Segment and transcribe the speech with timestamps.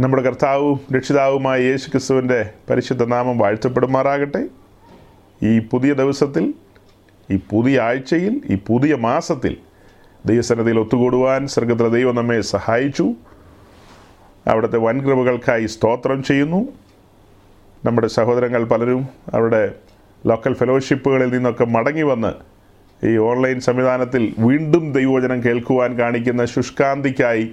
[0.00, 4.48] നമ്മുടെ കർത്താവും രക്ഷിതാവുമായ യേശു ക്രിസ്തുവിന്റെ പരിശുദ്ധ നാമം വാഴ്ത്തപ്പെടുമാറാകട്ടെ.
[5.42, 6.54] ഈ പുതിയ ദിവസത്തിൽ
[7.30, 9.56] ഈ പുതിയ ആഴ്ചയിൽ ഈ പുതിയ മാസത്തിൽ
[10.26, 13.14] ദൈവസന്നതിയിൽ ഒത്തുകൂടുവാൻ സ്വർഗത്തിലെ ദൈവം നമ്മെ സഹായിച്ചു.
[14.46, 16.68] അവിടുത്തെ വൻകൃപകൾക്കായി സ്തോത്രം ചെയ്യുന്നു.
[17.84, 19.74] നമ്മുടെ സഹോദരങ്ങൾ പലരും അവരുടെ
[20.26, 22.32] ലോക്കൽ ഫെലോഷിപ്പുകളിൽ നിന്നൊക്കെ മടങ്ങി വന്ന്
[23.06, 27.50] ഈ ഓൺലൈൻ സംവിധാനത്തിൽ വീണ്ടും ദൈവവചനം കേൾക്കുവാൻ കാണിക്കുന്ന ശുഷ്കാന്തിക്കായി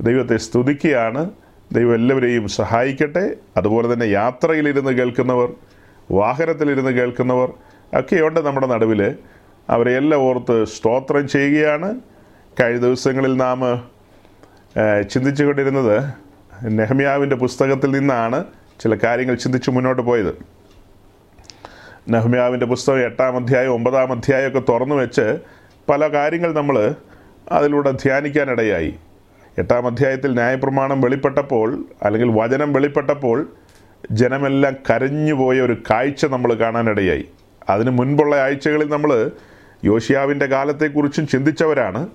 [0.00, 1.30] ദൈവത്തെ സ്തുതിക്കുകയാണ്.
[1.72, 3.36] ദൈവം എല്ലാവരെയും സഹായിക്കട്ടെ.
[3.56, 5.52] അതുപോലെ തന്നെ യാത്രയിലിരുന്ന് കേൾക്കുന്നവർ
[6.10, 7.52] വാഹനത്തിലിരുന്ന് കേൾക്കുന്നവർ
[7.94, 9.14] ഒക്കെയുണ്ട് നമ്മുടെ നടുവിൽ.
[9.70, 12.00] അവരെ എല്ലാം ഓർത്ത് സ്തോത്രം ചെയ്യുകയാണ്.
[12.60, 13.60] കഴിഞ്ഞ ദിവസങ്ങളിൽ നാം
[15.10, 15.96] ചിന്തിച്ചു കൊണ്ടിരുന്നത്
[16.64, 18.44] നെഹ്മിയാവിന്റെ പുസ്തകത്തിൽ നിന്നാണ്
[18.80, 20.32] ചില കാര്യങ്ങൾ ചിന്തിച്ച് മുന്നോട്ട് പോയത്.
[22.08, 25.38] നെഹ്മിയാവിന്റെ പുസ്തകം എട്ടാം അധ്യായം ഒമ്പതാം അധ്യായമൊക്കെ തുറന്നു വെച്ച്
[25.88, 26.94] പല കാര്യങ്ങൾ നമ്മൾ
[27.52, 28.94] അതിലൂടെ ധ്യാനിക്കാനിടയായി.
[29.58, 33.48] എട്ടാം അധ്യായത്തിൽ ന്യായപ്രമാണം വെളിപ്പെട്ടപ്പോൾ അല്ലെങ്കിൽ വചനം വെളിപ്പെട്ടപ്പോൾ
[34.10, 37.24] ജനമെല്ലാം കരഞ്ഞുപോയ ഒരു കാഴ്ച നമ്മൾ കാണാനിടയായി.
[37.70, 39.30] അതിന് മുൻപുള്ള ആഴ്ചകളിൽ നമ്മൾ
[39.84, 42.08] യോഷിയാവിന്റെ കാലത്തെക്കുറിച്ചും ചിന്തിച്ചവരാണ്.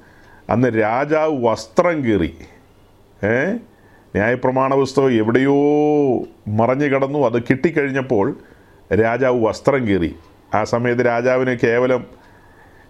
[0.50, 2.36] അന്ന് രാജാവ് വസ്ത്രം കീറി.
[3.24, 3.52] ഏ?
[4.16, 5.56] ന്യായപ്രമാണ പുസ്തകം എവിടെയോ
[6.48, 7.20] മറഞ്ഞു കിടന്നു.
[7.20, 8.38] അത് കിട്ടിക്കഴിഞ്ഞപ്പോൾ
[8.94, 10.16] രാജാവ് വസ്ത്രം കീറി.
[10.56, 12.06] ആ സമയത്ത് രാജാവിന് കേവലം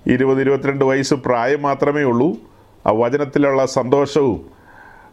[0.07, 2.50] ഇരുപത് ഇരുപത്തിരണ്ട് വയസ്സ് പ്രായം മാത്രമേ ഉള്ളൂ.
[2.87, 4.39] ആ വചനത്തിലുള്ള സന്തോഷവും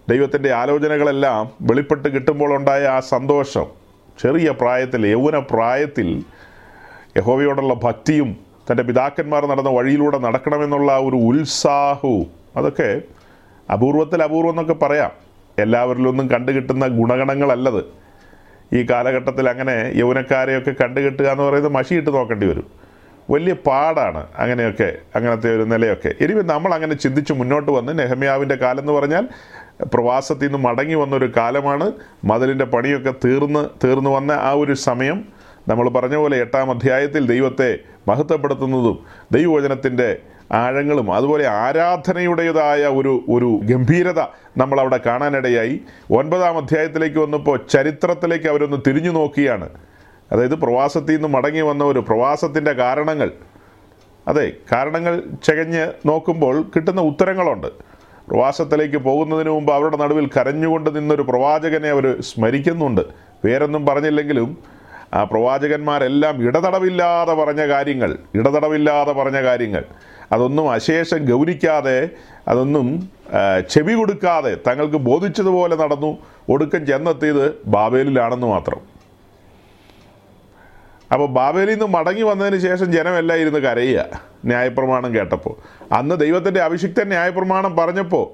[0.08, 3.66] ദൈവത്തിന്റെ ആലോചനകളെല്ലാം വെളിപ്പെട്ട് കിട്ടുമ്പോൾ ഉണ്ടായ ആ സന്തോഷം
[4.20, 6.24] ചെറിയ പ്രായത്തിൽ യൗവന പ്രായത്തിൽ
[7.16, 8.36] യഹോവയോടുള്ള ഭക്തിയും
[8.70, 13.02] തന്റെ പിതാക്കന്മാർ നടന്ന വഴിയിലൂടെ നടക്കണമെന്നുള്ള ഒരു ഉത്സാഹവും അതൊക്കെ
[13.72, 15.12] അപൂർവത്തിൽ അപൂർവം എന്നൊക്കെ പറയാം.
[15.58, 17.80] എല്ലാവരിലൊന്നും കണ്ടു കിട്ടുന്ന ഗുണഗണങ്ങളല്ലത്.
[18.72, 22.87] ഈ കാലഘട്ടത്തിൽ അങ്ങനെ യൗവനക്കാരെയൊക്കെ കണ്ടുകിട്ടുക എന്ന് പറയുന്നത് മഷിയിട്ട് നോക്കേണ്ടി വരും.
[23.30, 26.14] വലിയ പാടാണ് അങ്ങനെയൊക്കെ അങ്ങനത്തെ ഒരു നിലയൊക്കെ.
[26.20, 29.28] ഇനി നമ്മൾ അങ്ങനെ ചിന്തിച്ച് മുന്നോട്ട് വന്ന് നെഹമ്യാവിന്റെ കാലം എന്ന് പറഞ്ഞാൽ
[29.94, 31.92] പ്രവാസത്തിൽ നിന്ന് മടങ്ങി വന്നൊരു കാലമാണ്.
[32.24, 35.24] മതിലിന്റെ പണിയൊക്കെ തീർന്ന് തീർന്നു വന്ന ആ ഒരു സമയം.
[35.68, 38.98] നമ്മൾ പറഞ്ഞ പോലെ എട്ടാം അധ്യായത്തിൽ ദൈവത്തെ മഹത്വപ്പെടുത്തുന്നതും
[39.32, 40.18] ദൈവവചനത്തിന്റെ
[40.52, 44.20] ആഴങ്ങളും അതുപോലെ ആരാധനയുടേതായ ഒരു ഒരു ഗംഭീരത
[44.56, 45.80] നമ്മൾ അവിടെ കാണാനിടയായി.
[46.10, 49.68] ഒൻപതാം അധ്യായത്തിലേക്ക് വന്നപ്പോൾ ചരിത്രത്തിലേക്ക് അവരൊന്ന് തിരിഞ്ഞു നോക്കിയാണ്.
[50.32, 53.30] അതായത് പ്രവാസത്തിൽ നിന്ന് മടങ്ങി ഒരു പ്രവാസത്തിന്റെ കാരണങ്ങൾ.
[54.28, 57.66] അതെ കാരണങ്ങൾ ചകഞ്ഞ് നോക്കുമ്പോൾ കിട്ടുന്ന ഉത്തരങ്ങളുണ്ട്.
[58.28, 63.00] പ്രവാസത്തിലേക്ക് പോകുന്നതിന് മുമ്പ് അവരുടെ നടുവിൽ കരഞ്ഞുകൊണ്ട് നിന്നൊരു പ്രവാചകനെ അവർ സ്മരിക്കുന്നുണ്ട്.
[63.44, 64.58] പേരൊന്നും പറഞ്ഞില്ലെങ്കിലും
[65.14, 69.84] ആ പ്രവാചകന്മാരെല്ലാം ഇടതടവില്ലാതെ പറഞ്ഞ കാര്യങ്ങൾ ഇടതടവില്ലാതെ പറഞ്ഞ കാര്യങ്ങൾ.
[70.32, 72.08] അതൊന്നും അശേഷം ഗൗനിക്കാതെ
[72.48, 73.08] അതൊന്നും
[73.70, 76.18] ചെവി കൊടുക്കാതെ തങ്ങൾക്ക് ബോധിച്ചതുപോലെ നടന്നു.
[76.48, 78.97] ഒടുക്കം ചെന്നെത്തിയത് ബാബേലിലാണെന്ന് മാത്രം.
[81.12, 85.54] അപ്പോൾ ബാബേലിൽ നിന്ന് മടങ്ങി വന്നതിന് ശേഷം ജനമെല്ലാം ഇരുന്ന് കരയുക ന്യായപ്രമാണം കേട്ടപ്പോൾ.
[85.94, 88.26] അന്ന് ദൈവത്തിന്റെ അഭിഷിക്തൻ ന്യായപ്രമാണം പറഞ്ഞപ്പോൾ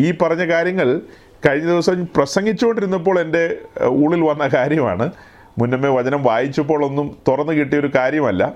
[0.00, 1.00] ഈ പറഞ്ഞ കാര്യങ്ങൾ
[1.46, 5.10] കഴിഞ്ഞ ദിവസം പ്രസംഗിച്ചുകൊണ്ടിരുന്നപ്പോൾ എന്റെ ഉള്ളിൽ വന്ന കാര്യമാണ്.
[5.58, 8.54] മുന്നമേ വചനം വായിച്ചപ്പോൾ ഒന്നും തുറന്നു കിട്ടിയ ഒരു കാര്യമല്ല.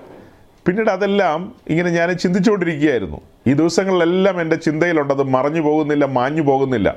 [0.67, 3.21] പിന്നീട് അതെല്ലാം ഇങ്ങനെ ഞാൻ ചിന്തിച്ചുകൊണ്ടിരിക്കുകയായിരുന്നു.
[3.47, 6.89] ഈ ദിവസങ്ങളിലെല്ലാം എന്റെ ചിന്തയിലുണ്ടത് മറഞ്ഞു പോകുന്നില്ല മാഞ്ഞു പോകുന്നില്ല.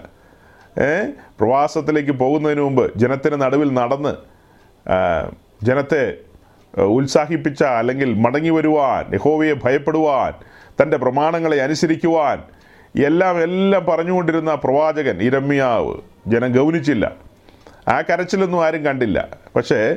[1.40, 4.14] പ്രവാസത്തിലേക്ക് പോകുന്നതിന് മുമ്പ് ജനത്തിന് നടുവിൽ നടന്ന്
[5.64, 6.14] ജനത്തെ
[6.82, 10.32] ഉത്സാഹിപ്പിച്ച അല്ലെങ്കിൽ മടങ്ങി വരുവാൻ യഹോവയെ ഭയപ്പെടുവാൻ
[10.82, 12.42] തന്റെ പ്രമാണങ്ങളെ അനുസരിക്കുവാൻ
[13.04, 17.12] എല്ലാം എല്ലാം പറഞ്ഞുകൊണ്ടിരുന്ന പ്രവാചകൻ ഇരമ്യാവ് ജനം ഗൗനിച്ചില്ല.
[17.88, 19.28] ആ കരച്ചിലൊന്നും ആരും കണ്ടില്ല.
[19.56, 19.96] പക്ഷേ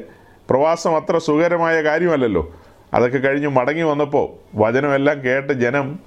[0.49, 2.55] പ്രവാസം അത്ര സുഖകരമായ കാര്യമല്ലല്ലോ.
[2.93, 5.99] അതൊക്കെ കഴിഞ്ഞ് മടങ്ങി വന്നപ്പോൾ വചനമെല്ലാം കേട്ട് ജനം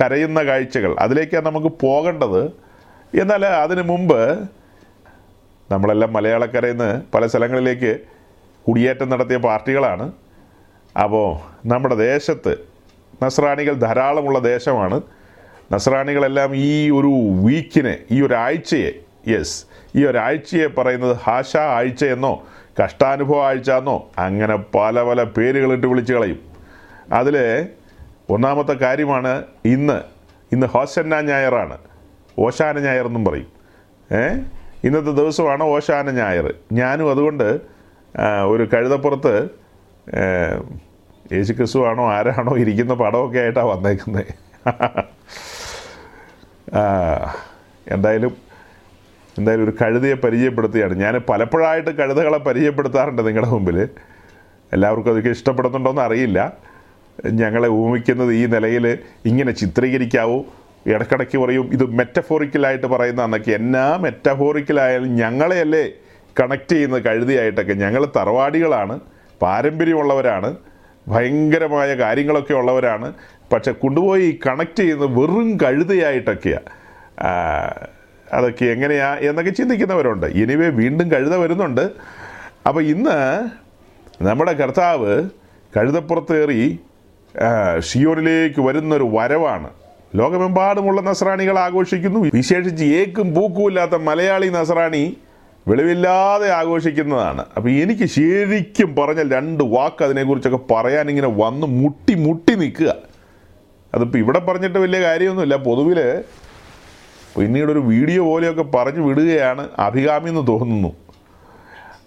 [0.00, 0.96] കരയുന്ന കാഴ്ചകൾ.
[0.98, 2.44] അതിലേക്കാണ് നമുക്ക് പോകേണ്ടത്?
[3.20, 4.48] എന്നാൽ അതിനു മുമ്പ്
[5.70, 7.98] നമ്മളെല്ലാം മലയാളക്കരയിൽ നിന്ന് പല സ്ഥലങ്ങളിലേക്ക്
[8.68, 10.12] കുടിയേറ്റം നടത്തിയ പാർട്ടികളാണ്.
[11.02, 11.38] അപ്പോൾ
[11.68, 12.56] നമ്മുടെ ദേശത്ത്
[13.22, 15.00] നസ്രാണികൾ ധാരാളമുള്ള ദേശമാണ്.
[15.72, 17.06] നസ്രാണികളെല്ലാം ഈ ഒരു
[17.46, 18.92] വീക്കിനെ ഈ ഒരാഴ്ചയെ
[19.28, 19.64] യെസ്
[19.96, 22.46] ഈ ഒരാഴ്ചയെ പറയുന്നത് ഹാഷ ആഴ്ച എന്നോ
[22.84, 26.38] കഷ്ടാനുഭവ ആഴ്ച എന്നോ അങ്ങനെ പല പല പേരുകളിട്ട് വിളിച്ചു കളയും.
[27.12, 27.66] അതിൽ
[28.30, 30.00] ഒന്നാമത്തെ കാര്യമാണ് ഇന്ന്
[30.52, 31.78] ഇന്ന് ഹോസന്ന ഞായറാണ്.
[32.38, 33.46] ഓശാന ഞായർ എന്നും പറയും.
[34.12, 34.28] ഏ?
[34.84, 36.54] ഇന്നത്തെ ദിവസമാണ് ഓശാന ഞായർ.
[36.72, 37.75] ഞാനും അതുകൊണ്ട്
[38.46, 39.48] ഒരു കഴുതപ്പുറത്ത്
[41.32, 44.26] യേശു ക്രിസ്തു ആണോ ആരാണോ ഇരിക്കുന്ന പടമൊക്കെ ആയിട്ടാണ് വന്നേക്കുന്നത്
[47.86, 48.36] എന്തായാലും
[49.38, 53.88] എന്തായാലും ഒരു കഴുതയെ പരിചയപ്പെടുത്തുകയാണ് ഞാൻ പലപ്പോഴായിട്ട് കഴുതകളെ പരിചയപ്പെടുത്താറുണ്ട് നിങ്ങളുടെ മുമ്പിൽ
[54.72, 56.52] എല്ലാവർക്കും അതൊക്കെ ഇഷ്ടപ്പെടുന്നുണ്ടോ എന്ന് അറിയില്ല.
[57.34, 60.44] ഞങ്ങളെ ഊമിക്കുന്നത് ഈ നിലയിൽ ഇങ്ങനെ ചിത്രീകരിക്കാവൂ
[60.86, 65.92] ഇടക്കിടയ്ക്ക് പറയും ഇത് മെറ്റഫോറിക്കലായിട്ട് പറയുന്നതെന്നൊക്കെ എന്നാ മെറ്റഫോറിക്കലായാലും ഞങ്ങളെയല്ലേ
[66.40, 69.00] കണക്ട് ചെയ്യുന്ന കഴുതിയായിട്ടൊക്കെ ഞങ്ങൾ തറവാടികളാണ്
[69.42, 70.56] പാരമ്പര്യമുള്ളവരാണ്
[71.08, 73.14] ഭയങ്കരമായ കാര്യങ്ങളൊക്കെ ഉള്ളവരാണ്.
[73.52, 76.70] പക്ഷെ കൊണ്ടുപോയി കണക്ട് ചെയ്യുന്ന വെറും കഴുതയായിട്ടൊക്കെയാണ്
[78.32, 80.26] അതൊക്കെ എങ്ങനെയാ എന്നൊക്കെ ചിന്തിക്കുന്നവരുണ്ട്.
[80.26, 81.84] ഇനിവേ വീണ്ടും കഴുത വരുന്നുണ്ട്.
[82.66, 83.18] അപ്പോൾ ഇന്ന്
[84.22, 85.28] നമ്മുടെ കർത്താവ്
[85.76, 86.80] കഴുതപ്പുറത്തേറി
[87.34, 89.68] ആ, ഷിയോനിലേക്ക് വരുന്നൊരു വരവാണ്.
[90.14, 95.16] ലോകമെമ്പാടുമുള്ള നസ്രാണികൾ ആഘോഷിക്കുന്നു വിശേഷിച്ച് ഏക്കും പൂക്കുമില്ലാത്ത മലയാളി നസ്രാണി
[95.68, 97.44] വെളിവില്ലാതെ ആഘോഷിക്കുന്നതാണ്.
[97.56, 102.96] അപ്പോൾ എനിക്ക് ശരിക്കും പറഞ്ഞ രണ്ട് വാക്ക് അതിനെക്കുറിച്ചൊക്കെ പറയാൻ ഇങ്ങനെ വന്ന് മുട്ടി മുട്ടി നിൽക്കുക.
[103.94, 105.56] അതിപ്പോൾ ഇവിടെ പറഞ്ഞിട്ട് വലിയ കാര്യമൊന്നുമില്ല.
[105.56, 106.24] പൊതുവിൽ
[107.36, 110.96] പിന്നീടൊരു വീഡിയോ പോലെയൊക്കെ പറഞ്ഞു വിടുകയാണ് അഭികാമി എന്ന് തോന്നുന്നു.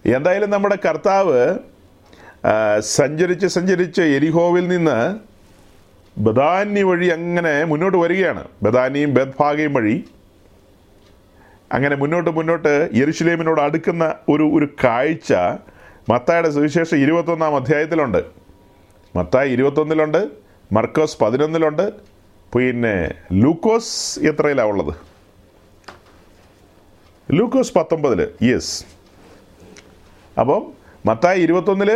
[0.05, 1.57] എന്തായാലും നമ്മുടെ കർത്താവ്
[2.79, 5.17] സഞ്ചരിച്ച് സഞ്ചരിച്ച് എരിഹോവിൽ നിന്ന്
[6.17, 8.43] ബദാന്യ വഴി അങ്ങനെ മുന്നോട്ട് വരികയാണ്.
[8.63, 10.03] ബദാനിയും ബദ്ഭാഗയും വഴി.
[11.71, 15.33] അങ്ങനെ മുന്നോട്ട് മുന്നോട്ട് യെരുഷലേമിനോട് അടുക്കുന്ന ഒരു ഒരു കാഴ്ച
[16.09, 18.21] മത്തായുടെ സുവിശേഷം ഇരുപത്തൊന്നാം അധ്യായത്തിലുണ്ട്.
[19.15, 20.21] മത്തായി ഇരുപത്തൊന്നിലുണ്ട്
[20.73, 21.85] മർക്കോസ് പതിനൊന്നിലുണ്ട്
[22.55, 22.95] പിന്നെ
[23.33, 24.93] ലൂക്കോസ് എത്രയിലാണ് ഉള്ളത്?
[27.29, 28.75] ലൂക്കോസ് പത്തൊമ്പതിൽ യെസ്
[30.39, 30.63] അപ്പം
[31.05, 31.91] മത്തായി ഇരുപത്തൊന്നിൽ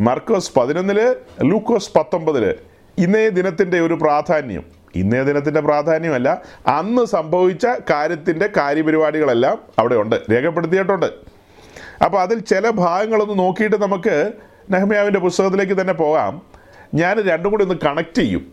[0.00, 1.00] മർക്കോസ് പതിനൊന്നിൽ
[1.50, 2.44] ലൂക്കോസ് പത്തൊമ്പതിൽ
[2.98, 4.64] ഇന്നേ ദിനത്തിന്റെ ഒരു പ്രാധാന്യം.
[4.94, 11.06] ഇന്നേ ദിനത്തിന്റെ പ്രാധാന്യമല്ല അന്ന് സംഭവിച്ച കാര്യത്തിന്റെ കാര്യപരിപാടികളെല്ലാം അവിടെ ഉണ്ട് രേഖപ്പെടുത്തിയിട്ടുണ്ട്.
[12.04, 14.32] അപ്പോൾ അതിൽ ചില ഭാഗങ്ങളൊന്ന് നോക്കിയിട്ട് നമുക്ക്
[14.70, 16.42] നെഹ്മിയാവിന്റെ പുസ്തകത്തിലേക്ക് തന്നെ പോകാം.
[16.94, 18.52] ഞാൻ രണ്ടും കൂടി ഒന്ന് കണക്ട് ചെയ്യും.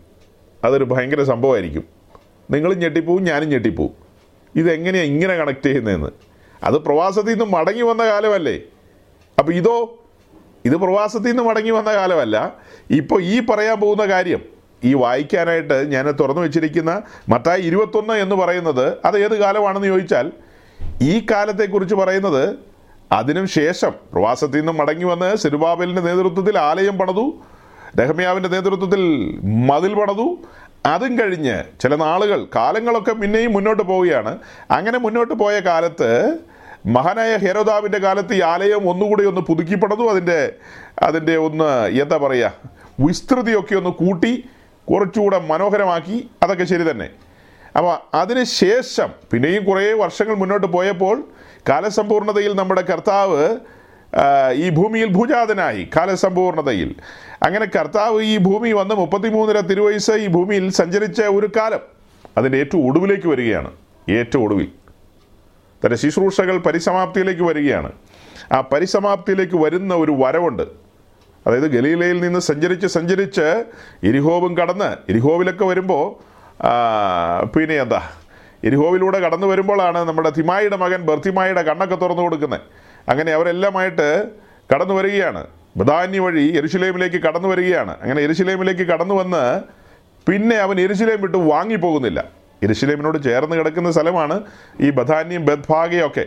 [0.64, 1.84] അതൊരു ഭയങ്കര സംഭവമായിരിക്കും.
[2.50, 3.90] നിങ്ങളും ഞെട്ടിപ്പോവും ഞാനും ഞെട്ടിപ്പോവും.
[4.54, 6.08] ഇതെങ്ങനെയാണ് ഇങ്ങനെ കണക്ട് ചെയ്യുന്നതെന്ന്?
[6.62, 8.60] അത് പ്രവാസത്തിൽ നിന്ന് മടങ്ങി വന്ന കാലമല്ലേ?
[9.38, 9.98] അപ്പോൾ ഇതോ
[10.64, 12.54] ഇത് പ്രവാസത്തിൽ നിന്ന് മടങ്ങി വന്ന കാലമല്ല.
[12.90, 19.18] ഇപ്പോൾ ഈ പറയാൻ പോകുന്ന കാര്യം ഈ വായിക്കാനായിട്ട് ഞാൻ തുറന്നു വെച്ചിരിക്കുന്ന മത്തായി ഇരുപത്തൊന്ന് എന്ന് പറയുന്നത് അത്
[19.18, 20.32] ഏത് കാലമാണെന്ന് ചോദിച്ചാൽ
[21.02, 22.56] ഈ കാലത്തെക്കുറിച്ച് പറയുന്നത്
[23.12, 27.42] അതിനും ശേഷം പ്രവാസത്തിൽ നിന്നും മടങ്ങി വന്ന് സിരുബാബലിന്റെ നേതൃത്വത്തിൽ ആലയം പണതു
[28.00, 29.00] രഹമ്യാവിന്റെ നേതൃത്വത്തിൽ
[29.42, 30.38] മതിൽ പണതു.
[30.86, 34.38] അതും കഴിഞ്ഞ് ചില നാളുകൾ കാലങ്ങളൊക്കെ പിന്നെയും മുന്നോട്ട് പോവുകയാണ്.
[34.70, 36.38] അങ്ങനെ മുന്നോട്ട് പോയ കാലത്ത്
[36.86, 40.52] മഹാനായ ഹെരോദാവിന്റെ കാലത്ത് ഈ ആലയം ഒന്നുകൂടി ഒന്ന് പുതുക്കി പണിതു അതിന്റെ
[41.02, 42.52] അതിന്റെ ഒന്ന് എന്താ പറയുക
[43.00, 44.44] വിസ്തൃതിയൊക്കെ ഒന്ന് കൂട്ടി
[44.90, 47.08] കുറച്ചുകൂടെ മനോഹരമാക്കി അതൊക്കെ ശരി തന്നെ.
[47.76, 51.24] അപ്പോൾ അതിന് ശേഷം പിന്നെയും കുറേ വർഷങ്ങൾ മുന്നോട്ട് പോയപ്പോൾ
[51.68, 53.56] കാലസമ്പൂർണതയിൽ നമ്മുടെ കർത്താവ്
[54.52, 56.94] ഈ ഭൂമിയിൽ ഭൂജാതനായി കാലസമ്പൂർണതയിൽ.
[57.42, 61.80] അങ്ങനെ കർത്താവ് ഈ ഭൂമി വന്ന് മുപ്പത്തിമൂന്നര തിരുവയസ്സ് ഈ ഭൂമിയിൽ സഞ്ചരിച്ച ഒരു കാലം.
[62.36, 63.70] അതിന്റെ ഏറ്റവും ഒടുവിലേക്ക് വരികയാണ്.
[64.08, 64.68] ഏറ്റവും ഒടുവിൽ.
[65.84, 67.92] തന്റെ ശുശ്രൂഷകൾ പരിസമാപ്തിയിലേക്ക് വരികയാണ്.
[68.52, 70.87] ആ പരിസമാപ്തിയിലേക്ക് വരുന്ന ഒരു വരവുണ്ട്.
[71.48, 73.64] അതായത് ഗലീലയിൽ നിന്ന് സഞ്ചരിച്ച് സഞ്ചരിച്ച്
[74.08, 76.04] ഇരിഹോവും കടന്ന് എരിഹോവിലൊക്കെ വരുമ്പോൾ
[77.54, 78.00] പിന്നെ എന്താ
[78.64, 82.60] ഇരിഹോവിലൂടെ കടന്നു വരുമ്പോഴാണ് നമ്മുടെ തിമായിയുടെ മകൻ ബർത്തിമായിയുടെ കണ്ണൊക്കെ തുറന്നു കൊടുക്കുന്നത്.
[83.08, 84.08] അങ്ങനെ അവരെല്ലാമായിട്ട്
[84.74, 85.46] കടന്നു വരികയാണ്.
[85.76, 87.96] ബദാന്യ വഴി എരുശിലേമിലേക്ക് കടന്നു വരികയാണ്.
[88.02, 89.60] അങ്ങനെ എരുശിലേമിലേക്ക് കടന്നു വന്ന്
[90.28, 92.24] പിന്നെ അവൻ എരുശിലേം വിട്ട് വാങ്ങിപ്പോകുന്നില്ല.
[92.62, 94.36] എരുശിലേമിനോട് ചേർന്ന് കിടക്കുന്ന സ്ഥലമാണ്
[94.80, 96.24] ഈ ബദാന്യം ബദ്ഭാഗയൊക്കെ.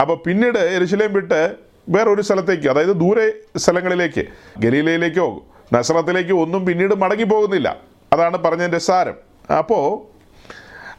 [0.00, 1.40] അപ്പോൾ പിന്നീട് എരുശിലേം വിട്ട്
[1.88, 4.24] വേറൊരു സ്ഥലത്തേക്ക് അതായത് ദൂരെ സ്ഥലങ്ങളിലേക്ക്
[4.58, 7.76] ഗലീലയിലേക്കോ നസ്രത്തിലേക്കോ ഒന്നും പിന്നീട് മടങ്ങി പോകുന്നില്ല.
[8.12, 9.14] അതാണ് പറഞ്ഞതിന്റെ സാരം.
[9.52, 10.14] അപ്പോൾ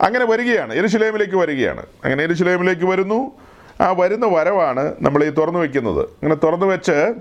[0.03, 0.73] അങ്ങനെ വരികയാണ്.
[0.73, 1.85] എരുശിലേമിലേക്ക് വരികയാണ്.
[2.05, 3.31] അങ്ങനെ എരുശിലേമിലേക്ക് വരുന്നു.
[3.81, 6.01] ആ വരുന്ന വരവാണ് നമ്മൾ ഈ തുറന്നു വെക്കുന്നത്.
[6.01, 7.13] അങ്ങനെ തുറന്നു വെച്ച്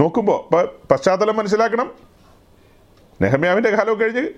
[0.00, 1.90] നോക്കുമ്പോൾ ഇപ്പം പശ്ചാത്തലം മനസ്സിലാക്കണം.
[3.22, 4.28] നെഹമ്യാവിന്റെ കാലം കഴിഞ്ഞ്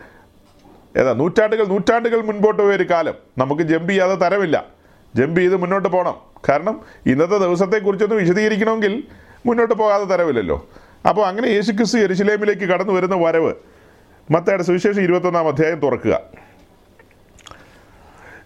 [0.99, 3.15] ഏതാ നൂറ്റാണ്ടുകൾ നൂറ്റാണ്ടുകൾ മുൻപോട്ട് പോയൊരു കാലം.
[3.39, 4.76] നമുക്ക് ജമ്പ് ചെയ്യാതെ തരമില്ല.
[5.17, 6.17] ജമ്പ് ചെയ്ത് മുന്നോട്ട് പോകണം.
[6.49, 9.03] കാരണം ഇന്നത്തെ ദിവസത്തെക്കുറിച്ചൊന്ന് വിശദീകരിക്കണമെങ്കിൽ
[9.47, 10.69] മുന്നോട്ട് പോകാതെ തരവില്ലല്ലോ.
[11.09, 13.55] അപ്പോൾ അങ്ങനെ യേശു ക്രിസ്തു എരിശിലേമിലേക്ക് കടന്നു വരുന്ന വരവ്
[14.31, 16.21] മത്തയുടെ സുവിശേഷം ഇരുപത്തൊന്നാം അധ്യായം തുറക്കുക.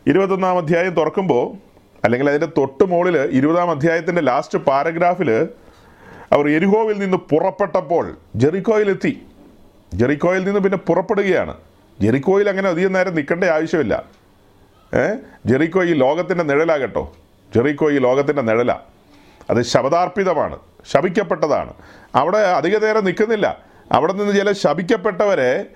[0.06, 1.56] ഇരുപത്തൊന്നാം അധ്യായം തുറക്കുമ്പോൾ
[2.04, 5.48] അല്ലെങ്കിൽ അതിന്റെ തൊട്ട് മുകളിൽ ഇരുപതാം അധ്യായത്തിന്റെ ലാസ്റ്റ് പാരഗ്രാഫിൽ
[6.32, 9.22] അവർ എരിഹോവിൽ നിന്ന് പുറപ്പെട്ടപ്പോൾ ജെറിക്കോയിലെത്തി.
[9.94, 11.54] ജെറിക്കോയിൽ നിന്ന് പിന്നെ പുറപ്പെടുകയാണ്.
[12.00, 14.19] ജെറിക്കോയിൽ അങ്ങനെ അധികം നേരം നിൽക്കേണ്ട ആവശ്യമില്ല.
[15.46, 17.16] ജെറിക്കോ ഈ ലോകത്തിന്റെ നിഴലാകട്ടോ.
[17.54, 18.72] ജെറിക്കോ ഈ ലോകത്തിന്റെ നിഴല.
[19.50, 20.58] അത് ശബദാർപ്പിതമാണ്
[20.92, 21.74] ശപിക്കപ്പെട്ടതാണ്
[22.14, 23.58] അവിടെ അധിക നേരം നിൽക്കുന്നില്ല.
[23.92, 25.66] അവിടെ നിന്ന് ചില ശപിക്കപ്പെട്ടവരെ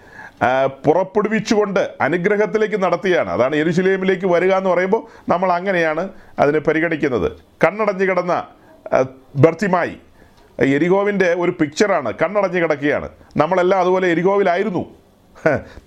[0.66, 3.30] പുറപ്പെടുവിച്ചുകൊണ്ട് അനുഗ്രഹത്തിലേക്ക് നടത്തിയാണ്.
[3.30, 7.32] അതാണ് എരുശിലേമിലേക്ക് വരിക എന്ന് പറയുമ്പോൾ നമ്മൾ അങ്ങനെയാണ് അതിനെ പരിഗണിക്കുന്നത്.
[7.64, 8.46] കണ്ണടഞ്ഞു കിടന്ന
[9.36, 9.96] ഭർത്തിമായി
[10.58, 13.08] എരിഗോവിന്റെ ഒരു പിക്ചറാണ് കണ്ണടഞ്ഞു കിടക്കുകയാണ്.
[13.36, 14.94] നമ്മളെല്ലാം അതുപോലെ എരിഗോവിലായിരുന്നു.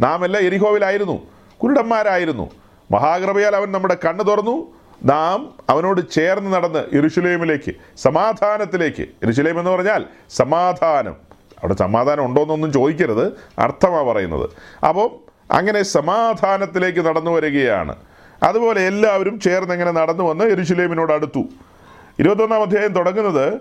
[0.01, 1.27] നാമെല്ലാം എരിഗോവിലായിരുന്നു.
[1.57, 2.51] കുരുടന്മാരായിരുന്നു.
[2.91, 4.75] മഹാകൃപയാൽ അവൻ നമ്മുടെ കണ്ണ് തുറന്നു.
[5.06, 9.01] നാം അവനോട് ചേർന്ന് നടന്ന് ഇരുഷുലേമിലേക്ക് സമാധാനത്തിലേക്ക്.
[9.01, 11.12] ഇരുഷുലേം എന്ന് പറഞ്ഞാൽ സമാധാനം.
[11.60, 13.34] അവിടെ സമാധാനം ഉണ്ടോയെന്നൊന്നും ചോദിക്കരുത്.
[13.60, 14.50] അർത്ഥമാണ് പറയുന്നത്.
[14.86, 15.10] അപ്പം
[15.51, 17.96] അങ്ങനെ സമാധാനത്തിലേക്ക് നടന്നു വരികയാണ്.
[18.44, 21.44] അതുപോലെ എല്ലാവരും ചേർന്ന് ഇങ്ങനെ നടന്നു വന്ന് എരുശുലേമിനോട് അടുത്തു.
[22.20, 23.53] ഇരുപത്തൊന്നാം അധ്യായം തുടങ്ങുന്നത്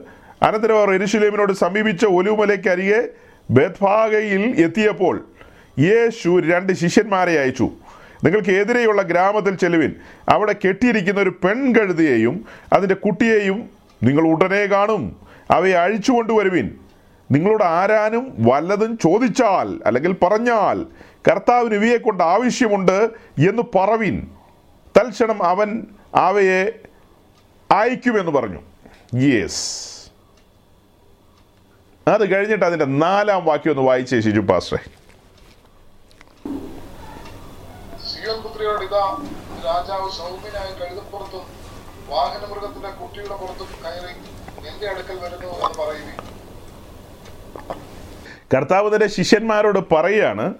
[0.42, 3.09] അനന്തരം അവർ എരുശുലേമിനോട് സമീപിച്ച ഒലുമലയ്ക്ക് അരികെ
[3.50, 5.25] ബേത്ഭാഗയിൽ എത്തിയപ്പോൾ
[5.78, 7.71] യേശു രണ്ട് ശിഷ്യന്മാരെ അയച്ചു.
[8.25, 9.94] നിങ്ങൾക്ക് എതിരെയുള്ള ഗ്രാമത്തിൽ ചെല്ലുവിൻ
[10.28, 13.70] അവിടെ കെട്ടിയിരിക്കുന്ന ഒരു പെൺകഴുതിയെയും അതിന്റെ കുട്ടിയെയും
[14.02, 15.16] നിങ്ങൾ ഉടനെ കാണും.
[15.50, 16.78] അവയെ അഴിച്ചു കൊണ്ടുവരുവിൻ.
[17.30, 20.87] നിങ്ങളോട് ആരാനും വല്ലതും ചോദിച്ചാൽ അല്ലെങ്കിൽ പറഞ്ഞാൽ
[21.30, 23.11] കർത്താവിന് ഇവയെ കൊണ്ട് ആവശ്യമുണ്ട്
[23.49, 24.28] എന്ന് പറവിൻ.
[24.96, 26.73] തൽക്ഷണം അവൻ അവയെ
[27.70, 28.61] അയക്കുമെന്ന് പറഞ്ഞു.
[29.18, 29.96] യെസ്
[32.08, 35.05] അത് കഴിഞ്ഞിട്ട് അതിന്റെ നാലാം വാക്യം ഒന്ന് വായിച്ചേ ശിജു പാസ്റ്ററെ.
[38.33, 39.25] പുത്രിയോട് ഇതാ
[39.64, 41.45] രാജാവ് സൗമ്യനായി കഴുതപ്പുറത്തും
[42.09, 44.14] വാഹനമൃഗത്തിന്റെ കുട്ടിയുടെ പുറത്തും കയറി
[44.68, 46.12] എന്റെ അടുക്കൽ വരുന്നു എന്ന് പറയുന്നു
[48.54, 50.54] കർത്താവ് തന്റെ ശിഷ്യന്മാരോട് പറയാണ്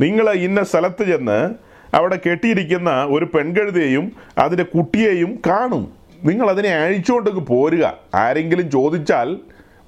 [0.00, 1.54] നിങ്ങൾ ഇന്ന സ്ഥലത്ത് ചെന്ന്
[1.94, 5.92] അവിടെ കെട്ടിയിരിക്കുന്ന ഒരു പെൺകഴുതയെയും അതിന്റെ കുട്ടിയെയും കാണും.
[6.22, 7.98] നിങ്ങൾ അതിനെ അഴിച്ചുകൊണ്ട് പോരുക.
[8.14, 9.40] ആരെങ്കിലും ചോദിച്ചാൽ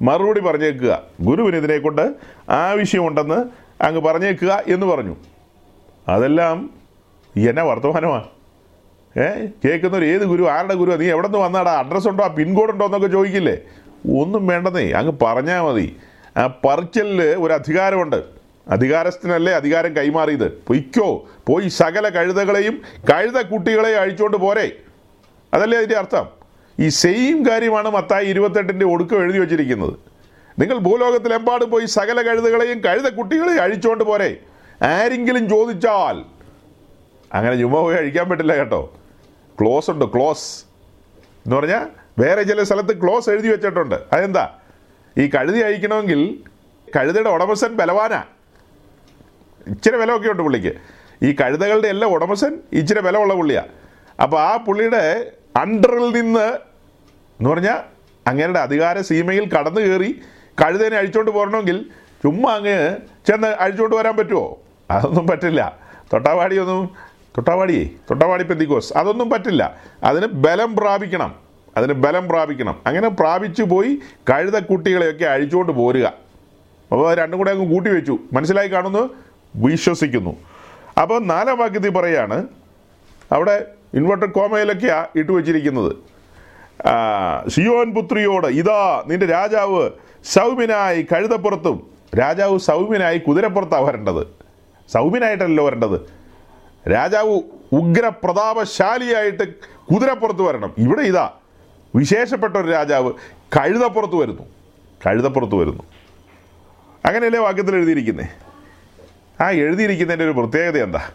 [0.03, 1.03] മറുപടി പറഞ്ഞേക്കുക.
[1.21, 2.15] ഗുരുവിന് ഇതിനെക്കൊണ്ട്
[2.51, 3.45] ആവശ്യമുണ്ടെന്ന്
[3.85, 5.17] അങ്ങ് പറഞ്ഞേക്കുക എന്ന് പറഞ്ഞു.
[6.09, 6.78] അതെല്ലാം
[7.45, 8.25] എന്നാ വർത്തമാനമാണ്
[9.19, 9.47] ഏ?
[9.65, 10.91] കേൾക്കുന്നവർ ഏത് ഗുരു ആരുടെ ഗുരു?
[10.91, 11.79] നീ എവിടെ നിന്ന് വന്നാടാ?
[11.79, 12.25] അഡ്രസ് ഉണ്ടോ?
[12.25, 13.57] ആ പിൻകോഡ് ഉണ്ടോ എന്നൊക്കെ ചോദിക്കില്ലേ?
[14.23, 14.91] ഒന്നും വേണ്ടെന്നേ.
[14.91, 15.97] അങ്ങ് പറഞ്ഞാൽ മതി.
[16.37, 18.23] ആ പറിച്ചലിൽ ഒരു അധികാരമുണ്ട്.
[18.69, 20.63] അധികാരസ്ഥനല്ലേ അധികാരം കൈമാറിയത്?
[20.67, 21.29] പൊയ്ക്കോ.
[21.47, 24.73] പോയി സകല കഴുതകളെയും കഴുത കുട്ടികളെയും അഴിച്ചുകൊണ്ട് പോരെ.
[25.55, 26.27] അതല്ലേ അതിന്റെ അർത്ഥം?
[26.81, 29.95] ഈ സെയിം കാര്യമാണ് മത്തായി ഇരുപത്തെട്ടിന്റെ ഒടുക്കം എഴുതി വച്ചിരിക്കുന്നത്.
[30.59, 34.37] നിങ്ങൾ ഭൂലോകത്തിലെമ്പാടും പോയി സകല കഴുതകളെയും കഴുത കുട്ടികളെയും അഴിച്ചുകൊണ്ട് പോരെ.
[34.83, 36.38] ആരെങ്കിലും ചോദിച്ചാൽ
[37.35, 38.95] അങ്ങനെ ജുമ പോയി അഴിക്കാൻ പറ്റില്ല കേട്ടോ.
[39.61, 40.65] ക്ലോസ് ഉണ്ട് ക്ലോസ്
[41.47, 41.87] എന്ന് പറഞ്ഞാൽ
[42.19, 43.95] വേറെ ചില സ്ഥലത്ത് ക്ലോസ് എഴുതി വെച്ചിട്ടുണ്ട്.
[44.13, 44.55] അതെന്താ?
[45.19, 46.45] ഈ കഴുതി അയക്കണമെങ്കിൽ
[46.97, 48.25] കഴുതയുടെ ഉടമസ്ഥൻ ബലവാനാ.
[49.67, 50.73] ഇച്ചിരി ബലമൊക്കെ ഉണ്ട് പുള്ളിക്ക്.
[51.23, 53.65] ഈ കഴുതകളുടെ എല്ലാ ഉടമസ്ഥൻ ഇച്ചിരി ബലമുള്ള പുള്ളിയാ.
[54.23, 56.47] അപ്പോൾ ആ പുള്ളിയുടെ അണ്ടറിൽ നിന്ന്
[57.41, 57.79] എന്ന് പറഞ്ഞാൽ
[58.27, 60.23] അങ്ങേരുടെ അധികാര സീമയിൽ കടന്നു കയറി
[60.65, 61.85] കഴുതേനെ അഴിച്ചോണ്ട് പോരണമെങ്കിൽ
[62.23, 65.79] ചുമ്മാ അങ്ങ് ചെന്ന് അഴിച്ചോണ്ട് വരാൻ പറ്റുമോ അതൊന്നും പറ്റില്ല.
[66.13, 69.77] തൊട്ടാവാടിയൊന്നും തൊട്ടാവാടിയേ തൊട്ടാവാടി പെന്തിക്കോസ് അതൊന്നും പറ്റില്ല.
[70.05, 71.35] അതിന് ബലം പ്രാപിക്കണം.
[71.77, 72.79] അതിന് ബലം പ്രാപിക്കണം.
[72.87, 73.99] അങ്ങനെ പ്രാപിച്ചു പോയി
[74.31, 76.13] കഴുതക്കുട്ടികളെയൊക്കെ അഴിച്ചുകൊണ്ട് പോരുക.
[76.93, 78.19] അപ്പോൾ രണ്ടും കൂടെ അങ്ങ് കൂട്ടി വെച്ചു.
[78.33, 79.11] മനസ്സിലായി കാണുന്നു?
[79.57, 80.37] വിശ്വസിക്കുന്നു.
[81.01, 82.47] അപ്പോൾ നാലാം വാക്യത്തിൽ പറയാണ്
[83.33, 85.97] അവിടെ ഇൻവെർട്ടർ കോമയിലൊക്കെയാണ് ഇട്ട് വെച്ചിരിക്കുന്നത്.
[87.49, 89.91] സിയോൻ പുത്രിയോട് ഇതാ നിന്റെ രാജാവ്
[90.25, 91.87] സൗമ്യനായി കഴുതപ്പുറത്തും
[92.19, 94.27] രാജാവ് സൗമ്യനായി കുതിരപ്പുറത്താണ് വരേണ്ടത്.
[94.93, 96.18] സൗമ്യനായിട്ടല്ലോ വരേണ്ടത്.
[96.91, 97.41] രാജാവ്
[97.73, 99.55] ഉഗ്രപ്രതാപശാലിയായിട്ട്
[99.95, 100.75] കുതിരപ്പുറത്ത് വരണം.
[100.79, 101.31] ഇവിടെ ഇതാ
[101.95, 103.13] വിശേഷപ്പെട്ട ഒരു രാജാവ്
[103.59, 104.43] കഴുതപ്പുറത്ത് വരുന്നു.
[105.07, 105.83] കഴുതപ്പുറത്ത് വരുന്നു.
[107.05, 108.29] അങ്ങനെയല്ലേ വാക്യത്തിൽ എഴുതിയിരിക്കുന്നേ?
[109.41, 111.11] ആ എഴുതിയിരിക്കുന്നതിന്റെ ഒരു പ്രത്യേകത എന്താ?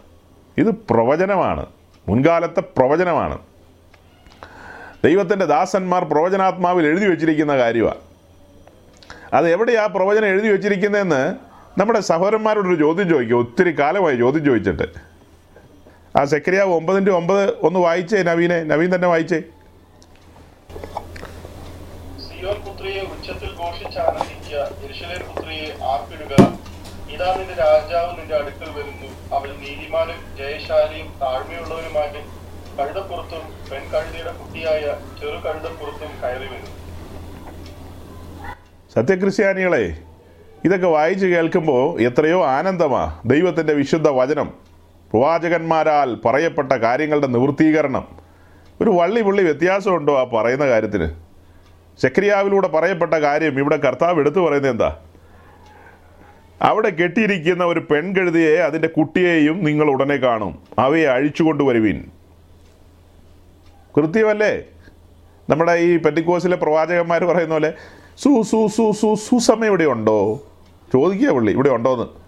[0.58, 1.66] ഇത് പ്രവചനമാണ്.
[2.08, 3.38] മുൻകാലത്തെ പ്രവചനമാണ്.
[5.04, 7.98] ദൈവത്തിന്റെ ദാസന്മാർ പ്രവചനാത്മാവിൽ എഴുതി വച്ചിരിക്കുന്ന കാര്യമാണ്
[9.32, 11.34] അത് എവിടെയാ പ്രവചനം എഴുതി വച്ചിരിക്കുന്നതെന്ന്
[11.80, 13.36] നമ്മുടെ സഹോദരന്മാരോടൊരു ചോദ്യം ചോദിക്കുക.
[13.36, 15.13] ഒത്തിരി കാലമായി ചോദ്യം ചോദിച്ചിട്ട്.
[16.16, 18.62] ആ സെക്രിയാവ് ഒമ്പതിന്റെ ഒമ്പത് ഒന്ന് വായിച്ചേ നവീനെ.
[18.62, 19.42] നവീൻ തന്നെ വായിച്ചേ.
[27.14, 29.34] ഇതാ നിന്റെ രാജാവ് നിന്റെ അടുക്കൽ വരുന്നു.
[29.34, 32.08] അവൾ നീതിമാനും ജയശാലിയും താഴ്മയുള്ളവരുമായി
[32.78, 34.80] കഴുതപ്പുറത്തും പെൺകഴുതയുടെ കുട്ടിയായ
[35.20, 36.72] ചെറു കഴുതപ്പുറത്തും കയറി വരും
[38.94, 39.98] സത്യക്രിസ്ത്യാനികളെ
[40.64, 44.73] ഇതൊക്കെ വായിച്ചു കേൾക്കുമ്പോൾ എത്രയോ ആനന്ദമാ ദൈവത്തിന്റെ വിശുദ്ധ വചനം.
[45.14, 48.08] പ്രവാചകന്മാരാൽ പറയപ്പെട്ട കാര്യങ്ങളുടെ നിവൃത്തീകരണം.
[48.80, 51.10] ഒരു വള്ളി പുള്ളി വ്യത്യാസമുണ്ടോ ആ പറയുന്ന കാര്യത്തിന്?
[52.02, 54.98] ശക്രിയാവിലൂടെ പറയപ്പെട്ട കാര്യം ഇവിടെ കർത്താവ് എടുത്തു പറയുന്നത് എന്താ?
[56.62, 60.58] അവിടെ കെട്ടിയിരിക്കുന്ന ഒരു പെൺകഴുതിയെ അതിന്റെ കുട്ടിയെയും നിങ്ങൾ ഉടനെ കാണും.
[60.78, 62.04] അവയെ അഴിച്ചുകൊണ്ടുവരുവിൻ.
[63.96, 64.62] കൃത്യമല്ലേ?
[65.50, 67.74] നമ്മുടെ ഈ പെറ്റിക്കോസിലെ പ്രവാചകന്മാർ പറയുന്ന പോലെ
[68.18, 70.42] സു സു സു സു സുസമ ഇവിടെ ഉണ്ടോ?
[70.92, 72.23] ചോദിക്കുക പുള്ളി ഇവിടെ ഉണ്ടോന്ന്.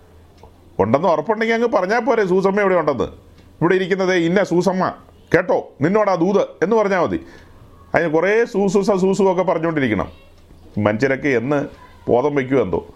[0.78, 3.04] ഉണ്ടെന്ന് ഉറപ്പുണ്ടെങ്കിൽ അങ്ങ് പറഞ്ഞാൽ പോരെ സൂസമ്മ എവിടെ ഉണ്ടെന്ന്?
[3.04, 4.92] ഇവിടെ ഇരിക്കുന്നത് ഇന്ന സൂസമ്മ.
[5.34, 5.72] കേട്ടോ?
[5.80, 7.20] നിന്നോടാ ദൂത് എന്ന് പറഞ്ഞാൽ മതി.
[7.94, 10.12] അതിന് കുറേ സൂസൂസ സൂസു ഒക്കെ പറഞ്ഞുകൊണ്ടിരിക്കണം.
[10.78, 11.68] മനുഷ്യരൊക്കെ എന്ന്
[12.08, 12.86] ബോധം വയ്ക്കുക എന്തോ?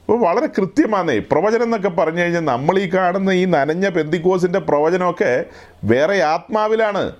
[0.00, 5.44] അപ്പോൾ വളരെ കൃത്യമാന്നേ പ്രവചനം എന്നൊക്കെ പറഞ്ഞു കഴിഞ്ഞാൽ നമ്മൾ ഈ കാണുന്ന ഈ നനഞ്ഞ പെന്തിക്കോസിന്റെ പ്രവചനമൊക്കെ
[5.84, 7.12] വേറെ ആത്മാവിലാണ്.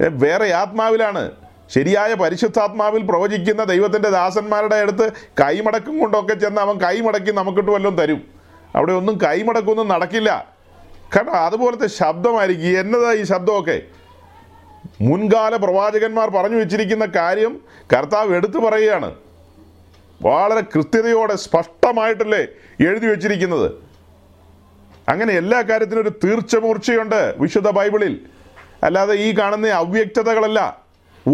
[0.00, 1.30] വേറെ ആത്മാവിലാണ്.
[1.74, 8.35] ശരിയായ പരിശുദ്ധാത്മാവിൽ പ്രവചിക്കുന്ന ദൈവത്തിന്റെ ദാസന്മാരുടെ അടുത്ത് കൈമടക്കും കൊണ്ടൊക്കെ ചെന്ന് അവൻ കൈമടക്കി നമുക്കിട്ട് വല്ലതും തരും.
[8.76, 10.52] അവിടെ ഒന്നും കൈമടക്കൊന്നും നടക്കില്ല.
[11.16, 12.80] കാരണം അതുപോലത്തെ ശബ്ദമായിരിക്കും.
[12.80, 13.82] എന്നതാ ഈ ശബ്ദമൊക്കെ?
[15.00, 17.60] മുൻകാല പ്രവാചകന്മാർ പറഞ്ഞു വെച്ചിരിക്കുന്ന കാര്യം
[17.96, 19.14] കർത്താവ് എടുത്തു പറയുകയാണ്.
[20.22, 22.46] വളരെ കൃത്യതയോടെ സ്പഷ്ടമായിട്ടല്ലേ
[22.80, 23.72] എഴുതി വെച്ചിരിക്കുന്നത്.
[25.08, 28.20] അങ്ങനെ എല്ലാ കാര്യത്തിനും ഒരു തീർച്ചമൂർച്ചയുണ്ട് വിശുദ്ധ ബൈബിളിൽ.
[28.82, 30.82] അല്ലാതെ ഈ കാണുന്ന അവ്യക്തതകളല്ല.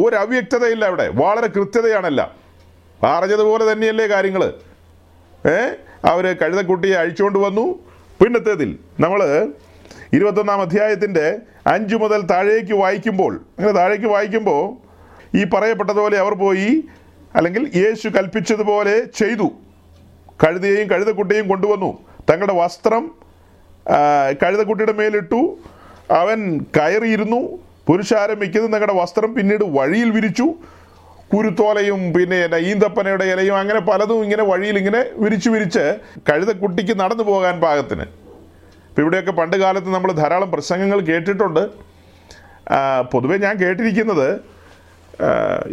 [0.05, 1.09] ഒരു അവ്യക്തതയില്ല അവിടെ.
[1.09, 2.35] വളരെ കൃത്യതയാണല്ല.
[3.03, 4.55] പറഞ്ഞതുപോലെ തന്നെയല്ലേ കാര്യങ്ങൾ
[5.49, 5.73] ഏ?
[6.05, 7.79] അവർ കഴുതക്കുട്ടിയെ അഴിച്ചുകൊണ്ട് വന്നു.
[8.23, 9.49] പിന്നത്തേതിൽ നമ്മൾ
[10.13, 14.63] ഇരുപത്തൊന്നാം അധ്യായത്തിന്റെ അഞ്ച് മുതൽ താഴേക്ക് വായിക്കുമ്പോൾ അങ്ങനെ താഴേക്ക് വായിക്കുമ്പോൾ
[15.37, 16.85] ഈ പറയപ്പെട്ടതുപോലെ അവർ പോയി
[17.37, 19.51] അല്ലെങ്കിൽ യേശു കൽപ്പിച്ചതുപോലെ ചെയ്തു.
[20.45, 21.99] കഴുതയെയും കഴുതക്കുട്ടിയെയും കൊണ്ടുവന്നു.
[22.31, 23.11] തങ്ങളുടെ വസ്ത്രം
[24.43, 25.59] കഴുതക്കുട്ടിയുടെ മേലിട്ടു.
[26.11, 27.59] അവൻ കയറിയിരുന്നു.
[27.87, 30.55] പുരുഷാരം മിക്കതും തങ്ങളുടെ വസ്ത്രം പിന്നീട് വഴിയിൽ വിരിച്ചു.
[31.33, 35.85] കുരുത്തോലയും പിന്നെ എന്റെ ഈന്തപ്പനയുടെ ഇലയും അങ്ങനെ പലതും ഇങ്ങനെ വഴിയിൽ ഇങ്ങനെ വിരിച്ചു വിരിച്ച്
[36.29, 38.07] കഴുതക്കുട്ടിക്ക് നടന്നു പോകാൻ പാകത്തിന്.
[38.89, 41.63] ഇപ്പം ഇവിടെയൊക്കെ പണ്ട് കാലത്ത് നമ്മൾ ധാരാളം പ്രസംഗങ്ങൾ കേട്ടിട്ടുണ്ട്.
[43.13, 44.29] പൊതുവേ ഞാൻ കേട്ടിരിക്കുന്നത്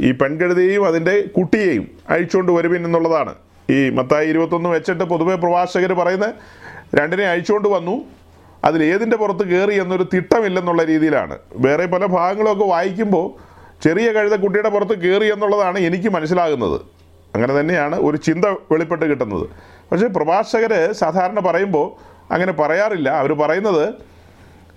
[0.08, 3.34] ഈ പെൺകഴുതയെയും അതിന്റെ കുട്ടിയെയും അഴിച്ചുകൊണ്ട് വരുവിൻ എന്നുള്ളതാണ്.
[3.76, 6.28] ഈ മത്തായി ഇരുപത്തൊന്ന് വെച്ചിട്ട് പൊതുവേ പ്രഭാഷകർ പറയുന്ന
[7.00, 7.96] രണ്ടിനെ അഴിച്ചുകൊണ്ട് വന്നു
[8.68, 11.36] അതിൽ ഏതിന്റെ പുറത്ത് കയറി എന്നൊരു തിട്ടമില്ലെന്നുള്ള രീതിയിലാണ്.
[11.66, 13.28] വേറെ പല ഭാഗങ്ങളൊക്കെ വായിക്കുമ്പോൾ
[13.84, 16.82] ചെറിയ കഴുത കുട്ടിയുടെ പുറത്ത് കയറി എന്നുള്ളതാണ് എനിക്ക് മനസ്സിലാകുന്നത്.
[17.36, 19.48] അങ്ങനെ തന്നെയാണ് ഒരു ചിന്ത വെളിപ്പെട്ട് കിട്ടുന്നത്.
[19.92, 21.88] പക്ഷേ പ്രഭാഷകർ സാധാരണ പറയുമ്പോൾ
[22.34, 23.10] അങ്ങനെ പറയാറില്ല.
[23.10, 23.94] അവർ പറയുന്നത്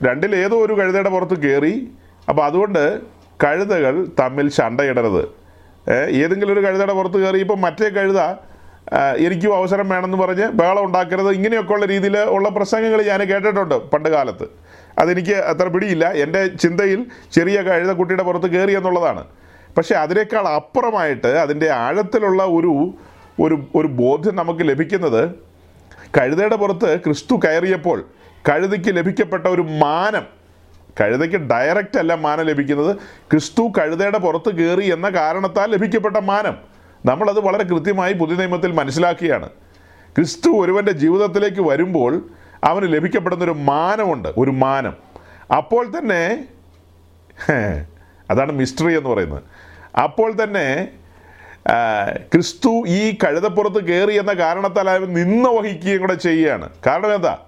[0.05, 1.93] രണ്ടിൽ ഏതോ ഒരു കഴുതയുടെ പുറത്ത് കയറി
[2.29, 3.01] അപ്പോൾ അതുകൊണ്ട്
[3.45, 5.29] കഴുതകൾ തമ്മിൽ ശണ്ടയിടരുത്.
[5.91, 8.21] ഏതെങ്കിലും ഒരു കഴുതയുടെ പുറത്ത് കയറി ഇപ്പം മറ്റേ കഴുത
[9.17, 11.31] എനിക്കും അവസരം വേണമെന്ന് പറഞ്ഞ് ബഹളം ഉണ്ടാക്കരുത്.
[11.33, 14.47] ഇങ്ങനെയൊക്കെയുള്ള രീതിയിൽ ഉള്ള പ്രസംഗങ്ങൾ ഞാൻ കേട്ടിട്ടുണ്ട് പണ്ട് കാലത്ത്.
[14.99, 16.13] അതെനിക്ക് അത്ര പിടിയില്ല.
[16.13, 19.25] എന്റെ ചിന്തയിൽ ചെറിയ കഴുത കുട്ടിയുടെ പുറത്ത് കയറി എന്നുള്ളതാണ്.
[19.77, 22.95] പക്ഷേ അതിനേക്കാൾ അപ്പുറമായിട്ട് അതിന്റെ ആഴത്തിലുള്ള ഒരു
[23.41, 25.35] ഒരു ഒരു ബോധ്യം നമുക്ക് ലഭിക്കുന്നത്
[26.19, 28.09] കഴുതയുടെ പുറത്ത് ക്രിസ്തു കയറിയപ്പോൾ
[28.49, 30.27] കഴുതയ്ക്ക് ലഭിക്കപ്പെട്ട ഒരു മാനം
[31.01, 32.97] കഴുതയ്ക്ക് ഡയറക്റ്റ് അല്ല മാനം ലഭിക്കുന്നത്
[33.31, 36.57] ക്രിസ്തു കഴുതയുടെ പുറത്ത് കയറി എന്ന കാരണത്താൽ ലഭിക്കപ്പെട്ട മാനം.
[37.07, 39.49] നമ്മളത് വളരെ കൃത്യമായി പുതിയ നിയമത്തിൽ മനസ്സിലാക്കുകയാണ്
[40.17, 42.31] ക്രിസ്തു ഒരുവന്റെ ജീവിതത്തിലേക്ക് വരുമ്പോൾ
[42.65, 44.95] അവന് ലഭിക്കപ്പെടുന്ന ഒരു മാനമുണ്ട് ഒരു മാനം.
[45.57, 46.45] അപ്പോൾ തന്നെ
[48.31, 49.43] അതാണ് മിസ്റ്ററി എന്ന് പറയുന്നത്.
[50.03, 50.89] അപ്പോൾ തന്നെ
[52.33, 56.71] ക്രിസ്തു ഈ കഴുതപ്പുറത്ത് കയറി എന്ന കാരണത്താൽ അവൻ നിന്ന് വഹിക്കുകയും കൂടെ ചെയ്യുകയാണ്.
[56.87, 57.39] കാരണം എന്താ?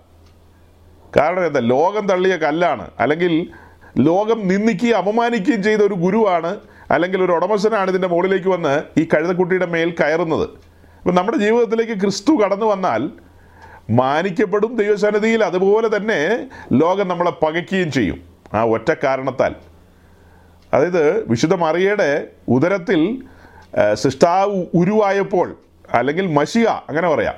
[1.17, 1.61] കാരണം എന്താ?
[1.61, 2.91] ലോകം തള്ളിയ കല്ലാണ്.
[3.01, 3.49] അല്ലെങ്കിൽ
[3.99, 9.95] ലോകം നിന്ദിക്കുകയും അപമാനിക്കുകയും ചെയ്ത ഒരു ഗുരുവാണ് അല്ലെങ്കിൽ ഒരു ഉടമസ്ഥനാണ് ഇതിന്റെ മുകളിലേക്ക് വന്ന് ഈ കഴുതക്കുട്ടിയുടെ മേൽ
[10.01, 10.49] കയറുന്നത്.
[11.01, 13.11] അപ്പം നമ്മുടെ ജീവിതത്തിലേക്ക് ക്രിസ്തു കടന്നു വന്നാൽ
[13.91, 15.45] മാനിക്കപ്പെടും ദൈവസന്നിധിയിൽ.
[15.45, 18.21] അതുപോലെ തന്നെ ലോകം നമ്മളെ പകയ്ക്കുകയും ചെയ്യും.
[18.55, 19.55] ആ ഒറ്റ കാരണത്താൽ.
[20.75, 23.23] അതായത് വിശുദ്ധ മറിയയുടെ ഉദരത്തിൽ
[23.95, 25.57] സൃഷ്ടാവ് ഉരുവായപ്പോൾ
[25.95, 27.35] അല്ലെങ്കിൽ മഷിക അങ്ങനെ പറയാം.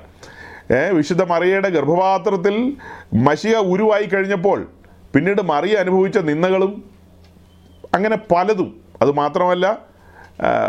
[0.97, 2.77] വിശുദ്ധ മറിയയുടെ ഗർഭപാത്രത്തിൽ
[3.15, 4.67] മഷിക ഉരുവായി കഴിഞ്ഞപ്പോൾ
[5.15, 6.85] പിന്നീട് മറിയ അനുഭവിച്ച നിന്ദകളും
[7.95, 8.81] അങ്ങനെ പലതും.
[9.03, 9.79] അത് മാത്രമല്ല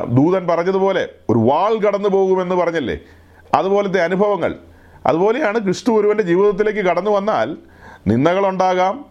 [0.08, 3.00] ദൂതൻ പറഞ്ഞതുപോലെ ഒരു വാൾ കടന്നു പോകുമെന്ന് പറഞ്ഞല്ലേ?
[3.54, 4.56] അതുപോലത്തെ അനുഭവങ്ങൾ.
[5.08, 7.58] അതുപോലെയാണ് ക്രിസ്തു ഒരുവന്റെ ജീവിതത്തിലേക്ക് കടന്നു വന്നാൽ
[8.08, 9.06] നിന്ദകളുണ്ടാകാം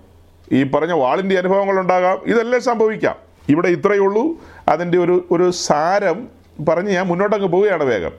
[0.52, 3.16] ഈ പറഞ്ഞ വാളിന്റെ അനുഭവങ്ങളുണ്ടാകാം ഇതെല്ലാം സംഭവിക്കാം.
[3.48, 4.40] ഇവിടെ ഇത്രയേ ഉള്ളൂ.
[4.68, 6.28] അതിന്റെ ഒരു ഒരു സാരം
[6.68, 8.10] പറഞ്ഞ് ഞാൻ മുന്നോട്ടങ്ങ് പോവുകയാണ് വേഗം.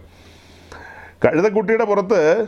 [1.26, 2.48] കഴുതക്കുട്ടിയുടെ പുറത്ത്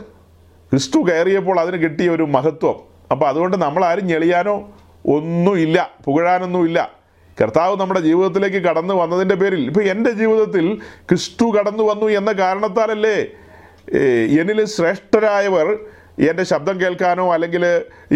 [0.70, 2.74] ക്രിസ്തു കയറിയപ്പോൾ അതിന് കിട്ടിയ ഒരു മഹത്വം.
[3.10, 4.70] അപ്പോൾ അതുകൊണ്ട് നമ്മൾ ആരും ഞെളിയാനോ
[5.06, 6.90] ഒന്നുമില്ല പുകഴാനൊന്നുമില്ല.
[7.42, 10.74] കർത്താവ് നമ്മുടെ ജീവിതത്തിലേക്ക് കടന്നു വന്നതിന്റെ പേരിൽ ഇപ്പോൾ എന്റെ ജീവിതത്തിൽ
[11.08, 13.26] ക്രിസ്തു കടന്നു വന്നു എന്ന കാരണത്താലല്ലേ
[14.38, 15.68] എന്നിൽ ശ്രേഷ്ഠരായവർ
[16.28, 17.64] എന്റെ ശബ്ദം കേൾക്കാനോ അല്ലെങ്കിൽ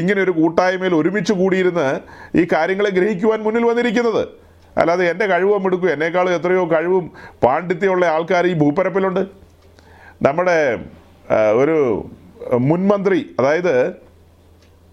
[0.00, 1.86] ഇങ്ങനെ ഒരു കൂട്ടായ്മയിൽ ഒരുമിച്ച് കൂടിയിരുന്ന്
[2.40, 4.24] ഈ കാര്യങ്ങളെ ഗ്രഹിക്കുവാൻ മുന്നിൽ വന്നിരിക്കുന്നത്.
[4.78, 7.04] അല്ലാതെ എന്റെ കഴിവും മിടുക്കും എന്നേക്കാളും എത്രയോ കഴിവും
[7.44, 9.22] പാണ്ഡിത്യമുള്ള ആൾക്കാർ ഈ ഭൂപ്പരപ്പിലുണ്ട്
[10.22, 10.58] നമ്മുടെ
[11.60, 11.76] ഒരു
[12.70, 13.74] മുൻമന്ത്രി അതായത്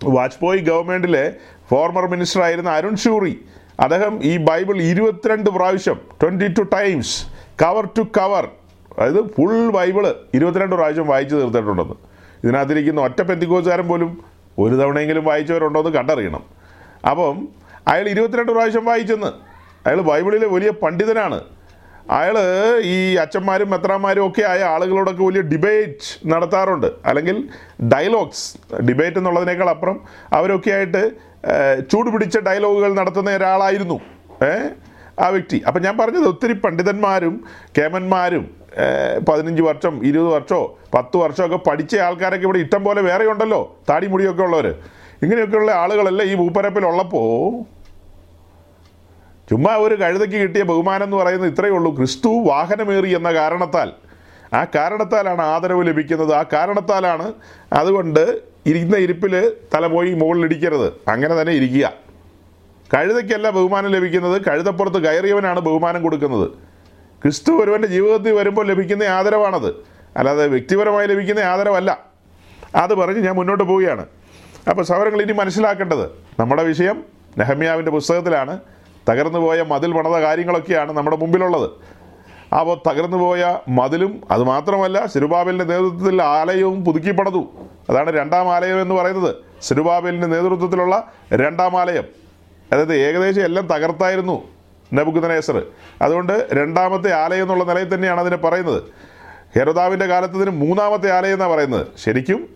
[0.01, 1.23] വാജ്പേയി ഗവൺമെന്റിലെ
[1.69, 3.33] ഫോർമർ മിനിസ്റ്റർ ആയിരുന്ന അരുൺ ഷൂറി
[3.79, 7.15] അദ്ദേഹം ഈ ബൈബിൾ ഇരുപത്തിരണ്ട് പ്രാവശ്യം twenty two times
[7.63, 8.45] cover to cover
[8.99, 11.93] അതായത് ഫുൾ ബൈബിൾ ഇരുപത്തിരണ്ട് പ്രാവശ്യം വായിച്ചു തീർത്തിട്ടുണ്ടെന്ന്.
[12.43, 14.23] ഇതിനകത്തിരിക്കുന്ന ഒറ്റ പെന്തിക്കോസുകാരൻ പോലും
[14.59, 16.43] ഒരു തവണയെങ്കിലും വായിച്ചവരുണ്ടോ എന്ന് കണ്ടറിയണം.
[17.09, 17.47] അപ്പം
[17.87, 19.27] അയാൾ ഇരുപത്തിരണ്ട് പ്രാവശ്യം വായിച്ചെന്ന്.
[19.87, 21.41] അയാൾ ബൈബിളിലെ വലിയ പണ്ഡിതനാണ്.
[22.11, 22.37] അയാൾ
[22.83, 26.87] ഈ അച്ഛന്മാരും മെത്രാന്മാരും ഒക്കെ ആയ ആളുകളോടൊക്കെ വലിയ ഡിബേറ്റ് നടത്താറുണ്ട്.
[27.05, 27.49] അല്ലെങ്കിൽ
[27.93, 30.01] ഡയലോഗ്സ് ഡിബേറ്റ് എന്നുള്ളതിനേക്കാൾ അപ്പുറം
[30.33, 31.11] അവരൊക്കെ ആയിട്ട്
[31.91, 33.99] ചൂടുപിടിച്ച ഡയലോഗുകൾ നടത്തുന്ന ഒരാളായിരുന്നു.
[34.45, 34.67] ഏ?
[35.21, 35.57] ആ വ്യക്തി.
[35.67, 37.35] അപ്പം ഞാൻ പറഞ്ഞത് ഒത്തിരി പണ്ഡിതന്മാരും
[37.77, 38.43] കേമന്മാരും
[39.29, 40.61] പതിനഞ്ച് വർഷം ഇരുപത് വർഷമോ
[40.93, 43.61] പത്ത് വർഷമൊക്കെ പഠിച്ച ആൾക്കാരൊക്കെ ഇവിടെ ഇഷ്ടം പോലെ വേറെ ഉണ്ടല്ലോ.
[43.89, 44.67] താടി മുടിയൊക്കെ ഉള്ളവർ
[45.23, 47.31] ഇങ്ങനെയൊക്കെയുള്ള ആളുകളെല്ലാം ഈ ഭൂപ്പരപ്പിലുള്ളപ്പോൾ
[49.49, 51.95] ചുമ്മാ ഒരു കഴുതയ്ക്ക് കിട്ടിയ ബഹുമാനം എന്ന് പറയുന്നത് ഇത്രയേ ഉള്ളൂ.
[51.97, 53.89] ക്രിസ്തു വാഹനമേറി എന്ന കാരണത്താൽ.
[54.53, 56.33] ആ കാരണത്താലാണ് ആദരവ് ലഭിക്കുന്നത്.
[56.35, 57.33] ആ കാരണത്താലാണ്
[57.73, 58.23] അതുകൊണ്ട്
[58.65, 59.33] ഇരിക്കുന്ന ഇരിപ്പിൽ
[59.73, 61.85] തല പോയി മുകളിൽ ഇടിക്കരുത് അങ്ങനെ തന്നെ ഇരിക്കുക.
[62.93, 64.41] കഴുതയ്ക്കല്ല ബഹുമാനം ലഭിക്കുന്നത്.
[64.41, 66.49] കഴുതപ്പുറത്ത് കയറിയവനാണ് ബഹുമാനം കൊടുക്കുന്നത്.
[67.23, 69.67] ക്രിസ്തു ഒരുവന്റെ ജീവിതത്തിൽ വരുമ്പോൾ ലഭിക്കുന്ന ആദരവാണത്.
[70.17, 71.99] അല്ലാതെ വ്യക്തിപരമായി ലഭിക്കുന്ന ആദരവല്ല.
[72.75, 74.05] അത് പറഞ്ഞ് ഞാൻ മുന്നോട്ട് പോവുകയാണ്.
[74.69, 77.03] അപ്പോൾ സൗരങ്ങൾ ഇനി മനസ്സിലാക്കേണ്ടത് നമ്മുടെ വിഷയം
[77.37, 78.59] നെഹമ്യാവിന്റെ പുസ്തകത്തിലാണ്.
[79.09, 81.69] തകർന്നു പോയ മതിൽ പണത കാര്യങ്ങളൊക്കെയാണ് നമ്മുടെ മുമ്പിലുള്ളത്.
[82.55, 87.47] അപ്പോൾ തകർന്നു പോയ മതിലും അതുമാത്രമല്ല സിരുബാബലിന്റെ നേതൃത്വത്തിൽ ആലയവും പുതുക്കി പണിതു
[87.89, 89.35] അതാണ് രണ്ടാം ആലയം എന്ന് പറയുന്നത്.
[89.61, 92.20] സിരുബാബേലിന്റെ നേതൃത്വത്തിലുള്ള രണ്ടാം ആലയം.
[92.71, 94.49] അതായത് ഏകദേശം എല്ലാം തകർത്തായിരുന്നു
[94.93, 95.65] നബുക്കുദനേസർ
[96.01, 98.83] അതുകൊണ്ട് രണ്ടാമത്തെ ആലയം എന്നുള്ള നിലയിൽ തന്നെയാണ് അതിനെ പറയുന്നത്.
[99.55, 101.87] ഹെരോദാവിന്റെ കാലത്ത് ഇതിന് മൂന്നാമത്തെ ആലയം എന്നാണ് പറയുന്നത്.
[101.97, 102.49] ശരിക്കും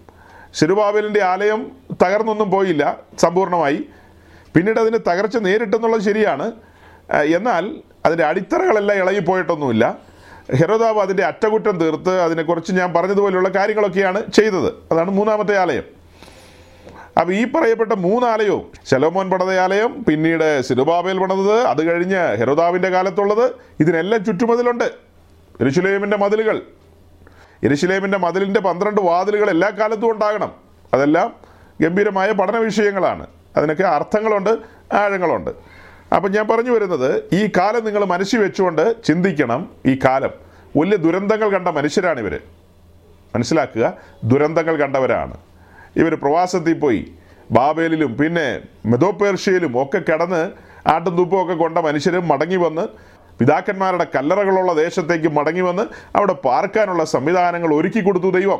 [0.53, 1.71] സിരുബാബേലിന്റെ ആലയം
[2.03, 3.85] തകർന്നൊന്നും പോയില്ല സമ്പൂർണമായി
[4.55, 6.51] പിന്നീട് അതിന് തകർച്ച നേരിട്ടെന്നുള്ളത് ശരിയാണ്.
[7.13, 7.75] എന്നാൽ
[8.05, 9.97] അതിന്റെ അടിത്തറകളെല്ലാം ഇളകിപ്പോയിട്ടൊന്നുമില്ല
[10.55, 14.73] ഹെരോദാവ് അതിന്റെ അറ്റകുറ്റം തീർത്ത് അതിനെക്കുറിച്ച് ഞാൻ പറഞ്ഞതുപോലെയുള്ള കാര്യങ്ങളൊക്കെയാണ് ചെയ്തത്.
[14.91, 15.94] അതാണ് മൂന്നാമത്തെ ആലയം.
[17.19, 24.25] അപ്പോൾ ഈ പറയപ്പെട്ട മൂന്നാലയവും ശലോമോൻ പണിത ആലയം പിന്നീട് സിറുബാബേൽ പണിതത് അത് കഴിഞ്ഞ് ഹെറുദാവിന്റെ കാലത്തുള്ളത് ഇതിനെല്ലാം
[24.25, 24.83] ചുറ്റുമതിലുണ്ട്.
[25.61, 26.61] എരുശുലേമിന്റെ മതിലുകൾ.
[27.63, 30.51] എരുശുലേമിന്റെ മതിലിന്റെ പന്ത്രണ്ട് വാതിലുകൾ എല്ലാ കാലത്തും ഉണ്ടാകണം.
[30.93, 31.35] അതെല്ലാം
[31.81, 33.27] ഗംഭീരമായ പഠന വിഷയങ്ങളാണ്.
[33.57, 34.57] അതിനൊക്കെ അർത്ഥങ്ങളുണ്ട്
[34.93, 35.51] ആഴങ്ങളുണ്ട്.
[36.15, 40.29] അപ്പം ഞാൻ പറഞ്ഞു വരുന്നത് ഈ കാലം നിങ്ങൾ മനസ്സിൽ വെച്ചുകൊണ്ട് ചിന്തിക്കണം ഈ കാലം.
[40.77, 42.39] വലിയ ദുരന്തങ്ങൾ കണ്ട മനുഷ്യരാണിവർ
[43.35, 45.37] മനസ്സിലാക്കുക ദുരന്തങ്ങൾ കണ്ടവരാണ്.
[45.95, 47.11] ഇവർ പ്രവാസത്തിൽ പോയി.
[47.51, 50.51] ബാബേലിലും പിന്നെ മെതോപേർഷ്യയിലും ഒക്കെ കിടന്ന്
[50.87, 52.87] ആട്ടും തുപ്പും ഒക്കെ കൊണ്ട മനുഷ്യരും മടങ്ങി വന്ന്
[53.39, 55.83] പിതാക്കന്മാരുടെ കല്ലറകളുള്ള ദേശത്തേക്ക് മടങ്ങി വന്ന്
[56.15, 58.59] അവിടെ പാർക്കാനുള്ള സംവിധാനങ്ങൾ ഒരുക്കി കൊടുത്തു ദൈവം.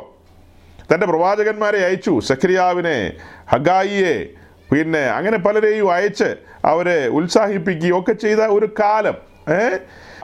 [0.94, 2.20] തന്റെ പ്രവാചകന്മാരെ അയച്ചു.
[2.20, 3.12] സക്രിയാവിനെ
[3.48, 4.26] ഹഗായിയെ
[4.72, 9.14] പിന്നെ അങ്ങനെ പലരെയും അയച്ച് അവരെ ഉത്സാഹിപ്പിക്കുകയും ഒക്കെ ചെയ്ത ഒരു കാലം.
[9.52, 9.76] ഏ?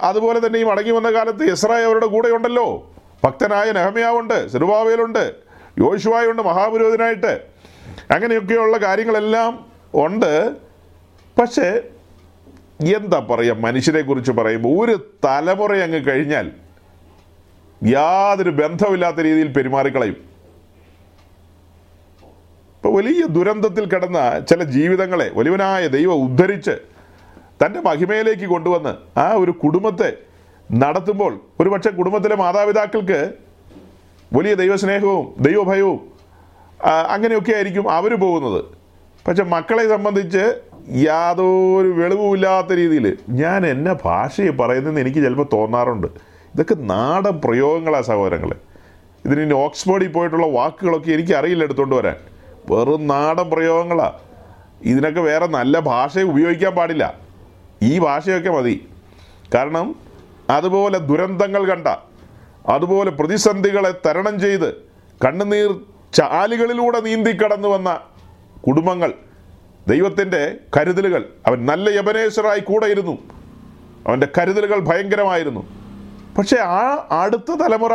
[0.02, 2.92] അതുപോലെ തന്നെ ഈ മടങ്ങി വന്ന കാലത്ത് ഇസ്രായേൽ അവരുടെ കൂടെയുണ്ടല്ലോ.
[3.24, 7.32] ഭക്തനായ നെഹമ്യാവുണ്ട് സിറുബാവേലുണ്ട് യോശുവായുണ്ട് മഹാപുരോഹിതനായിട്ട്
[8.14, 9.52] അങ്ങനെയൊക്കെയുള്ള കാര്യങ്ങളെല്ലാം
[9.94, 10.32] ഉണ്ട്.
[11.38, 11.68] പക്ഷേ
[12.96, 16.46] എന്താ പറയുക മനുഷ്യരെ കുറിച്ച് പറയുമ്പോൾ ഒരു തലമുറ അങ്ങ് കഴിഞ്ഞാൽ
[17.82, 20.18] യാതൊരു ബന്ധമില്ലാത്ത രീതിയിൽ പെരുമാറിക്കളയും.
[22.76, 26.74] ഇപ്പൊ വലിയ ദുരന്തത്തിൽ കിടന്ന ചില ജീവിതങ്ങളെ വലിയവനായ ദൈവം ഉദ്ധരിച്ച്
[27.64, 30.10] തന്റെ മഹിമയിലേക്ക് കൊണ്ടുവന്ന് ആ ഒരു കുടുംബത്തെ
[30.70, 33.20] നടത്തുമ്പോൾ ഒരുപക്ഷെ കുടുംബത്തിലെ മാതാപിതാക്കൾക്ക്
[34.32, 36.00] വലിയ ദൈവസ്നേഹവും ദൈവഭയവും
[37.08, 38.64] അങ്ങനെയൊക്കെ ആയിരിക്കും അവർ പോകുന്നത്.
[39.26, 40.44] പക്ഷെ മക്കളെ സംബന്ധിച്ച്
[40.88, 46.06] യാതൊരു വെളിവുമില്ലാത്ത രീതിയിൽ ഞാൻ എന്നെ ഭാഷയെ പറയുന്നതെന്ന് എനിക്ക് ചിലപ്പോൾ തോന്നാറുണ്ട്.
[46.54, 48.56] ഇതൊക്കെ നാടൻ പ്രയോഗങ്ങളാണ് സഹോദരങ്ങളെ.
[49.24, 52.16] ഇതിന് ഓക്സ്ഫോർഡിൽ പോയിട്ടുള്ള വാക്കുകളൊക്കെ എനിക്ക് അറിയില്ല എടുത്തുകൊണ്ട് വരാൻ.
[52.70, 54.18] വെറും നാടൻ പ്രയോഗങ്ങളാണ്
[54.82, 57.04] ഇതിനൊക്കെ വേറെ നല്ല ഭാഷ ഉപയോഗിക്കാൻ പാടില്ല.
[57.82, 58.88] ഈ ഭാഷയൊക്കെ മതി.
[59.54, 59.94] കാരണം
[60.50, 61.88] അതുപോലെ ദുരന്തങ്ങൾ കണ്ട
[62.68, 64.84] അതുപോലെ പ്രതിസന്ധികളെ തരണം ചെയ്ത്
[65.24, 65.80] കണ്ണുനീർ
[66.12, 68.00] ചാലുകളിലൂടെ നീന്തി കടന്നു വന്ന
[68.66, 69.14] കുടുംബങ്ങൾ
[69.88, 73.18] ദൈവത്തിന്റെ കരുതലുകൾ അവൻ നല്ല യബനേശ്വറായി കൂടെ ഇരുന്നു
[74.06, 75.62] അവന്റെ കരുതലുകൾ ഭയങ്കരമായിരുന്നു.
[76.38, 77.94] പക്ഷേ ആ അടുത്ത തലമുറ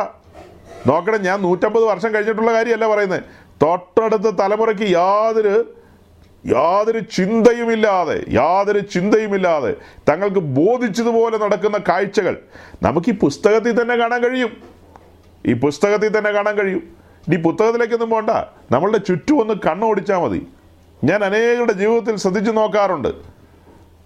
[0.88, 3.24] നോക്കണം ഞാൻ നൂറ്റമ്പത് വർഷം കഴിഞ്ഞിട്ടുള്ള കാര്യമല്ല പറയുന്നത്.
[3.62, 5.77] തൊട്ടടുത്ത തലമുറയ്ക്ക് യാതൊരു
[6.46, 9.76] യാതൊരു ചിന്തയുമില്ലാതെ യാതൊരു ചിന്തയുമില്ലാതെ
[10.10, 12.38] തങ്ങൾക്ക് ബോധിച്ചതുപോലെ നടക്കുന്ന കാഴ്ചകൾ
[12.84, 14.52] നമുക്ക് ഈ പുസ്തകത്തിൽ തന്നെ കാണാൻ കഴിയും.
[15.46, 16.98] ഈ പുസ്തകത്തിൽ തന്നെ കാണാൻ കഴിയും.
[17.28, 18.30] ഇനി പുസ്തകത്തിലേക്കൊന്നും പോണ്ട.
[18.72, 20.48] നമ്മളുടെ ചുറ്റും ഒന്ന് കണ്ണോടിച്ചാൽ മതി.
[21.04, 23.08] ഞാൻ അനേകരുടെ ജീവിതത്തിൽ ശ്രദ്ധിച്ചു നോക്കാറുണ്ട്.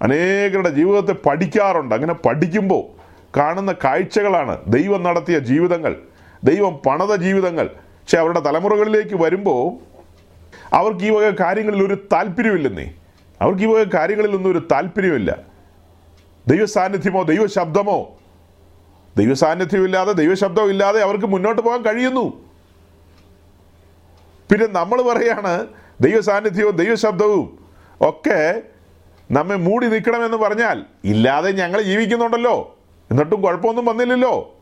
[0.01, 1.95] അനേകരുടെ ജീവിതത്തെ പഠിക്കാറുണ്ട്.
[1.95, 3.01] അങ്ങനെ പഠിക്കുമ്പോൾ
[3.39, 5.95] കാണുന്ന കാഴ്ചകളാണ് ദൈവം നടത്തിയ ജീവിതങ്ങൾ
[6.43, 7.65] ദൈവം പണത ജീവിതങ്ങൾ.
[7.65, 9.90] പക്ഷെ അവരുടെ തലമുറകളിലേക്ക് വരുമ്പോൾ
[10.73, 12.93] അവർക്ക് ഈ വക കാര്യങ്ങളിൽ ഒരു താല്പര്യമില്ലെന്നേ.
[13.41, 15.37] അവർക്ക് ഈ വക കാര്യങ്ങളിലൊന്നും ഒരു താല്പര്യമില്ല.
[16.47, 18.17] ദൈവ സാന്നിധ്യമോ ദൈവ ശബ്ദമോ
[19.17, 19.33] ദൈവ
[20.65, 22.51] ഇല്ലാതെ അവർക്ക് മുന്നോട്ട് പോകാൻ കഴിയുന്നു.
[24.51, 25.67] പിന്നെ നമ്മൾ പറയാണ്
[26.01, 27.59] ദൈവ സാന്നിധ്യവും ദൈവശബ്ദവും
[28.01, 28.61] ഒക്കെ
[29.31, 32.77] നമ്മെ മൂടി നിൽക്കണമെന്ന് പറഞ്ഞാൽ ഇല്ലാതെ ഞങ്ങൾ ജീവിക്കുന്നുണ്ടല്ലോ.
[33.11, 34.55] എന്നിട്ടും കുഴപ്പമൊന്നും വന്നില്ലല്ലോ.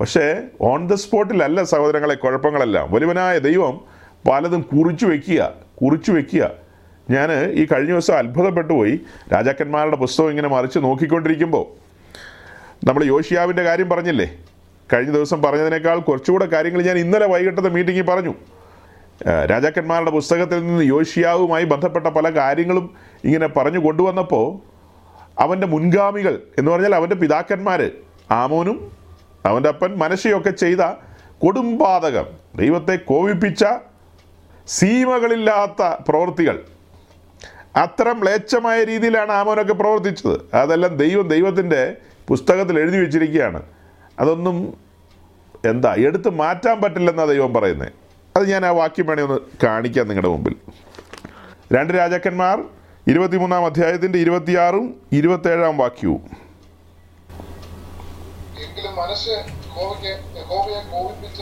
[0.00, 2.92] പക്ഷേ ഓൺ ദ സ്പോട്ടിലല്ല സഹോദരങ്ങളെ കുഴപ്പങ്ങളെല്ലാം.
[2.92, 3.80] വലുവനായ ദൈവം
[4.28, 6.50] പലതും കുറിച്ചു വെക്കുക കുറിച്ചു വെക്കുക.
[7.10, 9.00] ഞാൻ ഈ കഴിഞ്ഞ ദിവസം അത്ഭുതപ്പെട്ടു പോയി.
[9.32, 11.64] രാജാക്കന്മാരുടെ പുസ്തകം ഇങ്ങനെ മറിച്ച് നോക്കിക്കൊണ്ടിരിക്കുമ്പോൾ
[12.86, 14.38] നമ്മൾ യോഷിയാവിന്റെ കാര്യം പറഞ്ഞില്ലേ?
[14.92, 18.34] കഴിഞ്ഞ ദിവസം പറഞ്ഞതിനേക്കാൾ കുറച്ചുകൂടെ കാര്യങ്ങൾ ഞാൻ ഇന്നലെ വൈകിട്ടത്തെ മീറ്റിങ്ങിൽ പറഞ്ഞു.
[19.50, 24.46] രാജാക്കന്മാരുടെ പുസ്തകത്തിൽ നിന്ന് യോഷിയാവുമായി ബന്ധപ്പെട്ട പല കാര്യങ്ങളും ഇങ്ങനെ പറഞ്ഞു കൊണ്ടുവന്നപ്പോൾ
[25.40, 27.90] അവന്റെ മുൻഗാമികൾ എന്ന് പറഞ്ഞാൽ അവന്റെ പിതാക്കന്മാർ
[28.30, 28.90] ആമോനും
[29.46, 30.82] അവന്റെ അപ്പൻ മനശയൊക്കെ ചെയ്ത
[31.38, 32.24] കൊടുമ്പാതകം
[32.56, 33.64] ദൈവത്തെ കോപിപ്പിച്ച
[34.76, 36.56] സീമകളില്ലാത്ത പ്രവൃത്തികൾ.
[37.76, 40.36] അത്തരം മ്ലേച്ഛമായ രീതിയിലാണ് ആമോനൊക്കെ പ്രവർത്തിച്ചത്.
[40.54, 41.82] അതെല്ലാം ദൈവം ദൈവത്തിന്റെ
[42.28, 43.60] പുസ്തകത്തിൽ എഴുതി വെച്ചിരിക്കുകയാണ്.
[44.20, 44.56] അതൊന്നും
[45.70, 47.92] എന്താ എടുത്ത് മാറ്റാൻ പറ്റില്ലെന്നാണ് ദൈവം പറയുന്നത്
[48.36, 50.54] അത് ഞാൻ ആ വാക്യം വേണേ ഒന്ന് കാണിക്കാം നിങ്ങളുടെ മുമ്പിൽ.
[51.76, 52.56] രണ്ട് രാജാക്കന്മാർ
[53.06, 56.22] ഇരുപത്തിമൂന്നാം അധ്യായത്തിന്റെ ഇരുപത്തിയാറും ഇരുപത്തേഴാം വാക്യവും.
[58.62, 59.34] എങ്കിലും മനസ്സ്
[60.90, 61.40] കോപിപ്പിച്ച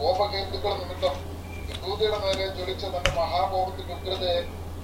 [0.00, 1.31] കോപകേന്ദ്രങ്ങൾ നിമിത്തം
[1.82, 4.40] യഹൂദയുടെ നേരെ ജ്വലിച്ച തന്റെ മഹാകോപത്തിന്റെ ഉഗ്രതയെ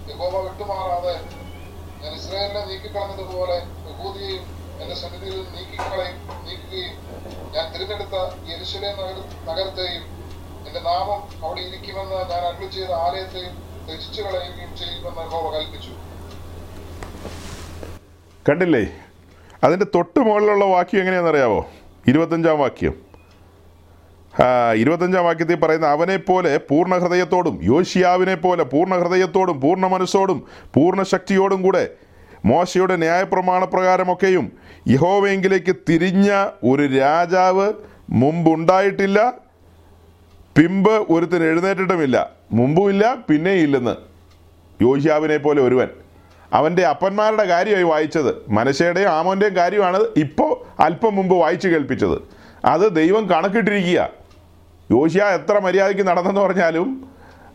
[0.09, 1.15] യഹോവ വിട്ടുമാറാതെ
[2.03, 3.59] ഞാൻ ഇസ്രായേലിനെ നീക്കിക്കളഞ്ഞതുപോലെ
[3.89, 4.45] യഹൂദിയെയും
[4.81, 6.95] എന്റെ സന്നിധിയിൽ നീക്കിക്കളയും നീക്കുകയും
[7.55, 8.17] ഞാൻ തിരഞ്ഞെടുത്ത
[8.51, 9.17] യരിശിലെ നഗര
[9.49, 10.05] നഗരത്തെയും
[10.67, 13.55] എന്റെ നാമം അവിടെ ഇരിക്കുമെന്ന് ഞാൻ അരുളി ചെയ്ത ആലയത്തെയും
[13.89, 15.93] രചിച്ചു കളയുകയും ചെയ്യുമെന്ന് യഹോവ കൽപ്പിച്ചു
[18.47, 18.85] കണ്ടില്ലേ?
[19.63, 21.61] അതിന്റെ തൊട്ട് മുകളിലുള്ള വാക്യം എങ്ങനെയാണെന്നറിയാവോ?
[22.07, 22.95] ഇരുപത്തഞ്ചാം വാക്യം.
[24.81, 30.39] ഇരുപത്തഞ്ചാം വാക്യത്തിൽ പറയുന്ന അവനെ പോലെ പൂർണ ഹൃദയത്തോടും യോശിയാവിനെ പോലെ പൂർണ ഹൃദയത്തോടും പൂർണ മനസ്സോടും
[30.75, 31.85] പൂർണ ശക്തിയോടും കൂടെ
[32.47, 34.53] മോശയുടെ ന്യായപ്രമാണപ്രകാരമൊക്കെയും
[34.89, 36.29] യഹോവയെങ്കിലേക്ക് തിരിഞ്ഞ
[36.65, 37.73] ഒരു രാജാവ്
[38.11, 39.19] മുമ്പുണ്ടായിട്ടില്ല
[40.57, 42.17] പിമ്പ് ഒരുത്തിന് എഴുന്നേറ്റിട്ടുമില്ല
[42.53, 43.95] മുമ്പുമില്ല പിന്നെ ഇല്ലെന്ന്
[44.83, 45.89] യോശിയാവിനെ പോലെ ഒരുവൻ.
[46.53, 52.17] അവന്റെ അപ്പന്മാരുടെ കാര്യമായി വായിച്ചത് മനശയുടെയും ആമോന്റെയും കാര്യമാണ് ഇപ്പോൾ അല്പം മുമ്പ് വായിച്ചു കേൾപ്പിച്ചത്.
[52.65, 54.01] അത് ദൈവം കണക്കിട്ടിരിക്കുക
[54.91, 57.11] യോശിയ എത്ര മര്യാദയ്ക്ക് നടന്നെന്ന് പറഞ്ഞാലും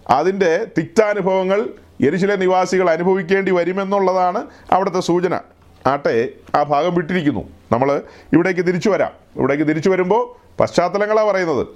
[0.09, 1.69] അതിന്റെ തിക്താനുഭവങ്ങൾ
[2.03, 5.39] എരിശിലെ നിവാസികൾ അനുഭവിക്കേണ്ടി വരുമെന്നുള്ളതാണ് അവിടുത്തെ സൂചന.
[5.87, 7.49] ആട്ടെ ആ ഭാഗം വിട്ടിരിക്കുന്നു.
[7.71, 8.01] നമ്മൾ
[8.33, 9.11] ഇവിടേക്ക് തിരിച്ചു വരാം.
[9.35, 11.67] ഇവിടേക്ക് തിരിച്ചു വരുമ്പോൾ പശ്ചാത്തലങ്ങളാണ് പറയുന്നത്.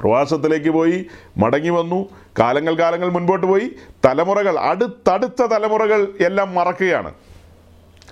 [0.00, 2.08] പ്രവാസത്തിലേക്ക് പോയി മടങ്ങി വന്നു.
[2.38, 3.72] കാലങ്ങൾ കാലങ്ങൾ മുൻപോട്ട് പോയി.
[4.06, 7.14] തലമുറകൾ അടുത്തടുത്ത തലമുറകൾ എല്ലാം മറക്കുകയാണ്.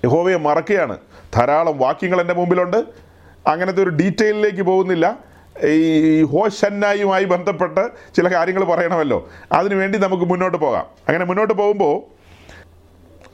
[0.04, 0.98] യഹോവയെ മറക്കുകയാണ്.
[1.34, 2.84] ധാരാളം വാക്യങ്ങൾ എന്റെ മുമ്പിലുണ്ട്.
[3.46, 5.33] അങ്ങനത്തെ ഒരു ഡീറ്റെയിലിലേക്ക് പോകുന്നില്ല.
[5.62, 9.28] ഈ ഹോഷന്നായുമായി ബന്ധപ്പെട്ട് ചില കാര്യങ്ങൾ പറയണമല്ലോ.
[9.52, 10.86] അതിനുവേണ്ടി നമുക്ക് മുന്നോട്ട് പോകാം.
[11.08, 12.02] അങ്ങനെ മുന്നോട്ട് പോകുമ്പോൾ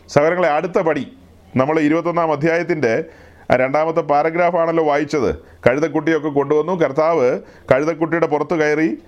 [0.09, 1.19] സഹോദരങ്ങളെ അടുത്ത പടി
[1.57, 3.05] നമ്മൾ ഇരുപത്തൊന്നാം അധ്യായത്തിന്റെ
[3.53, 5.35] രണ്ടാമത്തെ പാരഗ്രാഫാണല്ലോ വായിച്ചത്.
[5.67, 6.73] കഴുതക്കുട്ടിയൊക്കെ കൊണ്ടുവന്നു.
[6.73, 7.41] കർത്താവ്
[7.73, 8.99] കഴുതക്കുട്ടിയുടെ പുറത്ത് കയറി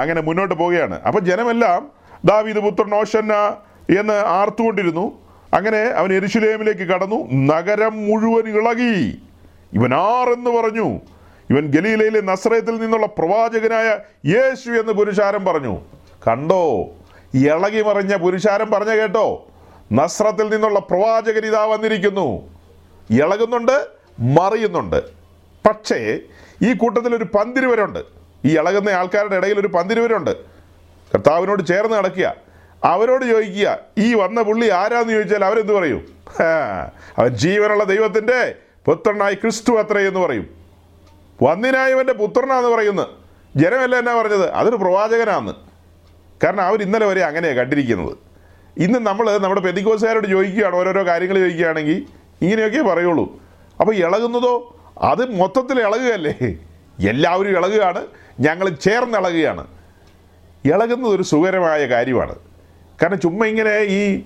[0.00, 1.02] അങ്ങനെ മുന്നോട്ട് പോവുകയാണ്.
[1.02, 1.90] അപ്പം ജനമെല്ലാം
[2.24, 3.34] ദാവീദ് പുത്രൻ ഓഷന്ന
[3.98, 5.20] എന്ന് ആർത്തുകൊണ്ടിരുന്നു.
[5.54, 7.32] അങ്ങനെ അവൻ എരുശുലേമിലേക്ക് കടന്നു.
[7.54, 9.22] നഗരം മുഴുവൻ ഇളകി.
[9.72, 11.00] ഇവനാർ എന്ന് പറഞ്ഞു.
[11.50, 15.80] ഇവൻ ഗലീലയിലെ നസ്രയത്തിൽ നിന്നുള്ള പ്രവാചകനായ യേശു എന്ന് പുരുഷാരം പറഞ്ഞു.
[16.28, 16.86] കണ്ടോ?
[17.34, 19.46] ഇളകി മറിഞ്ഞ പുരുഷാരം പറഞ്ഞ കേട്ടോ?
[19.92, 22.50] നസ്രത്തിൽ നിന്നുള്ള പ്രവാചകൻ ഇതാ വന്നിരിക്കുന്നു.
[23.10, 23.86] ഇളകുന്നുണ്ട്
[24.20, 25.02] മറിയുന്നുണ്ട്.
[25.68, 26.18] പക്ഷേ
[26.62, 27.98] ഈ കൂട്ടത്തിൽ ഒരു പന്തിരുവരുണ്ട്.
[28.44, 30.36] ഈ ഇളകുന്ന ആൾക്കാരുടെ ഇടയിൽ ഒരു പന്തിരുവരുണ്ട്.
[31.14, 32.36] കർത്താവിനോട് ചേർന്ന് നടക്കുക.
[32.84, 36.08] അവരോട് ചോദിക്കുക ഈ വന്ന പുള്ളി ആരാന്ന് ചോദിച്ചാൽ അവരെന്ത് പറയും?
[37.18, 40.57] അവൻ ജീവനുള്ള ദൈവത്തിന്റെ പുത്രനായി ക്രിസ്തു അത്രയെന്ന് പറയും.
[41.42, 43.06] വന്നിനായവന്റെ പുത്രനാന്ന് പറയുന്നത്
[43.56, 44.50] ജനമല്ല എന്നാ പറഞ്ഞത്?
[44.50, 45.52] അതൊരു പ്രവാചകനാന്ന്.
[46.44, 48.16] കാരണം അവർ ഇന്നലെ വരെ അങ്ങനെയാണ് കണ്ടിരിക്കുന്നത്.
[48.78, 52.06] ഇന്ന് നമ്മൾ നമ്മുടെ പെതിക്കോസുകാരോട് ചോദിക്കുകയാണ് ഓരോരോ കാര്യങ്ങൾ ചോദിക്കുകയാണെങ്കിൽ
[52.42, 53.40] ഇങ്ങനെയൊക്കെ പറയുള്ളൂ.
[53.80, 54.76] അപ്പോൾ ഇളകുന്നതോ?
[55.02, 56.34] അത് മൊത്തത്തിൽ ഇളകുകയല്ലേ?
[57.08, 58.06] എല്ലാവരും ഇളകുകയാണ്.
[58.40, 59.66] ഞങ്ങൾ ചേർന്ന് ഇളകുകയാണ്.
[60.64, 62.34] ഇളകുന്നത് ഒരു സുഖകരമായ കാര്യമാണ്.
[63.02, 64.22] കാരണം ചുമ്മാ ഇങ്ങനെ ഈ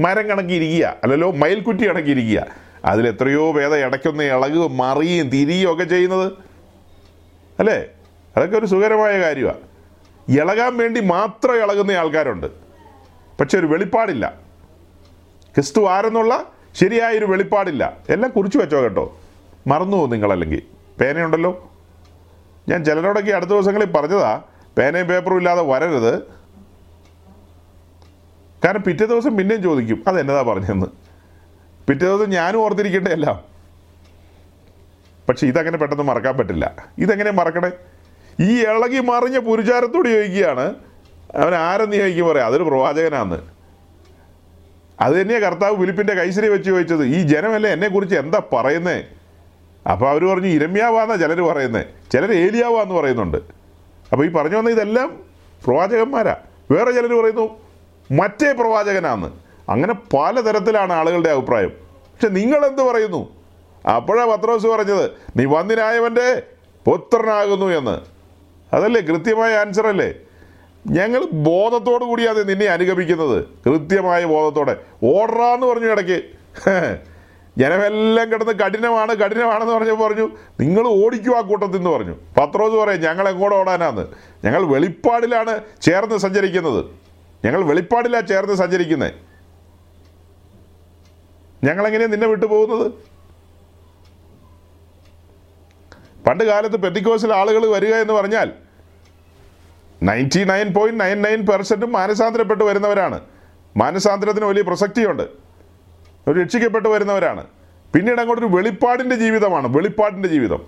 [0.00, 2.65] മരം കണക്കിയിരിക്കുക അല്ലല്ലോ മയിൽക്കുറ്റി കണക്കിയിരിക്കുക.
[2.86, 6.32] അതിൽ എത്രയോ വേദ ഇടയ്ക്കൊന്ന് ഇളകുകയും മറിയും തിരിയും ഒക്കെ ചെയ്യുന്നത്.
[7.58, 7.84] അല്ലേ?
[8.36, 9.58] അതൊക്കെ ഒരു സുഖകരമായ കാര്യമാണ്
[10.28, 12.46] ഇളകാൻ വേണ്ടി മാത്രം ഇളകുന്ന ആൾക്കാരുണ്ട്.
[13.40, 14.34] പക്ഷെ ഒരു വെളിപ്പാടില്ല.
[15.54, 17.96] ക്രിസ്തു ആരെന്നുള്ള ശരിയായൊരു വെളിപ്പാടില്ല.
[18.08, 19.18] എല്ലാം കുറിച്ച് വെച്ചോ കേട്ടോ.
[19.66, 20.62] മറന്നു പോകും നിങ്ങളല്ലെങ്കിൽ.
[21.00, 21.72] പേനയുണ്ടല്ലോ.
[22.68, 24.42] ഞാൻ ചിലരോടൊക്കെ അടുത്ത ദിവസങ്ങളിൽ പറഞ്ഞതാ
[24.78, 26.22] പേനയും പേപ്പറും ഇല്ലാതെ വരരുത്.
[28.64, 31.05] കാരണം പിറ്റേ ദിവസം പിന്നെയും ചോദിക്കും അത് എന്നതാ പറഞ്ഞതെന്ന്.
[31.88, 33.08] പിറ്റേ ദിവസം ഞാനും ഓർത്തിരിക്കേണ്ട
[35.28, 36.88] പക്ഷെ ഇതങ്ങനെ പെട്ടെന്ന് മറക്കാൻ പറ്റില്ല.
[36.98, 37.70] ഇതെങ്ങനെ മറക്കണേ?
[38.40, 40.74] ഈ ഇളകി മറിഞ്ഞ പുരുചാരത്തോട് ചോദിക്കുകയാണ്.
[41.34, 43.36] അവൻ ആരെന്ന് ചോദിക്കും പറയാം അതൊരു പ്രവാചകനാന്ന്.
[45.00, 47.04] അത് തന്നെയാണ് കർത്താവ് ഫിലിപ്പിന്റെ കൈസരി വെച്ച് ചോദിച്ചത്.
[47.04, 49.04] ഈ ജനമല്ലേ എന്നെക്കുറിച്ച് എന്താ പറയുന്നേ?
[49.92, 53.36] അപ്പോൾ അവർ പറഞ്ഞു ഇരമ്യാവാന്നാ ചിലർ പറയുന്നത് ചിലർ ഏലിയാവാന്ന് പറയുന്നുണ്ട്.
[54.12, 55.18] അപ്പോൾ ഈ പറഞ്ഞു വന്ന ഇതെല്ലാം
[55.64, 56.36] പ്രവാചകന്മാരാ.
[56.70, 57.58] വേറെ ചിലർ പറയുന്നു
[58.12, 59.45] മറ്റേ പ്രവാചകനാന്ന്.
[59.68, 61.68] അങ്ങനെ പലതരത്തിലാണ് ആളുകളുടെ അഭിപ്രായം.
[61.68, 63.36] പക്ഷെ നിങ്ങൾ എന്ത് പറയുന്നു?
[63.88, 66.42] അപ്പോഴാ പത്രോസ് പറഞ്ഞത് നീ വന്നിനായവന്റെ
[66.84, 68.00] പുത്രനാകുന്നു എന്ന്.
[68.74, 70.14] അതല്ലേ കൃത്യമായ ആൻസർ അല്ലേ?
[70.86, 73.44] ഞങ്ങൾ ബോധത്തോടു കൂടിയാണ് നിന്നെ അനുഗമിക്കുന്നത്.
[73.66, 74.76] കൃത്യമായ ബോധത്തോടെ.
[75.04, 76.22] ഓർഡറാന്ന് പറഞ്ഞു ഇടയ്ക്ക്.
[77.58, 82.14] ജനമെല്ലാം കിടന്ന് കഠിനമാണ് കഠിനമാണെന്ന് പറഞ്ഞപ്പോൾ പറഞ്ഞു നിങ്ങൾ ഓടിക്കൂ ആ കൂട്ടത്തിൽ നിന്ന് പറഞ്ഞു.
[82.40, 84.06] പത്രോസ് പറയാം ഞങ്ങൾ എങ്ങോട്ട് ഓടാനാന്ന്?
[84.44, 86.84] ഞങ്ങൾ വെളിപ്പാടിലാണ് ചേർന്ന് സഞ്ചരിക്കുന്നത്.
[87.44, 89.25] ഞങ്ങൾ വെളിപ്പാടിലാണ് ചേർന്ന് സഞ്ചരിക്കുന്നത്
[91.66, 92.92] ഞങ്ങളെങ്ങനെയാണ് നിന്നെ വിട്ടുപോകുന്നത്
[96.26, 98.52] പണ്ട് കാലത്ത് പെറ്റിക്കോസിൽ ആളുകൾ വരിക എന്ന് പറഞ്ഞാൽ
[100.02, 103.20] ninety nine point nine nine പെർസെന്റും മാനസാന്തരപ്പെട്ട് വരുന്നവരാണ്.
[103.76, 105.22] മാനസാന്തരത്തിന് വലിയ പ്രസക്തിയുണ്ട്.
[106.28, 107.46] ഒരു രക്ഷിക്കപ്പെട്ട് വരുന്നവരാണ്.
[107.94, 110.62] പിന്നീട് അങ്ങോട്ടൊരു വെളിപ്പാടിന്റെ ജീവിതമാണ് വെളിപ്പാടിന്റെ ജീവിതം.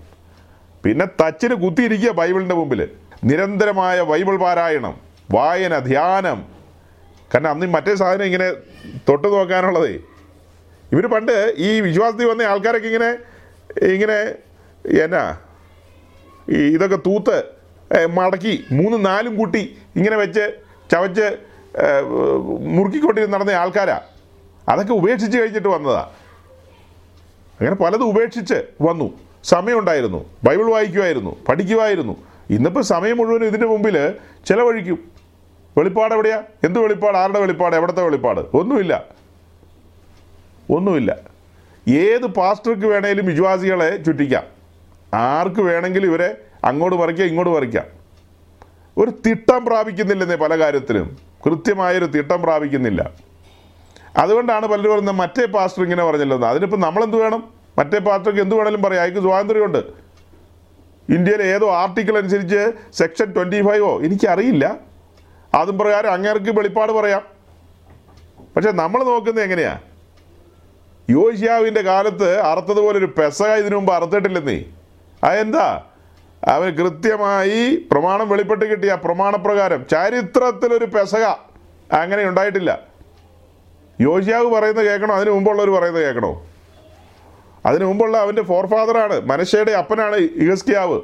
[0.84, 2.90] പിന്നെ തച്ചിന് കുത്തിയിരിക്കുക ബൈബിളിന്റെ മുമ്പിൽ
[3.24, 4.96] നിരന്തരമായ ബൈബിൾ പാരായണം
[5.30, 6.46] വായന ധ്യാനം.
[7.34, 8.52] കാരണം അന്ന് മറ്റേ സാധനം ഇങ്ങനെ
[9.08, 9.98] തൊട്ട് നോക്കാനുള്ളതേ
[10.92, 13.10] ഇവർ പണ്ട് ഈ വിശ്വാസത്തിൽ വന്ന ആൾക്കാരൊക്കെ ഇങ്ങനെ
[13.94, 14.18] ഇങ്ങനെ
[15.04, 15.36] എന്നാ
[16.50, 17.42] ഈ ഇതൊക്കെ തൂത്ത്
[18.10, 20.44] മടക്കി മൂന്ന് നാലും കൂട്ടി ഇങ്ങനെ വെച്ച്
[20.92, 21.26] ചവച്ച്
[22.66, 24.00] മുറുക്കിക്കൊണ്ടിരുന്ന് നടന്ന ആൾക്കാരാ.
[24.68, 26.10] അതൊക്കെ ഉപേക്ഷിച്ച് കഴിഞ്ഞിട്ട് വന്നതാ.
[27.60, 29.20] അങ്ങനെ പലതും ഉപേക്ഷിച്ച് വന്നു.
[29.44, 30.30] സമയമുണ്ടായിരുന്നു.
[30.44, 31.36] ബൈബിൾ വായിക്കുമായിരുന്നു.
[31.48, 32.16] പഠിക്കുമായിരുന്നു.
[32.50, 33.96] ഇന്നിപ്പോൾ സമയം മുഴുവൻ ഇതിന്റെ മുമ്പിൽ
[34.46, 34.98] ചിലവഴിക്കും.
[35.78, 36.42] വെളിപ്പാട് എവിടെയാ?
[36.64, 37.16] എന്ത് വെളിപ്പാട്?
[37.16, 37.76] ആരുടെ വെളിപ്പാട്?
[37.76, 38.40] എവിടുത്തെ വെളിപ്പാട്?
[38.40, 39.04] ഒന്നുമില്ല.
[40.70, 41.16] ഒന്നുമില്ല.
[41.88, 44.42] ഏത് പാസ്റ്റർക്ക് വേണേലും വിശ്വാസികളെ ചുറ്റിക്കാം.
[45.14, 47.84] ആർക്ക് വേണമെങ്കിലും ഇവരെ അങ്ങോട്ട് പറിക്കാം ഇങ്ങോട്ട് പറിക്കാം.
[48.96, 51.16] ഒരു തിട്ടം പ്രാപിക്കുന്നില്ലെന്നേ പല കാര്യത്തിലും.
[51.46, 53.10] കൃത്യമായൊരു തിട്ടം പ്രാപിക്കുന്നില്ല.
[54.16, 56.46] അതുകൊണ്ടാണ് പലരും പറയുന്നത് മറ്റേ പാസ്റ്റർ ഇങ്ങനെ പറഞ്ഞല്ലോ.
[56.48, 57.48] അതിനിപ്പോൾ നമ്മളെന്ത് വേണം?
[57.78, 59.02] മറ്റേ പാസ്റ്റർക്ക് എന്ത് വേണമെങ്കിലും പറയാം.
[59.02, 59.78] അയാൾക്ക് സ്വാതന്ത്ര്യമുണ്ട്.
[61.12, 64.00] ഇന്ത്യയിലെ ഏതോ ആർട്ടിക്കിൾ അനുസരിച്ച് സെക്ഷൻ ട്വന്റി ഫൈവോ?
[64.02, 64.76] എനിക്കറിയില്ല.
[65.54, 67.22] അതും പ്രകാരം അങ്ങേർക്ക് വെളിപ്പാട് പറയാം.
[68.56, 69.78] പക്ഷെ നമ്മൾ നോക്കുന്നത് എങ്ങനെയാ?
[71.10, 74.64] യോശിയാവിന്റെ കാലത്ത് അറുത്തതുപോലെ ഒരു പെസക ഇതിനു മുമ്പ് അറുത്തിട്ടില്ലെന്നേ
[75.24, 75.84] അതെന്താ?
[76.48, 81.24] അവന് കൃത്യമായി പ്രമാണം വെളിപ്പെട്ട് കിട്ടിയ പ്രമാണപ്രകാരം ചരിത്രത്തിലൊരു പെസക
[81.92, 82.82] അങ്ങനെ ഉണ്ടായിട്ടില്ല.
[84.00, 85.14] യോശിയാവ് പറയുന്നത് കേൾക്കണോ?
[85.14, 86.46] അതിനു മുമ്പുള്ളവർ പറയുന്നത് കേൾക്കണോ?
[87.66, 91.00] അതിനു മുമ്പുള്ള അവന്റെ ഫോർഫാദറാണ് മനുഷ്യയുടെ അപ്പനാണ് ഇഗസ്കിയാവ്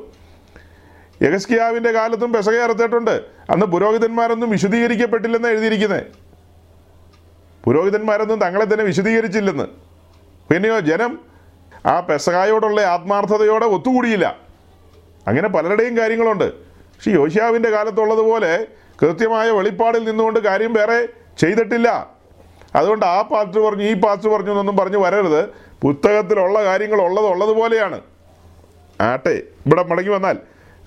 [1.23, 3.25] യഗസ്കിയാവിന്റെ കാലത്തും പെസക അറുത്തിട്ടുണ്ട്.
[3.51, 6.03] അന്ന് പുരോഹിതന്മാരൊന്നും വിശദീകരിക്കപ്പെട്ടില്ലെന്ന് എഴുതിയിരിക്കുന്നത്
[7.65, 9.84] പുരോഹിതന്മാരൊന്നും തങ്ങളെ തന്നെ വിശദീകരിച്ചില്ലെന്ന്.
[10.51, 11.21] പിന്നെയോ ജനം
[11.87, 14.39] ആ പെസകായോടുള്ള ആത്മാർത്ഥതയോടെ ഒത്തുകൂടിയില്ല.
[15.27, 16.55] അങ്ങനെ പലരുടെയും കാര്യങ്ങളുണ്ട്.
[16.55, 18.67] പക്ഷെ യോശിയാവിന്റെ കാലത്തുള്ളതുപോലെ
[19.03, 22.11] കൃത്യമായ വെളിപ്പാടിൽ നിന്നുകൊണ്ട് കാര്യം വേറെ ചെയ്തിട്ടില്ല.
[22.75, 25.49] അതുകൊണ്ട് ആ പാസ്റ്റ് പറഞ്ഞു ഈ പാസ്റ്റ് പറഞ്ഞു എന്നൊന്നും പറഞ്ഞ് വരരുത്.
[25.83, 28.01] പുസ്തകത്തിലുള്ള കാര്യങ്ങൾ ഉള്ളത് ഉള്ളതുപോലെയാണ്.
[29.01, 30.39] ആട്ടെ ഇവിടെ മടങ്ങി വന്നാൽ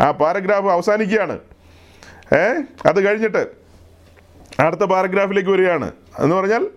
[0.01, 1.39] ആ പാരഗ്രാഫ് അവസാനിക്കുകയാണ്.
[2.35, 3.47] ഏ അത് കഴിഞ്ഞിട്ട്
[4.59, 5.91] അടുത്ത പാരഗ്രാഫിലേക്ക് വരികയാണ്.
[6.19, 6.67] എന്ന് പറഞ്ഞാൽ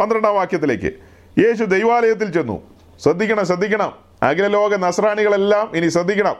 [0.00, 1.09] പന്ത്രണ്ടാം വാക്യത്തിലേക്ക്.
[1.40, 2.62] യേശു ദൈവാലയത്തിൽ ചെന്നു.
[3.02, 3.98] ശ്രദ്ധിക്കണം ശ്രദ്ധിക്കണം.
[4.22, 6.36] അഖിലലോക നസ്രാണികളെല്ലാം ഇനി ശ്രദ്ധിക്കണം.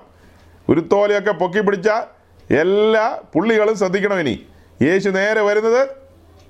[0.69, 1.89] ഉരുത്തോലയൊക്കെ പൊക്കി പിടിച്ച
[2.51, 4.47] എല്ലാ പുള്ളികളും ശ്രദ്ധിക്കണം ഇനി.
[4.83, 5.89] യേശു നേരെ വരുന്നത്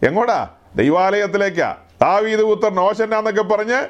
[0.06, 1.76] എങ്ങോട്ടാ ദൈവാലയത്തിലേക്കാ.
[2.02, 3.88] താവീത് പുത്രൻ ഓശന്നാന്നൊക്കെ പറഞ്ഞ്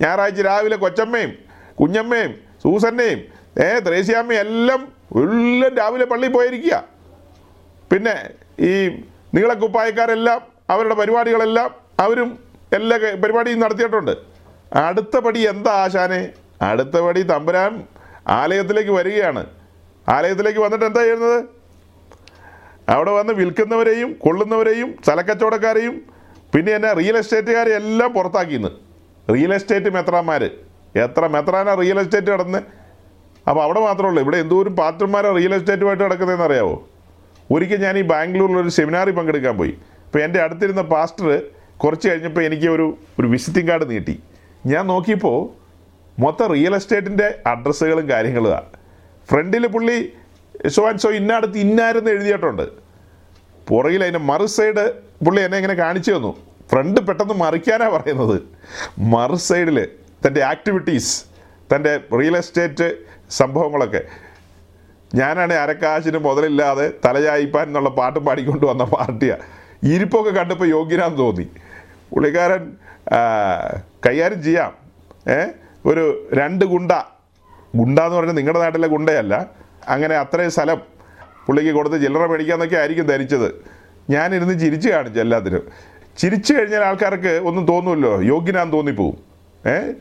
[0.00, 1.32] ഞായറാഴ്ച രാവിലെ കൊച്ചമ്മയും
[1.80, 3.18] കുഞ്ഞമ്മയും സൂസന്നയും
[3.62, 6.84] ഏ ത്രേസ്യാമ്മയും എല്ലാം എല്ലാം രാവിലെ പള്ളിയിൽ പോയിരിക്കുക.
[7.92, 8.30] പിന്നെ
[8.60, 8.88] ഈ
[9.34, 14.14] നീളക്കുപ്പായക്കാരെല്ലാം അവരുടെ പരിപാടികളെല്ലാം അവരും എല്ലാ പരിപാടിയും നടത്തിയിട്ടുണ്ട്.
[14.86, 16.20] അടുത്ത പടി എന്താ ആശാനെ?
[16.62, 17.72] അടുത്ത പടി തമ്പുരാൻ
[18.40, 19.42] ആലയത്തിലേക്ക് വരികയാണ്.
[20.08, 21.38] ആലയത്തിലേക്ക് വന്നിട്ട് എന്താ ചെയ്യുന്നത്
[22.88, 25.94] അവിടെ വന്ന് വിൽക്കുന്നവരെയും കൊള്ളുന്നവരെയും സ്ഥലക്കച്ചവടക്കാരെയും
[26.54, 28.70] പിന്നെ എന്നെ റിയൽ എസ്റ്റേറ്റുകാരെ എല്ലാം പുറത്താക്കിന്ന്
[29.34, 30.42] റിയൽ എസ്റ്റേറ്റ് മെത്രാന്മാർ
[31.04, 32.60] എത്ര മെത്രാനാ റിയൽ എസ്റ്റേറ്റ് നടന്ന്?
[33.48, 34.22] അപ്പോൾ അവിടെ മാത്രമേ ഉള്ളൂ.
[34.22, 36.76] ഇവിടെ എന്തോരം പാത്രന്മാരെ റിയൽ എസ്റ്റേറ്റുമായിട്ട് കിടക്കുന്നതെന്ന് അറിയാവോ
[37.50, 39.74] ഒരിക്കൽ ഞാൻ ഈ ബാംഗ്ലൂരിൽ ഒരു സെമിനാറിൽ പങ്കെടുക്കാൻ പോയി.
[40.06, 41.28] അപ്പോൾ എന്റെ അടുത്തിരുന്ന പാസ്റ്റർ
[41.82, 42.86] കുറച്ച് കഴിഞ്ഞപ്പോൾ എനിക്ക് ഒരു
[43.20, 44.14] ഒരു വിസിറ്റിംഗ് കാർഡ് നീട്ടി.
[44.72, 45.38] ഞാൻ നോക്കിയപ്പോൾ
[46.24, 48.70] മൊത്തം റിയൽ എസ്റ്റേറ്റിന്റെ അഡ്രസ്സുകളും കാര്യങ്ങളുമാണ്
[49.30, 49.98] ഫ്രണ്ടിൽ പുള്ളി
[50.74, 52.66] ഷോ ആൻഡ് ഷോ ഇന്നടുത്ത് ഇന്നായിരുന്നു എഴുതിയിട്ടുണ്ട്.
[53.68, 54.84] പുറകിൽ അതിന്റെ മറു സൈഡ്
[55.26, 56.32] പുള്ളി എന്നെ ഇങ്ങനെ കാണിച്ചു തന്നു.
[56.70, 58.36] ഫ്രണ്ട് പെട്ടെന്ന് മറിക്കാനാണ് പറയുന്നത്.
[59.14, 59.78] മറു സൈഡിൽ
[60.26, 61.12] തന്റെ ആക്ടിവിറ്റീസ്
[61.72, 62.88] തന്റെ റിയൽ എസ്റ്റേറ്റ്
[63.40, 64.02] സംഭവങ്ങളൊക്കെ.
[65.20, 69.44] ഞാനാണ് അരക്കാശിന് മുതലില്ലാതെ തലചായിപ്പാൻ എന്നുള്ള പാട്ടും പാടിക്കൊണ്ട് വന്ന പാർട്ടിയാണ്
[69.94, 71.46] ഇരിപ്പൊക്കെ കണ്ടപ്പോൾ യോഗ്യനാന്ന് തോന്നി.
[72.12, 72.76] പുള്ളിക്കാരൻ
[74.06, 74.72] കൈകാര്യം ചെയ്യാം.
[75.32, 75.44] ഏ?
[75.86, 76.92] ഒരു രണ്ട് ഗുണ്ട.
[77.76, 79.46] ഗുണ്ട എന്ന് പറഞ്ഞാൽ നിങ്ങളുടെ നാട്ടിലെ ഗുണ്ടയല്ല.
[79.88, 80.80] അങ്ങനെ അത്രയും സ്ഥലം
[81.46, 83.64] പുള്ളിക്ക് കൊടുത്ത് ചില്ലറ മേടിക്കാമെന്നൊക്കെ ആയിരിക്കും ധരിച്ചത്.
[84.10, 85.62] ഞാനിരുന്ന് ചിരിച്ചു കാണിച്ചു എല്ലാത്തിനും.
[86.18, 89.16] ചിരിച്ചു കഴിഞ്ഞാൽ ആൾക്കാർക്ക് ഒന്നും തോന്നുമല്ലോ യോഗ്യനാന്ന് തോന്നിപ്പോവും.
[89.68, 89.92] ഏ?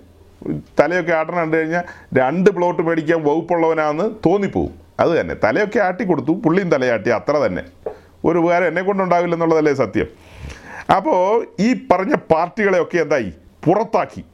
[0.80, 4.72] തലയൊക്കെ ആട്ടണം കണ്ടു കഴിഞ്ഞാൽ രണ്ട് പ്ലോട്ട് മേടിക്കാൻ വകുപ്പുള്ളവനാന്ന് തോന്നിപ്പോവും.
[5.00, 5.36] അത് തന്നെ.
[5.44, 7.10] തലയൊക്കെ ആട്ടി കൊടുത്തു പുള്ളിയും തലയാട്ടി.
[7.10, 7.64] അത്ര തന്നെ.
[8.26, 10.08] ഒരു ഉപകാരം എന്നെ കൊണ്ടുണ്ടാവില്ലെന്നുള്ളതല്ലേ സത്യം.
[10.94, 13.34] അപ്പോൾ ഈ പറഞ്ഞ പാർട്ടികളെയൊക്കെ എന്തായി?
[13.66, 14.26] പുറത്താക്കി.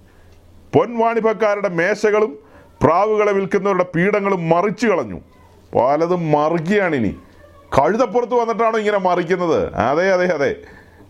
[0.73, 2.39] പൊൻവാണിഭക്കാരുടെ മേശകളും
[2.83, 5.21] പ്രാവുകളെ വിൽക്കുന്നവരുടെ പീഠങ്ങളും മറിച്ചു കളഞ്ഞു.
[5.75, 7.15] പലതും മറിക്കുകയാണ് ഇനി
[7.79, 9.75] കഴുതപ്പുറത്ത് വന്നിട്ടാണോ ഇങ്ങനെ മറിക്കുന്നത്?
[9.75, 10.55] അതെ അതെ അതെ.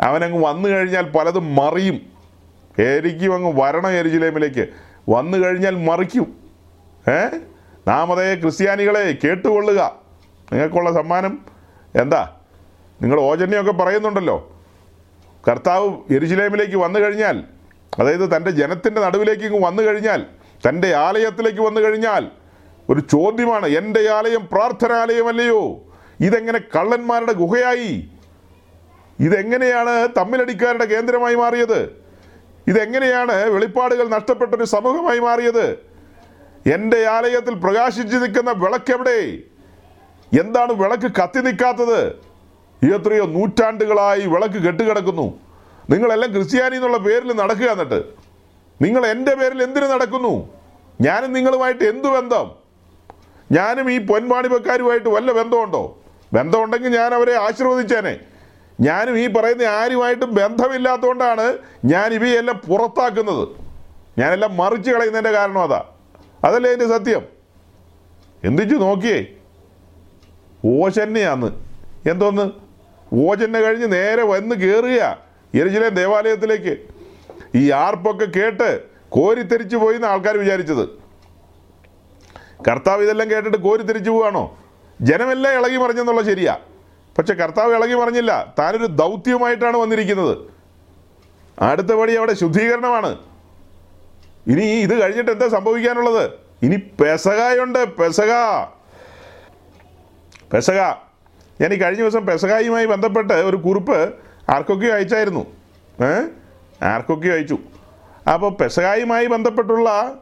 [0.01, 2.01] അവനങ്ങ് വന്നു കഴിഞ്ഞാൽ പലതും മറിയും.
[2.81, 4.67] എരിക്കും അങ്ങ് വരണം എരിജിലേമിലേക്ക്.
[5.09, 6.35] വന്നു കഴിഞ്ഞാൽ മറിക്കും.
[7.09, 7.37] ഏ?
[7.87, 9.95] നാം അതേ ക്രിസ്ത്യാനികളെ കേട്ടുകൊള്ളുക.
[10.53, 11.39] നിങ്ങൾക്കുള്ള സമ്മാനം
[11.95, 12.35] എന്താ?
[13.01, 14.60] നിങ്ങൾ ഓജന്യമൊക്കെ പറയുന്നുണ്ടല്ലോ.
[15.47, 17.43] കർത്താവ് എരിശിലേമിലേക്ക് വന്നു കഴിഞ്ഞാൽ
[17.99, 20.25] അതായത് തന്റെ ജനത്തിന്റെ നടുവിലേക്ക് വന്നു കഴിഞ്ഞാൽ
[20.69, 22.27] തന്റെ ആലയത്തിലേക്ക് വന്നു കഴിഞ്ഞാൽ
[22.89, 25.79] ഒരു ചോദ്യമാണ് എന്റെ ആലയം പ്രാർത്ഥനാലയമല്ലയോ?
[26.19, 28.09] ഇതെങ്ങനെ കള്ളന്മാരുടെ ഗുഹയായി?
[29.19, 31.91] ഇതെങ്ങനെയാണ് തമ്മിലടിക്കാരുടെ കേന്ദ്രമായി മാറിയത്?
[32.67, 35.79] ഇതെങ്ങനെയാണ് വെളിപ്പാടുകൾ നഷ്ടപ്പെട്ടൊരു സമൂഹമായി മാറിയത്?
[36.73, 39.37] എന്റെ ആലയത്തിൽ പ്രകാശിച്ചു നിൽക്കുന്ന വിളക്കെവിടെ?
[40.39, 42.30] എന്താണ് വിളക്ക് കത്തി നിൽക്കാത്തത്?
[42.85, 45.39] എത്രയോ നൂറ്റാണ്ടുകളായി വിളക്ക് കെട്ടുകിടക്കുന്നു.
[45.89, 48.03] നിങ്ങളെല്ലാം ക്രിസ്ത്യാനി എന്നുള്ള പേരിൽ നടക്കുക എന്നിട്ട്.
[48.81, 50.49] നിങ്ങൾ എന്റെ പേരിൽ എന്തിനു നടക്കുന്നു?
[51.01, 52.51] ഞാനും നിങ്ങളുമായിട്ട് എന്തു ബന്ധം?
[53.51, 55.97] ഞാനും ഈ പൊൻവാണിപ്പക്കാരുമായിട്ട് വല്ല ബന്ധമുണ്ടോ?
[56.33, 58.19] ബന്ധമുണ്ടെങ്കിൽ ഞാൻ അവരെ ആശീർവദിച്ചേനെ.
[58.81, 63.47] ഞാനും ഈ പറയുന്ന ആരുമായിട്ടും ബന്ധമില്ലാത്തതുകൊണ്ടാണ് ഞാൻ ഇവയെല്ലാം പുറത്താക്കുന്നത്.
[64.17, 65.85] ഞാനെല്ലാം മറിച്ച് കളയുന്നതിന്റെ കാരണം അതാ.
[66.43, 67.21] അതല്ലേ എന്റെ സത്യം?
[68.43, 69.25] എന്തിച്ചു നോക്കിയേ?
[70.65, 71.51] ഓശന്നെയാന്ന്
[72.09, 72.60] എന്തോന്ന്?
[73.13, 75.17] ഓശന്നെ കഴിഞ്ഞ് നേരെ വന്ന് കയറുക
[75.55, 76.77] എരിചിലെ ദേവാലയത്തിലേക്ക്.
[77.55, 80.89] ഈ ആർപ്പൊക്കെ കേട്ട് കോരിത്തെരിച്ചു പോയി എന്ന് ആൾക്കാർ വിചാരിച്ചത്.
[82.67, 84.57] കർത്താവ് ഇതെല്ലാം കേട്ടിട്ട് കോരിത്തെരിച്ചു പോവാണോ?
[85.01, 86.57] ജനമെല്ലാം ഇളകി മറിഞ്ഞെന്നുള്ള ശരിയാ.
[87.17, 88.53] പക്ഷെ കർത്താവ് ഇളകി മറിഞ്ഞില്ല.
[88.59, 90.37] താനൊരു ദൗത്യമായിട്ടാണ് വന്നിരിക്കുന്നത്.
[91.61, 93.17] അടുത്ത പടി അവിടെ ശുദ്ധീകരണമാണ്.
[94.47, 96.31] ഇനി ഇത് കഴിഞ്ഞിട്ട് എന്താ സംഭവിക്കാനുള്ളത്?
[96.63, 97.85] ഇനി പെസകായുണ്ട്.
[97.85, 98.31] പെസക.
[100.53, 101.10] പെസക.
[101.61, 104.13] ഞാൻ ഈ കഴിഞ്ഞ ദിവസം പെസകായുമായി ബന്ധപ്പെട്ട് ഒരു കുറിപ്പ്
[104.49, 105.45] ആർക്കൊക്കെയോ അയച്ചായിരുന്നു.
[106.03, 106.21] ഏ?
[106.85, 107.57] ആർക്കൊക്കെയോ അയച്ചു?
[108.33, 110.15] അപ്പോൾ പെസകായുമായി ബന്ധപ്പെട്ടുള്ള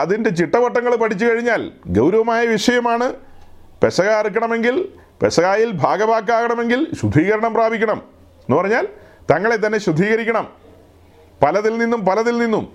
[0.00, 3.12] അതിന്റെ ചിട്ടവട്ടങ്ങൾ പഠിച്ചു കഴിഞ്ഞാൽ ഗൗരവമായ വിഷയമാണ്.
[3.82, 4.88] പെസക അറുക്കണമെങ്കിൽ
[5.22, 8.02] പെസകായിൽ ഭാഗവാക്കാകണമെങ്കിൽ ശുദ്ധീകരണം പ്രാപിക്കണം
[8.38, 8.88] എന്ന് പറഞ്ഞാൽ
[9.30, 10.48] തങ്ങളെ തന്നെ ശുദ്ധീകരിക്കണം.
[11.42, 12.72] പലതിൽ നിന്നും പലതിൽ നിന്നും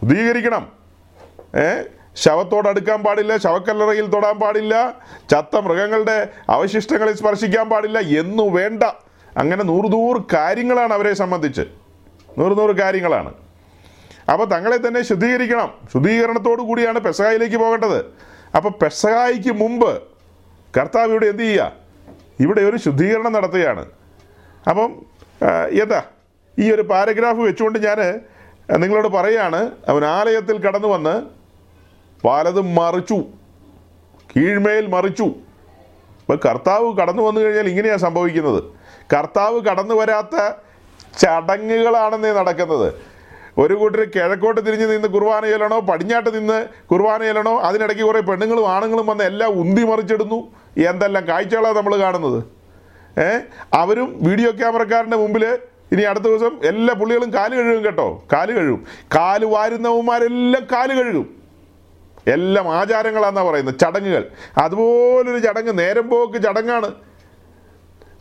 [0.00, 0.68] ശുദ്ധീകരിക്കണം.
[1.56, 1.82] ഏ?
[2.16, 4.94] ശവത്തോട് അടുക്കാൻ പാടില്ല ശവക്കല്ലറയിൽ തൊടാൻ പാടില്ല
[5.30, 8.82] ചത്ത മൃഗങ്ങളുടെ അവശിഷ്ടങ്ങളിൽ സ്പർശിക്കാൻ പാടില്ല എന്നു വേണ്ട.
[9.38, 11.62] അങ്ങനെ നൂറ് കാര്യങ്ങളാണ് അവരെ സംബന്ധിച്ച്.
[12.38, 13.34] നൂറ് നൂറ് കാര്യങ്ങളാണ്.
[14.32, 15.74] അപ്പോൾ തങ്ങളെ തന്നെ ശുദ്ധീകരിക്കണം.
[15.92, 18.04] ശുദ്ധീകരണത്തോടു കൂടിയാണ് പെസകായിലേക്ക് പോകേണ്ടത്.
[18.56, 20.02] അപ്പോൾ പെസകായിക്ക് മുമ്പ്
[20.78, 21.72] കർത്താവ് ഇവിടെ എന്ത് ചെയ്യുക?
[22.40, 23.86] ഇവിടെ ഒരു ശുദ്ധീകരണം നടത്തുകയാണ്.
[24.68, 25.02] അപ്പം
[25.82, 26.02] എന്താ
[26.58, 28.20] ഈ ഒരു പാരഗ്രാഫ് വെച്ചുകൊണ്ട് ഞാൻ
[28.80, 31.35] നിങ്ങളോട് പറയുകയാണ് അവൻ ആലയത്തിൽ കടന്നു വന്ന്
[32.24, 33.24] പലതും മറിച്ചു.
[34.36, 35.22] കീഴ്മേൽ മറിച്ചു.
[35.22, 38.64] ഇപ്പം കർത്താവ് കടന്നു വന്നു കഴിഞ്ഞാൽ ഇങ്ങനെയാണ് സംഭവിക്കുന്നത്.
[39.16, 40.52] കർത്താവ് കടന്നു വരാത്ത
[41.18, 42.94] ചടങ്ങുകളാണെന്നേ നടക്കുന്നത്.
[43.58, 49.06] ഒരു കൂട്ടർ കിഴക്കോട്ട് തിരിഞ്ഞ് നിന്ന് കുർബാന ചെല്ലണോ പടിഞ്ഞാട്ട് നിന്ന് കുർബാന ചെല്ലണോ അതിനിടയ്ക്ക് കുറേ പെണ്ണുങ്ങളും ആണുങ്ങളും
[49.06, 50.48] വന്ന് എല്ലാം ഉന്തി മറിച്ചിടുന്നു.
[50.86, 52.44] എന്തെല്ലാം കാഴ്ചകളാണ് നമ്മൾ കാണുന്നത്?
[53.20, 53.38] ഏ?
[53.74, 55.58] അവരും വീഡിയോ ക്യാമറക്കാരന്റെ മുമ്പിൽ
[55.92, 58.22] ഇനി അടുത്ത ദിവസം എല്ലാ പുള്ളികളും കാൽ കഴുകും കേട്ടോ.
[58.32, 58.84] കാൽ കഴുകും.
[59.14, 61.45] കാൽ വാരുന്നവന്മാരെല്ലാം കാൽ കഴുകും.
[62.26, 63.74] എല്ലാം ആചാരങ്ങളാണെന്നാണ് പറയുന്നത്.
[63.78, 64.28] ചടങ്ങുകൾ.
[64.58, 66.94] അതുപോലൊരു ചടങ്ങ് നേരം പോക്ക് ചടങ്ങാണ്.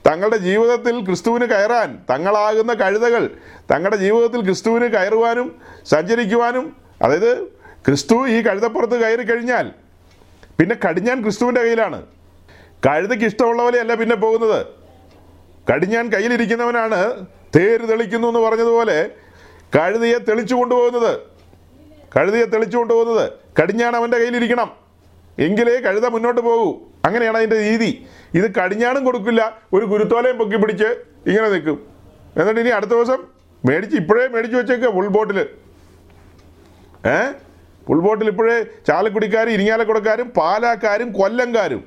[0.08, 3.30] തങ്ങളുടെ ജീവിതത്തിൽ ക്രിസ്തുവിന് കയറാൻ തങ്ങളാകുന്ന കഴുതകൾ
[3.72, 7.44] തങ്ങളുടെ ജീവിതത്തിൽ ക്രിസ്തുവിന് കയറുവാനും സഞ്ചരിക്കുവാനും അതായത്
[7.88, 9.72] ക്രിസ്തു ഈ കഴുതപ്പുറത്ത് കയറി കഴിഞ്ഞാൽ
[10.60, 12.06] പിന്നെ കടിഞ്ഞാൻ ക്രിസ്തുവിന്റെ കയ്യിലാണ്.
[12.88, 14.66] കഴുതയ്ക്ക് ഇഷ്ടമുള്ള പോലെയല്ല പിന്നെ പോകുന്നത്.
[15.74, 17.26] കടിഞ്ഞാൻ കയ്യിലിരിക്കുന്നവനാണ്
[17.56, 19.10] തേര് തെളിക്കുന്നു എന്ന് പറഞ്ഞതുപോലെ
[19.76, 21.35] കഴുതയെ തെളിച്ചു കൊണ്ടുപോകുന്നത്.
[22.18, 23.32] കഴുതയെ തെളിച്ചു കൊണ്ടുപോകുന്നത്.
[23.62, 24.72] കടിഞ്ഞാണ് അവന്റെ കയ്യിലിരിക്കണം.
[25.40, 26.80] എങ്കിലേ കഴുത മുന്നോട്ട് പോകൂ.
[27.06, 28.06] അങ്ങനെയാണ് അതിന്റെ രീതി.
[28.34, 29.62] ഇത് കടിഞ്ഞാണും കൊടുക്കില്ല.
[29.74, 30.84] ഒരു ഗുരുത്തോലയും പൊക്കി പിടിച്ച്
[31.28, 31.88] ഇങ്ങനെ നിൽക്കും.
[32.38, 33.24] എന്നിട്ട് ഇനി അടുത്ത ദിവസം
[33.66, 35.40] മേടിച്ച് ഇപ്പോഴേ മേടിച്ച് വെച്ചേക്കുക ഫുൾ ബോട്ടിൽ
[37.08, 37.32] ഏ?
[37.88, 41.84] ഫുൾ ബോട്ടിൽ ഇപ്പോഴേ ചാലക്കുടിക്കാരും ഇരിങ്ങാലക്കുടക്കാരും പാലാക്കാരും കൊല്ലംകാരും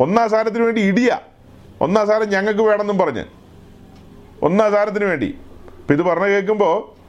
[0.00, 1.18] ഒന്നാം സ്ഥാനത്തിന് വേണ്ടി ഇടിയ.
[1.80, 3.24] ഒന്നാം സ്ഥാനം ഞങ്ങൾക്ക് വേണമെന്നും പറഞ്ഞ്.
[4.42, 5.38] ഒന്നാം സ്ഥാനത്തിന് വേണ്ടി.
[5.80, 7.01] അപ്പം ഇത് പറഞ്ഞു കേൾക്കുമ്പോൾ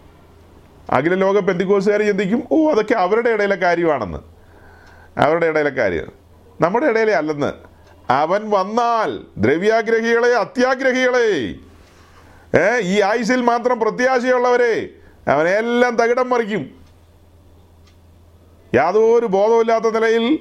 [0.89, 4.17] അഖില ലോക പെന്തിക്കോസുകാർ ചിന്തിക്കും ഓ അതൊക്കെ അവരുടെ ഇടയിലെ കാര്യമാണെന്ന്.
[5.17, 6.11] അവരുടെ ഇടയിലെ കാര്യം.
[6.61, 7.53] നമ്മുടെ ഇടയിലെ അല്ലെന്ന്.
[8.11, 11.55] അവൻ വന്നാൽ ദ്രവ്യാഗ്രഹികളെ അത്യാഗ്രഹികളെ.
[12.57, 14.89] ഏ ഈ ആയുസിൽ മാത്രം പ്രത്യാശയുള്ളവരെ
[15.27, 16.69] അവനെല്ലാം തകിടം മറിക്കും.
[18.75, 20.39] യാതൊരു ബോധമില്ലാത്ത നിലയിൽ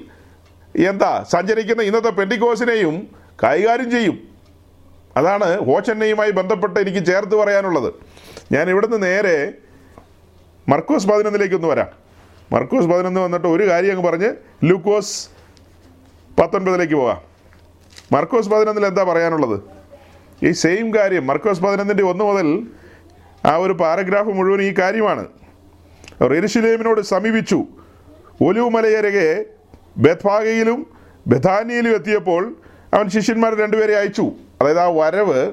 [0.88, 3.08] എന്താ സഞ്ചരിക്കുന്ന ഇന്നത്തെ പെൻഡിക്കോസിനെയും
[3.44, 4.28] കൈകാര്യം ചെയ്യും.
[5.16, 7.94] അതാണ് ഹോച്ചെന്നയുമായി ബന്ധപ്പെട്ട് എനിക്ക് ചേർത്ത് പറയാനുള്ളത്.
[8.52, 9.52] ഞാൻ ഇവിടുന്ന് നേരെ
[10.68, 11.86] മർക്കോസ് പതിനൊന്നിലേക്ക് ഒന്ന് വരാം.
[12.52, 14.34] മർക്കോസ് പതിനൊന്ന് വന്നിട്ട് ഒരു കാര്യം അങ്ങ് പറഞ്ഞ്
[14.64, 15.28] ലൂക്കോസ്
[16.40, 17.20] പത്തൊൻപതിലേക്ക് പോകാം.
[18.12, 19.60] മർക്കോസ് പതിനൊന്നിൽ എന്താ പറയാനുള്ളത്?
[20.42, 22.62] ഈ സെയിം കാര്യം മർക്കോസ് പതിനൊന്നിന്റെ ഒന്ന് മുതൽ
[23.44, 25.26] ആ ഒരു പാരഗ്രാഫ് മുഴുവൻ ഈ കാര്യമാണ്.
[26.20, 27.64] അവർ എരിശിലേമിനോട് സമീപിച്ചു.
[28.40, 29.44] ഒലിവുമലയരകെ
[29.96, 30.86] ബത്ഭാഗയിലും
[31.26, 32.56] ബഥാനിയിലും എത്തിയപ്പോൾ
[32.94, 34.32] അവൻ ശിഷ്യന്മാർ രണ്ടുപേരെ അയച്ചു.
[34.60, 35.52] അതായത് ആ വരവ്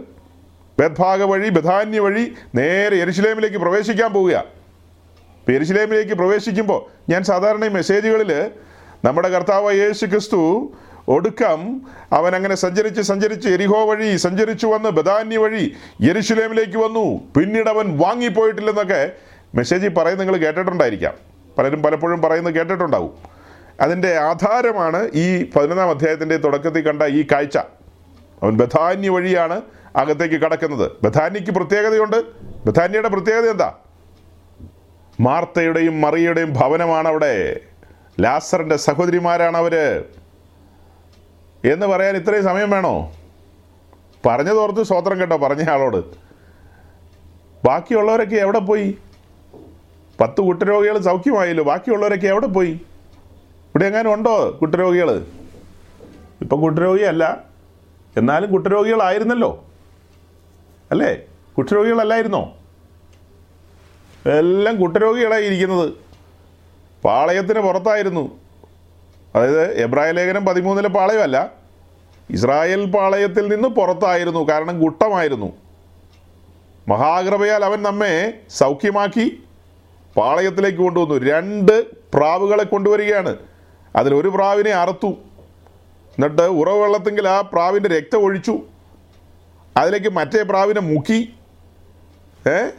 [0.80, 4.59] ബത്ഭാഗ വഴി ബഥാന്യ വഴി നേരെ എരിശിലേമിലേക്ക് പ്രവേശിക്കാൻ പോവുക
[5.50, 8.52] ഇപ്പോൾ പ്രവേശിക്കുമ്പോൾ ഞാൻ സാധാരണ മെസ്സേജുകളിൽ
[9.06, 10.72] നമ്മുടെ കർത്താവ് യേശു ക്രിസ്തു
[11.08, 11.82] ഒടുക്കം
[12.12, 17.20] അവൻ അങ്ങനെ സഞ്ചരിച്ച് സഞ്ചരിച്ച് എരിഹോ വഴി സഞ്ചരിച്ചു വന്ന് ബദാന്യ വഴി യെരുശലേമിലേക്ക് വന്നു.
[17.38, 19.12] പിന്നീട് അവൻ വാങ്ങിപ്പോയിട്ടില്ലെന്നൊക്കെ
[19.56, 21.14] മെസ്സേജിൽ പറയുന്നത് നിങ്ങൾ കേട്ടിട്ടുണ്ടായിരിക്കാം.
[21.58, 23.14] പലരും പലപ്പോഴും പറയുന്നത് കേട്ടിട്ടുണ്ടാവും.
[23.82, 27.58] അതിന്റെ ആധാരമാണ് ഈ പതിനൊന്നാം അധ്യായത്തിന്റെ തുടക്കത്തിൽ കണ്ട ഈ കാഴ്ച.
[28.44, 29.62] അവൻ ബഥാന്യ വഴിയാണ്
[29.96, 30.92] അകത്തേക്ക് കടക്കുന്നത്.
[31.04, 32.24] ബഥാന്യക്ക് പ്രത്യേകതയുണ്ട്.
[32.66, 33.74] ബഥാന്യയുടെ പ്രത്യേകത എന്താ?
[35.20, 37.60] മാർത്തയുടെയും മറിയയുടെയും ഭവനമാണ് അവിടെ
[38.20, 40.04] ലാസറിന്റെ സഹോദരിമാരാണ് അവർ
[41.66, 43.14] എന്ന് പറയാൻ ഇത്രയും സമയം വേണോ?
[44.26, 46.06] പറഞ്ഞതോർത്ത് സ്വോത്രം കേട്ടോ പറഞ്ഞ ആളോട്.
[47.66, 48.98] ബാക്കിയുള്ളവരൊക്കെ എവിടെ പോയി?
[50.22, 52.72] പത്ത് കുട്ടരോഗികൾ സൗഖ്യമായല്ലോ ബാക്കിയുള്ളവരൊക്കെ എവിടെ പോയി?
[52.72, 55.26] ഇവിടെ എങ്ങാനും ഉണ്ടോ കുട്ടരോഗികൾ
[56.42, 57.44] ഇപ്പം കുട്ടരോഗിയല്ല
[58.18, 59.66] എന്നാലും കുട്ടരോഗികളായിരുന്നല്ലോ.
[60.92, 61.18] അല്ലേ?
[61.58, 62.59] കുട്ടരോഗികളല്ലായിരുന്നോ?
[64.26, 65.94] എല്ലാം കുട്ടരോഗികളായി ഇരിക്കുന്നത്.
[67.06, 68.40] പാളയത്തിന് പുറത്തായിരുന്നു.
[69.36, 71.52] അതായത് എബ്രായ ലേഖനം പതിമൂന്നിലെ പാളയമല്ല.
[72.30, 74.50] ഇസ്രായേൽ പാളയത്തിൽ നിന്ന് പുറത്തായിരുന്നു.
[74.50, 75.54] കാരണം കുട്ടമായിരുന്നു
[76.88, 79.44] മഹാകൃപയാൽ അവൻ നമ്മെ സൗഖ്യമാക്കി
[80.18, 81.30] പാളയത്തിലേക്ക് കൊണ്ടുവന്നു.
[81.32, 83.36] രണ്ട് പ്രാവുകളെ കൊണ്ടുവരികയാണ്.
[83.96, 85.08] അതിലൊരു പ്രാവിനെ അറുത്തു.
[85.08, 88.60] എന്നിട്ട് ഉറവെള്ളത്തെങ്കിൽ ആ പ്രാവിന്റെ രക്തം ഒഴിച്ചു.
[89.78, 91.34] അതിലേക്ക് മറ്റേ പ്രാവിനെ മുക്കി.
[92.48, 92.70] ഏ?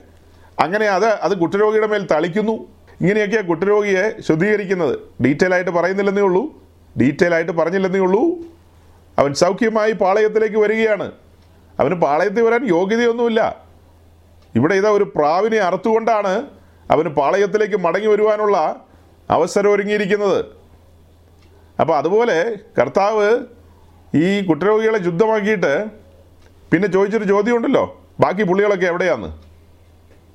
[0.60, 2.52] അങ്ങനെ അത് അത് കുഷ്ഠരോഗിയുടെ മേൽ തളിക്കുന്നു.
[3.00, 4.98] ഇങ്ങനെയൊക്കെയാണ് കുഷ്ഠരോഗിയെ ശുദ്ധീകരിക്കുന്നത്.
[5.24, 6.62] ഡീറ്റെയിൽ ആയിട്ട് പറയുന്നില്ലെന്നേ ഉള്ളൂ.
[7.00, 8.22] ഡീറ്റെയിൽ ആയിട്ട് പറഞ്ഞില്ലെന്നേ ഉള്ളൂ.
[9.18, 11.12] അവൻ സൗഖ്യമായി പാളയത്തിലേക്ക് വരികയാണ്.
[11.80, 13.56] അവന് പാളയത്തിൽ വരാൻ യോഗ്യതയൊന്നുമില്ല.
[14.54, 16.46] ഇവിടെ ഇതാ ഒരു പ്രാവിനെ അറുത്തുകൊണ്ടാണ്
[16.90, 18.84] അവന് പാളയത്തിലേക്ക് മടങ്ങി വരുവാനുള്ള
[19.30, 20.44] അവസരം ഒരുങ്ങിയിരിക്കുന്നത്.
[21.80, 23.38] അപ്പോൾ അതുപോലെ കർത്താവ്
[24.14, 25.84] ഈ കുഷ്ഠരോഗികളെ ശുദ്ധമാക്കിയിട്ട്
[26.72, 28.06] പിന്നെ ചോദിച്ചൊരു ചോദ്യമുണ്ടല്ലോ.
[28.20, 29.49] ബാക്കി പുള്ളികളൊക്കെ എവിടെയാന്ന്?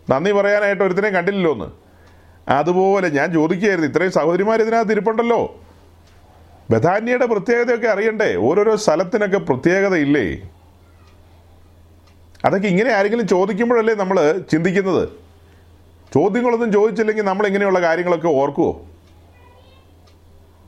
[0.10, 1.66] നന്ദി പറയാനായിട്ട് ഒരുത്തിനെ കണ്ടില്ലല്ലോ എന്ന്.
[2.50, 5.64] അതുപോലെ ഞാൻ ചോദിക്കുകയായിരുന്നു ഇത്രയും സഹോദരിമാർ ഇതിനകത്ത് ഇരിപ്പുണ്ടല്ലോ.
[6.70, 8.36] ബഥാന്യയുടെ പ്രത്യേകതയൊക്കെ അറിയണ്ടേ?
[8.36, 10.50] ഓരോരോ സ്ഥലത്തിനൊക്കെ പ്രത്യേകതയില്ലേ?
[12.46, 15.10] അതൊക്കെ ഇങ്ങനെ ആരെങ്കിലും ചോദിക്കുമ്പോഴല്ലേ നമ്മൾ ചിന്തിക്കുന്നത്?
[16.14, 18.86] ചോദ്യങ്ങളൊന്നും ചോദിച്ചില്ലെങ്കിൽ നമ്മൾ ഇങ്ങനെയുള്ള കാര്യങ്ങളൊക്കെ ഓർക്കുമോ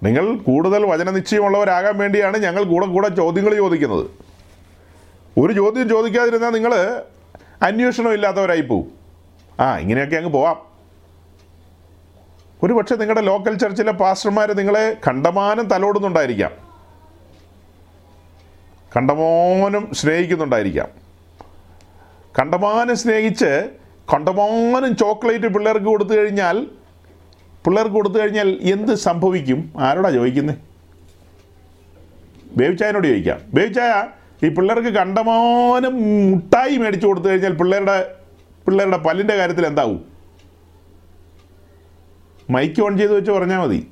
[0.03, 4.09] നിങ്ങൾ കൂടുതൽ വചന നിശ്ചയമുള്ളവരാകാൻ വേണ്ടിയാണ് ഞങ്ങൾ കൂടെ കൂടെ ചോദ്യങ്ങൾ ചോദിക്കുന്നത്.
[5.39, 7.01] ഒരു ചോദ്യം ചോദിക്കാതിരുന്നാൽ നിങ്ങൾ
[7.61, 8.96] അന്വേഷണം ഇല്ലാത്തവരായി പോവും.
[9.59, 10.57] ആ ഇങ്ങനെയൊക്കെ അങ്ങ് പോവാം.
[12.63, 16.51] ഒരു പക്ഷേ നിങ്ങളുടെ ലോക്കൽ ചർച്ചിലെ പാസ്റ്റർമാർ നിങ്ങളെ കണ്ടമാനം തലോടുന്നുണ്ടായിരിക്കാം.
[18.95, 20.87] കണ്ടമാനം സ്നേഹിക്കുന്നുണ്ടായിരിക്കാം.
[22.39, 23.69] കണ്ടമാനം സ്നേഹിച്ച്
[24.13, 26.67] കണ്ടമാനം ചോക്ലേറ്റ് പിള്ളേർക്ക് കൊടുത്തു കഴിഞ്ഞാൽ
[27.65, 29.73] പിള്ളേർക്ക് കൊടുത്തു കഴിഞ്ഞാൽ എന്ത് സംഭവിക്കും?
[29.77, 30.57] ആരോടാ ചോദിക്കുന്നത്
[32.57, 33.39] ബേവിച്ചായനോട് ചോദിക്കാം.
[33.53, 33.93] ബേവിച്ചായ
[34.45, 35.93] ഈ പിള്ളേർക്ക് കണ്ടമാനം
[36.31, 38.17] മുട്ടായി മേടിച്ചു കൊടുത്തു കഴിഞ്ഞാൽ പിള്ളേരുടെ
[38.67, 40.11] പിള്ളേരുടെ പല്ലിന്റെ കാര്യത്തിൽ എന്താവും?
[42.49, 43.91] മൈക്ക് ഓൺ ചെയ്ത് വെച്ച് പറഞ്ഞാൽ മതി.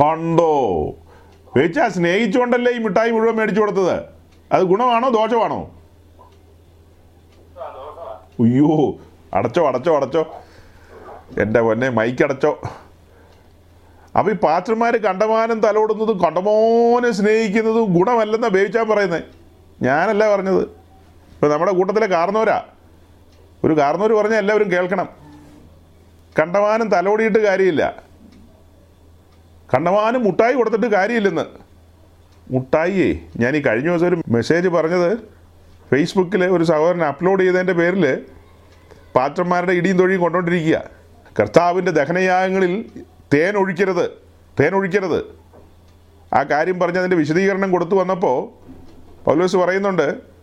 [0.00, 0.52] കണ്ടോ?
[1.56, 4.04] വെച്ചാൽ സ്നേഹിച്ചുകൊണ്ടല്ലേ ഈ മിഠായി മുഴുവൻ മേടിച്ചു കൊടുത്തത്?
[4.52, 5.70] അത് ഗുണമാണോ ദോഷമാണോ?
[8.40, 8.94] അയ്യോ
[9.34, 10.22] അടച്ചോ അടച്ചോ അടച്ചോ.
[11.40, 12.62] എന്റെ പൊന്നെ മൈക്ക് അടച്ചോ.
[14.18, 19.24] അപ്പോൾ ഈ പാത്രന്മാർ കണ്ടമാനം തലോടുന്നതും കണ്ടമോനെ സ്നേഹിക്കുന്നതും ഗുണമല്ലെന്നാണ് ബേബിച്ചാൻ പറയുന്നത്
[19.82, 20.77] ഞാനല്ല പറഞ്ഞത്.
[21.38, 22.62] ഇപ്പോൾ നമ്മുടെ കൂട്ടത്തിലെ കാർന്നോരാ.
[23.64, 25.08] ഒരു കാർന്നോര് പറഞ്ഞാൽ എല്ലാവരും കേൾക്കണം.
[26.38, 28.02] കണ്ടമാനം തലോടിയിട്ട് കാര്യമില്ല.
[29.74, 31.44] കണ്ടമാനം മുട്ടായി കൊടുത്തിട്ട് കാര്യമില്ലെന്ന്.
[32.50, 35.18] മുട്ടായിയേ ഞാൻ ഈ കഴിഞ്ഞ ദിവസം ഒരു മെസ്സേജ് പറഞ്ഞത്
[35.90, 38.24] ഫേസ്ബുക്കിൽ ഒരു സഹോദരൻ അപ്ലോഡ് ചെയ്തതിന്റെ പേരിൽ
[39.14, 40.82] പാത്രന്മാരുടെ ഇടിയും തൊഴിയും കൊണ്ടുകൊണ്ടിരിക്കുക
[41.40, 42.84] കർത്താവിന്റെ ദഹനയാഗങ്ങളിൽ
[43.34, 44.10] തേൻ ഒഴിക്കരുത്
[44.60, 45.24] തേൻ ഒഴിക്കരുത്.
[46.34, 48.48] ആ കാര്യം പറഞ്ഞ് അതിന്റെ വിശദീകരണം കൊടുത്തു വന്നപ്പോൾ
[49.24, 50.37] പൗലോസ് പറയുന്നുണ്ട്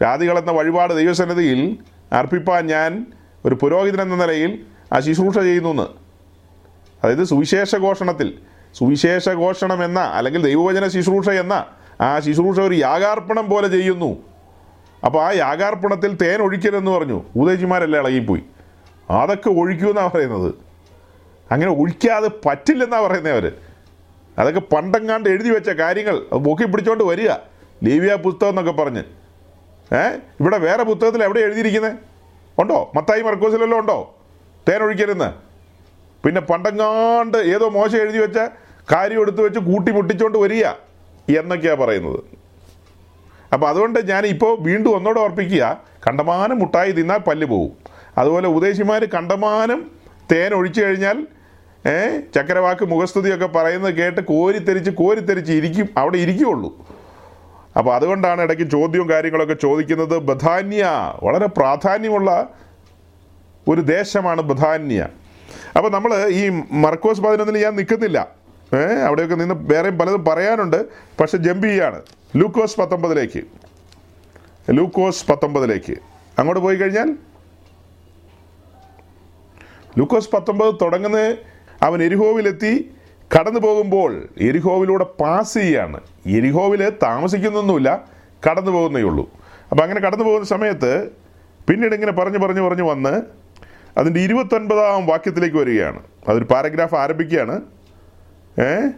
[0.00, 1.78] ജാതികളെന്ന വഴിപാട് ദൈവസന്നിധിയിൽ
[2.12, 3.06] അർപ്പിപ്പാൻ ഞാൻ
[3.44, 5.82] ഒരു പുരോഹിതൻ എന്ന നിലയിൽ ആ ശുശ്രൂഷ ചെയ്യുന്നു എന്ന്
[7.04, 8.38] അതായത് സുവിശേഷ ഘോഷണത്തിൽ
[8.74, 11.66] സുവിശേഷ ഘോഷണം എന്ന അല്ലെങ്കിൽ ദൈവവചന ശുശ്രൂഷ എന്ന
[12.00, 14.16] ആ ശുശ്രൂഷ ഒരു യാഗാർപ്പണം പോലെ ചെയ്യുന്നു.
[15.04, 17.22] അപ്പോൾ ആ യാഗാർപ്പണത്തിൽ തേൻ ഒഴിക്കരുതെന്ന് പറഞ്ഞു.
[17.36, 18.42] ഉദയജിമാരെല്ലാം ഇളകിപ്പോയി.
[19.10, 20.54] അതൊക്കെ ഒഴിക്കുമെന്നാണ് പറയുന്നത്.
[21.50, 23.52] അങ്ങനെ ഒഴിക്കാതെ പറ്റില്ലെന്നാണ് പറയുന്നത് അവർ
[24.38, 26.18] അതൊക്കെ പണ്ടെങ്ങാണ്ട് എഴുതി വെച്ച കാര്യങ്ങൾ.
[26.18, 27.30] പൊക്കി പിടിച്ചോണ്ട് വരിക.
[27.84, 29.02] ലീവിയ പുസ്തകം എന്നൊക്കെ പറഞ്ഞ്.
[29.92, 30.04] ഏ?
[30.40, 31.92] ഇവിടെ വേറെ പുസ്തകത്തിൽ എവിടെ എഴുതിയിരിക്കുന്നത്
[32.58, 32.92] ഉണ്ടോ?
[32.96, 34.14] മത്തായി മർക്കോസിലെല്ലാം ഉണ്ടോ?
[34.68, 35.32] തേൻ ഒഴിക്കരുന്ന്
[36.24, 38.38] പിന്നെ പണ്ടങ്ങാണ്ട് ഏതോ മോശം എഴുതി വെച്ച
[38.92, 40.64] കാര്യം എടുത്തു വെച്ച് കൂട്ടി മുട്ടിച്ചോണ്ട് വരിക
[41.38, 42.20] എന്നൊക്കെയാണ് പറയുന്നത്.
[43.52, 47.72] അപ്പോൾ അതുകൊണ്ട് ഞാൻ ഇപ്പോൾ വീണ്ടും ഒന്നോടെ ഓർപ്പിക്കുക കണ്ടമാനം മുട്ടായി തിന്നാൽ പല്ല് പോവും.
[48.18, 49.90] അതുപോലെ ഉപദേശിമാർ കണ്ടമാനം
[50.32, 51.26] തേൻ ഒഴിച്ചു കഴിഞ്ഞാൽ
[51.86, 55.88] ഏ ചക്കരവാക്ക് മുഖസ്തുതിയൊക്കെ പറയുന്നത് കേട്ട് കോരിത്തെരിച്ച് കോരിത്തെരിച്ച് ഇരിക്കും.
[55.96, 56.86] അവിടെ ഇരിക്കുകയുള്ളൂ
[57.78, 60.18] അപ്പോൾ അതുകൊണ്ടാണ് ഇടയ്ക്ക് ചോദ്യവും കാര്യങ്ങളൊക്കെ ചോദിക്കുന്നത്.
[60.18, 60.88] ബഥാന്യ
[61.22, 62.48] വളരെ പ്രാധാന്യമുള്ള
[63.68, 65.08] ഒരു ദേശമാണ് ബഥാന്യ.
[65.76, 68.28] അപ്പോൾ നമ്മൾ ഈ മർക്കോസ് പതിനൊന്നിൽ ഞാൻ നിൽക്കുന്നില്ല.
[68.74, 70.84] ഏഹ് അവിടെയൊക്കെ നിന്ന് വേറെയും പലതും പറയാനുണ്ട്.
[71.20, 72.02] പക്ഷെ ജമ്പ് ചെയ്യാണ്.
[72.36, 73.42] ലൂക്കോസ് പത്തൊമ്പതിലേക്ക്.
[74.70, 75.96] ലൂക്കോസ് പത്തൊമ്പതിലേക്ക്.
[76.38, 77.16] അങ്ങോട്ട് പോയി കഴിഞ്ഞാൽ
[79.98, 81.36] ലൂക്കോസ് പത്തൊമ്പത് തുടങ്ങുന്ന
[81.82, 82.95] അവൻ എരിഹോവിലെത്തി.
[83.34, 86.00] കടന്നു പോകുമ്പോൾ എരിഹോവിലൂടെ പാസ് ചെയ്യാണ്.
[86.26, 88.04] എരിഹോവിൽ താമസിക്കുന്നൊന്നുമില്ല
[88.50, 89.30] കടന്നു പോകുന്നേ ഉള്ളൂ.
[89.70, 91.10] അപ്പം അങ്ങനെ കടന്നു പോകുന്ന സമയത്ത്
[91.68, 93.22] പിന്നീട് ഇങ്ങനെ പറഞ്ഞു പറഞ്ഞു പറഞ്ഞു വന്ന്
[93.98, 96.00] അതിന്റെ ഇരുപത്തൊൻപതാം വാക്യത്തിലേക്ക് വരികയാണ്.
[96.28, 97.60] അതൊരു പാരഗ്രാഫ് ആരംഭിക്കുകയാണ്.
[98.60, 98.88] ഏ?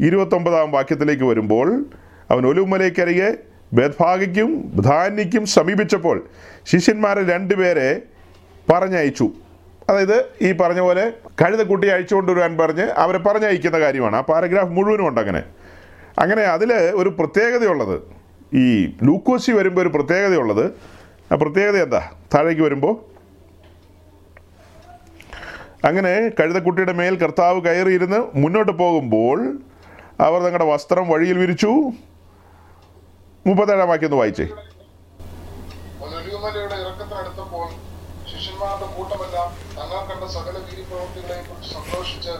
[0.00, 1.84] ഇരുപത്തൊമ്പതാം വാക്യത്തിലേക്ക് വരുമ്പോൾ
[2.30, 3.36] അവൻ ഒലുമലയ്ക്കരികെ
[3.72, 6.28] ബദ്ഭാഗയ്ക്കും ധാന്യയ്ക്കും സമീപിച്ചപ്പോൾ
[6.66, 8.02] ശിഷ്യന്മാരെ രണ്ടുപേരെ
[8.70, 9.30] പറഞ്ഞയച്ചു.
[9.88, 11.12] അതായത് ഈ പറഞ്ഞ പോലെ
[11.42, 14.16] കഴുതക്കുട്ടി അഴിച്ചുകൊണ്ടുവരാൻ പറഞ്ഞ് അവരെ പറഞ്ഞയക്കുന്ന കാര്യമാണ്.
[14.16, 15.42] ആ പാരഗ്രാഫ് മുഴുവനും ഉണ്ട് അങ്ങനെ.
[16.18, 18.02] അങ്ങനെ അതിൽ ഒരു പ്രത്യേകതയുള്ളത്.
[18.54, 20.72] ഈ ലൂക്കോസി വരുമ്പോൾ ഒരു പ്രത്യേകതയുള്ളത്.
[21.32, 22.10] ആ പ്രത്യേകത എന്താ?
[22.34, 23.14] താഴേക്ക് വരുമ്പോൾ
[25.86, 29.58] അങ്ങനെ കഴുതക്കുട്ടിയുടെ മേൽ കർത്താവ് കയറിയിരുന്ന് മുന്നോട്ട് പോകുമ്പോൾ
[30.20, 31.66] അവർ തങ്ങളുടെ വസ്ത്രം വഴിയിൽ വിരിച്ചു.
[33.46, 34.46] മുപ്പത്തേഴാം വാക്യം ഒന്ന് വായിച്ചേ.
[38.30, 39.48] ശിഷ്യന്മാരുടെ കൂട്ടമെല്ലാം
[39.78, 42.34] തങ്ങൾ കണ്ട സകല വീര്യപ്രവൃത്തികളെയും കുറിച്ച് സന്തോഷിച്ച്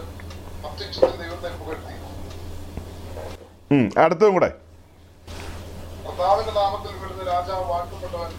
[0.68, 1.95] അത്യുച്ചത്തിൽ ദൈവത്തെ പുകഴ്ത്തി.
[4.01, 4.51] അടുത്തതും കൂടെ.
[6.07, 8.32] കർത്താവിന്റെ നാമത്തിൽ വിടുന്ന രാജാവ് വാഴ്ത്തപ്പെട്ടവൻ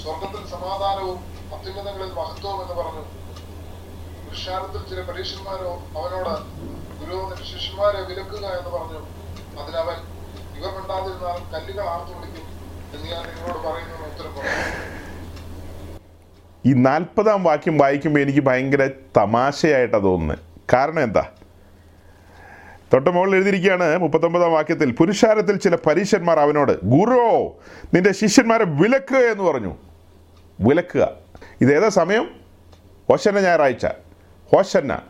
[0.00, 1.18] സ്വർഗത്തിൽ സമാധാനവും
[1.54, 3.04] അത്യുന്നതങ്ങളിൽ മഹത്വവും എന്ന് പറഞ്ഞു.
[4.24, 6.34] പുരുഷാരത്തിൽ ചില പരീക്ഷന്മാരോ അവനോട്
[7.00, 7.16] ഗുരു
[7.52, 9.00] ശിഷ്യന്മാരെ വിലക്കുക എന്ന് പറഞ്ഞു.
[9.60, 9.98] അതിനവൻ
[10.58, 12.46] ഇവർ മിണ്ടാതിരുന്നാലും കല്ലുകൾ ആർത്തു വിളിക്കും
[12.94, 15.09] എന്ന് ഞാൻ നിങ്ങളോട് പറയുന്നു ഉത്തരം പറഞ്ഞു
[16.66, 20.38] ഈ നാൽപ്പതാം വാക്യം വായിക്കുമ്പോൾ എനിക്ക് ഭയങ്കര തമാശയായിട്ടാണ് തോന്നുന്നത്
[20.72, 21.26] കാരണം എന്താ?
[22.92, 27.58] തൊട്ട മുകളിൽ എഴുതിയിരിക്കുകയാണ് മുപ്പത്തൊമ്പതാം വാക്യത്തിൽ പുരുഷാരത്തിൽ ചില പരീശന്മാർ അവനോട് ഗുരോ
[27.94, 29.76] നിന്റെ ശിഷ്യന്മാരെ വിലക്കുക എന്ന് പറഞ്ഞു.
[30.60, 31.08] വിലക്കുക.
[31.60, 32.30] ഇതേതാ സമയം?
[33.08, 33.86] ഹോശന്ന ഞായറാഴ്ച.
[34.52, 35.02] ഹോശന്ന.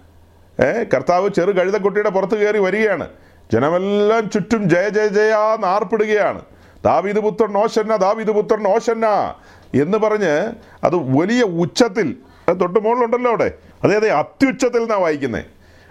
[0.61, 3.09] ഏ കർത്താവ് ചെറു കഴുതക്കുട്ടിയുടെ പുറത്ത് കയറി വരികയാണ്.
[3.53, 6.41] ജനമെല്ലാം ചുറ്റും ജയ ജയ ജയ നാർപ്പിടുകയാണ്
[6.85, 9.35] ദാവീദ് പുത്രൻ ഓശന്ന ദാവീദ് പുത്രൻ ഓശന്ന
[9.75, 10.53] എന്ന് പറഞ്ഞ്
[10.85, 12.17] അത് വലിയ ഉച്ചത്തിൽ
[12.61, 13.53] തൊട്ട് മുകളിലുണ്ടല്ലോ അവിടെ.
[13.85, 15.45] അതെ അതെ അത്യുച്ചത്തിൽ എന്നാണ് വായിക്കുന്നത്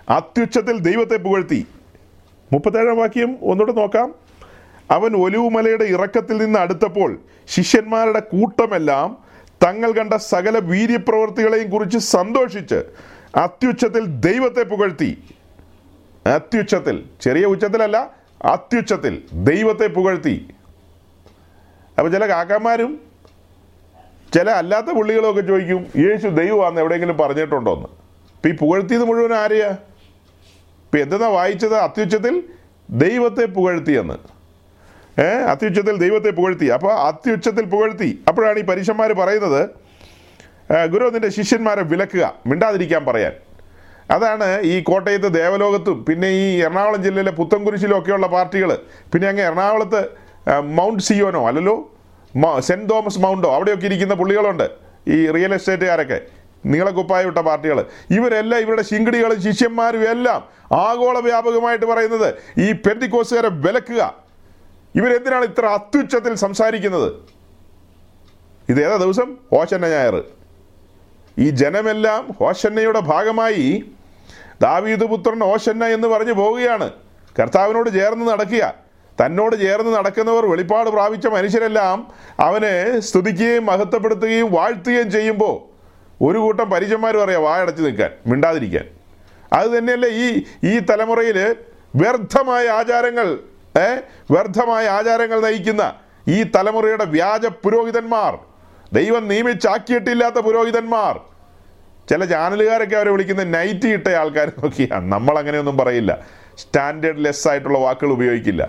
[0.10, 1.68] അത്യുച്ചത്തിൽ ദൈവത്തെ പുകഴ്ത്തി.
[2.54, 4.16] മുപ്പത്തേഴാം വാക്യം ഒന്നുകൂടെ നോക്കാം.
[4.92, 9.18] അവൻ ഒലിവുമലയുടെ ഇറക്കത്തിൽ നിന്ന് അടുത്തപ്പോൾ ശിഷ്യന്മാരുടെ കൂട്ടമെല്ലാം
[9.66, 12.84] തങ്ങൾ കണ്ട സകല വീര്യപ്രവർത്തികളെയും കുറിച്ച് സന്തോഷിച്ച്
[13.36, 15.24] അത്യുച്ചത്തിൽ ദൈവത്തെ പുകഴ്ത്തി.
[16.26, 18.12] അത്യുച്ചത്തിൽ ചെറിയ ഉച്ചത്തിലല്ല
[18.44, 20.48] അത്യുച്ചത്തിൽ ദൈവത്തെ പുകഴ്ത്തി.
[21.98, 23.09] അപ്പോൾ ചില കാക്കന്മാരും
[24.34, 27.88] ചില അല്ലാത്ത പുള്ളികളൊക്കെ ചോദിക്കും യേശു ദൈവമാണെന്ന് എവിടെയെങ്കിലും പറഞ്ഞിട്ടുണ്ടോ എന്ന്
[28.36, 29.70] ഇപ്പം ഈ പുകഴ്ത്തിയത് മുഴുവൻ ആരെയാ?
[30.86, 31.76] ഇപ്പം എന്തെന്നാ വായിച്ചത്?
[31.76, 32.44] അത്യുച്ചത്തിൽ
[32.90, 34.18] ദൈവത്തെ പുകഴ്ത്തിയെന്ന്
[35.22, 35.24] ഏ?
[35.24, 36.66] അത്യുച്ചത്തിൽ ദൈവത്തെ പുകഴ്ത്തി.
[36.66, 38.24] അപ്പോൾ അത്യുച്ചത്തിൽ പുകഴ്ത്തി.
[38.28, 39.62] അപ്പോഴാണ് ഈ പരീക്ഷന്മാർ പറയുന്നത്
[40.74, 43.34] "ആ, ഗുരു നിന്റെ ശിഷ്യന്മാരെ വിലക്കുക മിണ്ടാതിരിക്കാൻ പറയാൻ.
[44.12, 48.70] അതാണ് ഈ കോട്ടയത്ത് ദേവലോകത്തും പിന്നെ ഈ എറണാകുളം ജില്ലയിലെ പുത്തൻകുരിശിലും ഒക്കെയുള്ള പാർട്ടികൾ
[49.14, 50.02] പിന്നെ അങ്ങ് എറണാകുളത്ത്
[50.62, 51.76] മൗണ്ട് സിയോനോ അല്ലല്ലോ?
[52.36, 54.70] മ- സെന്റ് തോമസ് മൗണ്ടോ അവിടെയൊക്കെ ഇരിക്കുന്ന പുള്ളികളുണ്ട്.
[55.08, 56.22] ഈ റിയൽ എസ്റ്റേറ്റുകാരൊക്കെ
[56.66, 64.14] നീളക്കുപ്പായ വിട്ട പാർട്ടികൾ ഇവരെല്ലാം ഇവരുടെ ശിങ്കിടികളും ശിഷ്യന്മാരും എല്ലാം ആഗോള വ്യാപകമായിട്ട് പറയുന്നത് ഈ പെന്തിക്കോസുകാരെ വിലക്കുക.
[64.96, 67.14] ഇവരെന്തിനാണ് ഇത്ര അത്യുച്ചത്തിൽ സംസാരിക്കുന്നത്?
[68.70, 69.38] ഇത് ഏതാ ദിവസം?
[69.54, 70.24] ഓശന്ന ഞായർ
[71.38, 73.86] ഈ ജനമെല്ലാം ഹോശന്നയുടെ ഭാഗമായി
[74.62, 76.92] ദാവീദ് പുത്രൻ ഓശന്ന എന്ന് പറഞ്ഞു പോവുകയാണ്.
[77.40, 78.89] കർത്താവിനോട് ചേർന്ന് നടക്കുക.
[79.22, 81.98] തന്നോട് ചേർന്ന് നടക്കുന്നവർ വെളിപ്പാട് പ്രാപിച്ച മനുഷ്യരെല്ലാം
[82.40, 85.56] അവനെ സ്തുതിക്കുകയും മഹത്വപ്പെടുത്തുകയും വാഴ്ത്തുകയും ചെയ്യുമ്പോൾ
[86.22, 88.86] ഒരു കൂട്ടം പരിചയന്മാർ പറയാം വായടച്ച് നിൽക്കാൻ മിണ്ടാതിരിക്കാൻ.
[89.54, 90.28] അത് തന്നെയല്ലേ ഈ
[90.64, 91.38] ഈ തലമുറയിൽ
[91.96, 93.28] വ്യർത്ഥമായ ആചാരങ്ങൾ
[93.78, 93.88] ഏ?
[94.32, 95.84] വ്യർത്ഥമായ ആചാരങ്ങൾ നയിക്കുന്ന
[96.28, 98.34] ഈ തലമുറയുടെ വ്യാജ പുരോഹിതന്മാർ
[98.94, 101.16] ദൈവം നിയമിച്ചാക്കിയിട്ടില്ലാത്ത പുരോഹിതന്മാർ.
[102.08, 106.12] ചില ചാനലുകാരൊക്കെ അവരെ വിളിക്കുന്ന നൈറ്റി ഇട്ട ആൾക്കാർ നോക്കിയാണ് നമ്മൾ അങ്ങനെയൊന്നും പറയില്ല.
[106.58, 108.64] സ്റ്റാൻഡേർഡ് ലെസ് ആയിട്ടുള്ള വാക്കുകൾ ഉപയോഗിക്കില്ല.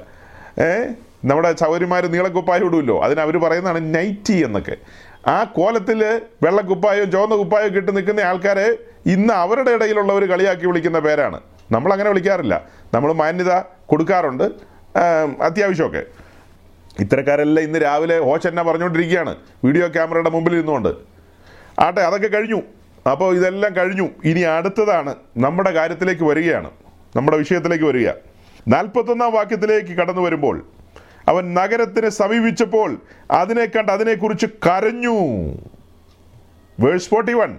[1.24, 4.76] നമ്മുടെ ചൗരിമാർ നീളക്കുപ്പായം ഇടുമല്ലോ അതിന് അവർ പറയുന്നതാണ് നൈറ്റി എന്നൊക്കെ.
[5.26, 11.40] ആ കോലത്തിൽ വെള്ളക്കുപ്പായോ ചുവന്ന കുപ്പായോ കിട്ടി നിൽക്കുന്ന ആൾക്കാരെ ഇന്ന് അവരുടെ ഇടയിലുള്ളവർ കളിയാക്കി വിളിക്കുന്ന പേരാണ്.
[11.72, 12.64] നമ്മൾ അങ്ങനെ വിളിക്കാറില്ല.
[12.94, 13.52] നമ്മൾ മാന്യത
[13.86, 14.44] കൊടുക്കാറുണ്ട്.
[15.42, 16.02] അത്യാവശ്യമൊക്കെ.
[17.00, 19.36] ഇത്തരക്കാരെല്ലാം ഇന്ന് രാവിലെ ഹോച്ചെന്ന പറഞ്ഞുകൊണ്ടിരിക്കുകയാണ്.
[19.64, 20.88] വീഡിയോ ക്യാമറയുടെ മുമ്പിൽ ഇരുന്നുകൊണ്ട്.
[21.78, 22.62] ആട്ടെ അതൊക്കെ കഴിഞ്ഞു.
[23.11, 24.08] അപ്പോൾ ഇതെല്ലാം കഴിഞ്ഞു.
[24.24, 26.70] ഇനി അടുത്തതാണ് നമ്മുടെ കാര്യത്തിലേക്ക് വരികയാണ്.
[27.16, 28.08] നമ്മുടെ വിഷയത്തിലേക്ക് വരിക.
[28.68, 30.66] നാൽപ്പത്തൊന്നാം വാക്യത്തിലേക്ക് കടന്നു വരുമ്പോൾ
[31.28, 32.98] അവൻ നഗരത്തിനെ സമീപിച്ചപ്പോൾ
[33.30, 35.18] അതിനെ കണ്ട് അതിനെക്കുറിച്ച് കരഞ്ഞു.
[36.80, 37.58] വേഴ്സ് ഫോർട്ടി വൺ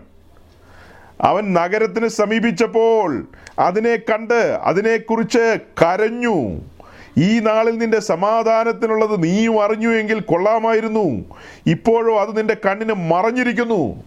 [1.22, 3.28] അവൻ നഗരത്തിന് സമീപിച്ചപ്പോൾ
[3.60, 6.62] അതിനെ കണ്ട് അതിനെക്കുറിച്ച് കരഞ്ഞു.
[7.18, 11.26] ഈ നാളിൽ നിന്റെ സമാധാനത്തിനുള്ളത് നീയും അറിഞ്ഞു എങ്കിൽ കൊള്ളാമായിരുന്നു.
[11.68, 14.04] ഇപ്പോഴോ അത് നിന്റെ കണ്ണിന് മറഞ്ഞിരിക്കുന്നു.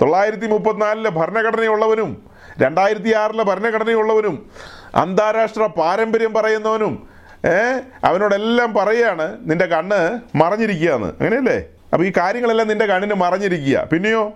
[0.00, 2.22] തൊള്ളായിരത്തി മുപ്പത്തിനാലിലെ ഭരണഘടനയുള്ളവനും
[2.58, 4.50] രണ്ടായിരത്തി ആറിലെ ഭരണഘടനയുള്ളവനും
[4.94, 7.08] അന്താരാഷ്ട്ര പാരമ്പര്യം പറയുന്നവനും
[7.46, 11.64] ഏ അവനോടെല്ലാം പറയാണ് നിന്റെ കണ്ണ് മറഞ്ഞിരിക്കുകയെന്ന് അങ്ങനെയല്ലേ?
[11.92, 13.88] അപ്പോൾ ഈ കാര്യങ്ങളെല്ലാം നിന്റെ കണ്ണിന് മറഞ്ഞിരിക്കുക.
[13.92, 14.32] പിന്നെയോ?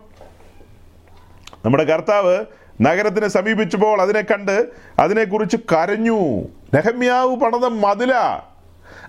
[1.65, 2.45] നമ്മുടെ കർത്താവ്
[2.81, 6.19] നഗരത്തിനെ സമീപിച്ചപ്പോൾ അതിനെ കണ്ട് അതിനെക്കുറിച്ച് കരഞ്ഞു.
[6.75, 8.15] നെഹമ്യാവ് പണിത മതില.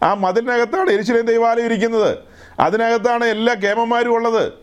[0.04, 2.18] ആ മതിലിനകത്താണ് എരിശിലേം ദൈവാലയം ഇരിക്കുന്നത്.
[2.60, 4.54] അതിനകത്താണ് എല്ലാ കേമന്മാരും ഉള്ളത്.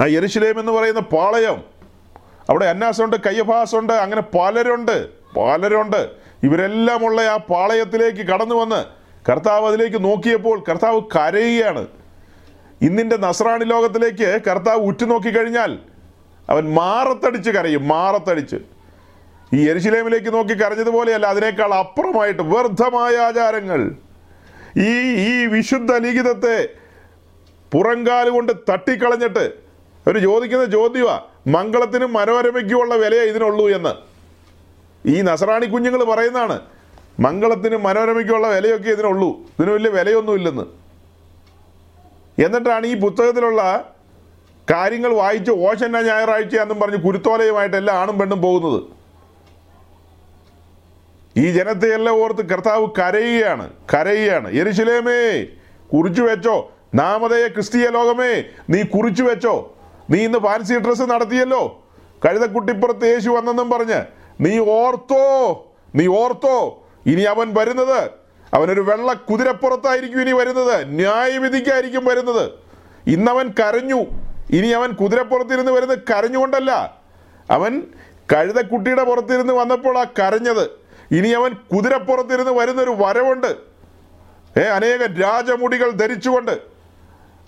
[0.00, 1.62] ആ എരിശിലേം എന്ന് പറയുന്ന പാളയം.
[2.50, 5.08] അവിടെ അന്നാസുണ്ട് കയ്യഭാസുണ്ട് അങ്ങനെ പലരുണ്ട്.
[5.36, 6.10] പലരുണ്ട്.
[6.42, 8.84] ഇവരെല്ലാം ഉള്ള ആ പാളയത്തിലേക്ക് കടന്നു വന്ന്
[9.30, 11.86] കർത്താവ് അതിലേക്ക് നോക്കിയപ്പോൾ കർത്താവ് കരയുകയാണ്.
[12.82, 15.78] ഇന്നിന്റെ നസ്രാണി ലോകത്തിലേക്ക് കർത്താവ് ഉറ്റുനോക്കി കഴിഞ്ഞാൽ
[16.50, 18.56] അവൻ മാറത്തടിച്ച് കരയും മാറത്തടിച്ച്.
[19.54, 23.90] ഈ എരിശിലേമിലേക്ക് നോക്കി കരഞ്ഞതുപോലെയല്ല അതിനേക്കാൾ അപ്പുറമായിട്ട് വ്യർത്ഥമായ ആചാരങ്ങൾ.
[24.76, 26.68] ഈ ഈ വിശുദ്ധ ലിഖിതത്തെ
[27.72, 29.44] പുറങ്കാൽ കൊണ്ട് തട്ടിക്കളഞ്ഞിട്ട്
[30.06, 34.15] അവർ ചോദിക്കുന്ന ചോദ്യമാണ് മംഗളത്തിനും മനോരമയ്ക്കുമുള്ള വിലയേ ഇതിനുള്ളൂ എന്ന്.
[35.06, 36.60] ഈ നസറാണി കുഞ്ഞുങ്ങൾ പറയുന്നതാണ്
[37.20, 39.28] മംഗളത്തിന് മനോരമയ്ക്കുള്ള വിലയൊക്കെ ഇതിനുള്ളൂ.
[39.28, 40.62] ഇതിന് വലിയ വിലയൊന്നുമില്ലെന്ന്.
[42.42, 43.92] എന്നിട്ടാണ് ഈ പുസ്തകത്തിലുള്ള
[44.70, 48.82] കാര്യങ്ങൾ വായിച്ച് ഓശന്ന ഞായറാഴ്ചയാണെന്നും പറഞ്ഞ് കുരുത്തോലയുമായിട്ട് എല്ലാ ആണും പെണ്ണും പോകുന്നത്.
[51.36, 54.48] ഈ ജനത്തെയെല്ലാം ഓർത്ത് കർത്താവ് കരയുകയാണ് കരയുകയാണ്.
[54.50, 55.46] എരിശിലേമേ
[55.92, 56.72] കുറിച്ചു വെച്ചോ.
[56.94, 59.76] നാമതയെ ക്രിസ്തീയ ലോകമേ നീ കുറിച്ചു വെച്ചോ.
[60.10, 61.84] നീ ഇന്ന് ഫാൻസി ഡ്രസ്സ് നടത്തിയല്ലോ.
[62.24, 65.24] കഴുതക്കുട്ടിപ്പുറത്ത് യേശു വന്നെന്നും പറഞ്ഞ് നീ ഓർത്തോ
[65.94, 68.10] നീ ഓർത്തോ ഇനി അവൻ വരുന്നത്.
[68.54, 70.88] അവനൊരു വെള്ള കുതിരപ്പുറത്തായിരിക്കും ഇനി വരുന്നത്.
[70.88, 72.50] ന്യായവിധിക്കായിരിക്കും വരുന്നത്.
[73.06, 74.04] ഇന്നവൻ കരഞ്ഞു.
[74.50, 77.00] ഇനി അവൻ കുതിരപ്പുറത്തിരുന്ന് വരുന്നത് കരഞ്ഞുകൊണ്ടല്ല.
[77.50, 77.82] അവൻ
[78.32, 80.70] കഴുതക്കുട്ടിയുടെ പുറത്തിരുന്ന് വന്നപ്പോൾ ആ കരഞ്ഞത്.
[81.10, 83.56] ഇനി അവൻ കുതിരപ്പുറത്തിരുന്ന് വരുന്നൊരു വരവുണ്ട്.
[84.58, 86.76] ഏ അനേകം രാജമുടികൾ ധരിച്ചുകൊണ്ട്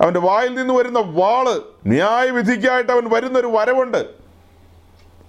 [0.00, 4.27] അവന്റെ വായിൽ നിന്ന് വരുന്ന വാൾ ന്യായവിധിക്കായിട്ട് അവൻ വരുന്നൊരു വരവുണ്ട്.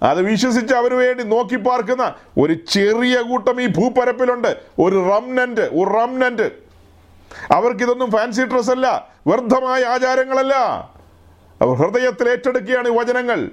[0.02, 4.56] അത് വിശ്വസിച്ച് അവന് വേണ്ടി നോക്കി പാർക്കുന്ന ഒരു ചെറിയ കൂട്ടം ഈ ഭൂപരപ്പിലുണ്ട്.
[4.78, 6.42] ഒരു റംനന്റ് ഒരു റംനന്റ്
[7.52, 9.08] അവർക്കിതൊന്നും ഫാൻസി ഡ്രസ് അല്ല.
[9.26, 10.54] വ്യർത്ഥമായ ആചാരങ്ങളല്ല.
[11.62, 13.50] അവർ ഹൃദയത്തിൽ ഏറ്റെടുക്കുകയാണ് ഈ വചനങ്ങൾ.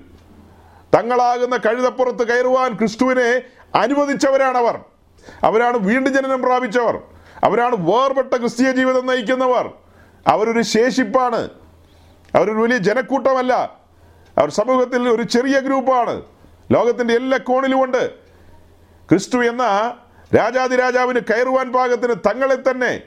[0.97, 3.41] തങ്ങളാകുന്ന കഴുതപ്പുറത്ത് കയറുവാൻ ക്രിസ്തുവിനെ
[3.77, 4.79] അനുവദിച്ചവരാണ് അവർ
[5.43, 7.01] അവരാണ് വീണ്ടും ജനനം പ്രാപിച്ചവർ.
[7.43, 9.69] അവരാണ് വേർപെട്ട ക്രിസ്തീയ ജീവിതം നയിക്കുന്നവർ.
[10.27, 11.49] അവരൊരു ശേഷിപ്പാണ്.
[12.35, 13.53] അവരൊരു വലിയ ജനക്കൂട്ടമല്ല.
[14.37, 16.21] അവർ സമൂഹത്തിൽ ഒരു ചെറിയ ഗ്രൂപ്പാണ്.
[16.71, 18.09] ലോകത്തിന്റെ എല്ലാ കോണിലുമുണ്ട്
[19.09, 19.63] ക്രിസ്തു എന്ന
[20.35, 23.01] രാജാതിരാജാവിന് കയറുവാൻ പാകത്തിന് തങ്ങളെ തന്നെ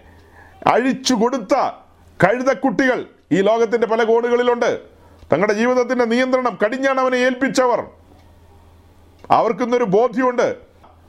[0.67, 1.55] അഴിച്ചു കൊടുത്ത
[2.25, 4.81] കഴുതക്കുട്ടികൾ ഈ ലോകത്തിന്റെ പല കോണുകളിലുണ്ട്.
[5.33, 7.81] തങ്ങളുടെ ജീവിതത്തിന്റെ നിയന്ത്രണം കടിഞ്ഞാണ് അവനെ ഏൽപ്പിച്ചവർ.
[9.31, 10.57] അവർക്കിന്നൊരു ബോധ്യമുണ്ട്.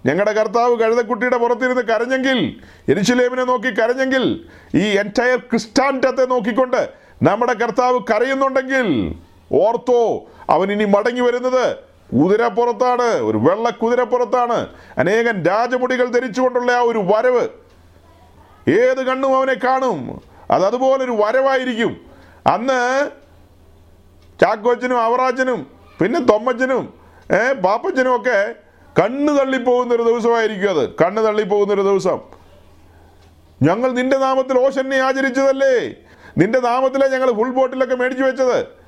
[0.06, 6.90] ഞങ്ങളുടെ കർത്താവ് കഴുതക്കുട്ടിയുടെ പുറത്തിരുന്ന് കരഞ്ഞെങ്കിൽ എരിശിലേമിനെ നോക്കി കരഞ്ഞെങ്കിൽ ഈ എന്റയർ ക്രിസ്റ്റാന്റത്തെ നോക്കിക്കൊണ്ട്
[7.24, 9.16] നമ്മുടെ കർത്താവ് കരയുന്നുണ്ടെങ്കിൽ
[9.52, 14.68] ഓർത്തോ അവൻ ഇനി മടങ്ങി വരുന്നത് കുതിരപ്പുറത്താണ് ഒരു വെള്ള കുതിരപ്പുറത്താണ്.
[14.98, 17.48] അനേകം രാജമുടികൾ ധരിച്ചുകൊണ്ടുള്ള ആ ഒരു വരവ്.
[18.70, 20.22] ഏത് കണ്ണും അവനെ കാണും.
[20.52, 21.98] അത് അതുപോലൊരു വരവായിരിക്കും.
[22.48, 23.10] അന്ന്
[24.42, 25.68] ചാക്കോച്ചനും അവറാച്ചനും
[26.02, 26.94] പിന്നെ തൊമ്മച്ചനും
[27.66, 28.56] പാപ്പച്ചനും ഒക്കെ
[29.02, 30.90] കണ്ണ് തള്ളിപ്പോകുന്നൊരു ദിവസമായിരിക്കും അത്.
[30.90, 32.20] കണ്ണ് തള്ളിപ്പോകുന്നൊരു ദിവസം.
[33.62, 35.96] ഞങ്ങൾ നിന്റെ നാമത്തിൽ ഓശന്നെ ആചരിച്ചതല്ലേ?
[36.38, 38.81] നിന്റെ നാമത്തിലെ ഞങ്ങൾ ഫുൾ ബോട്ടിലൊക്കെ മേടിച്ചു വെച്ചത്.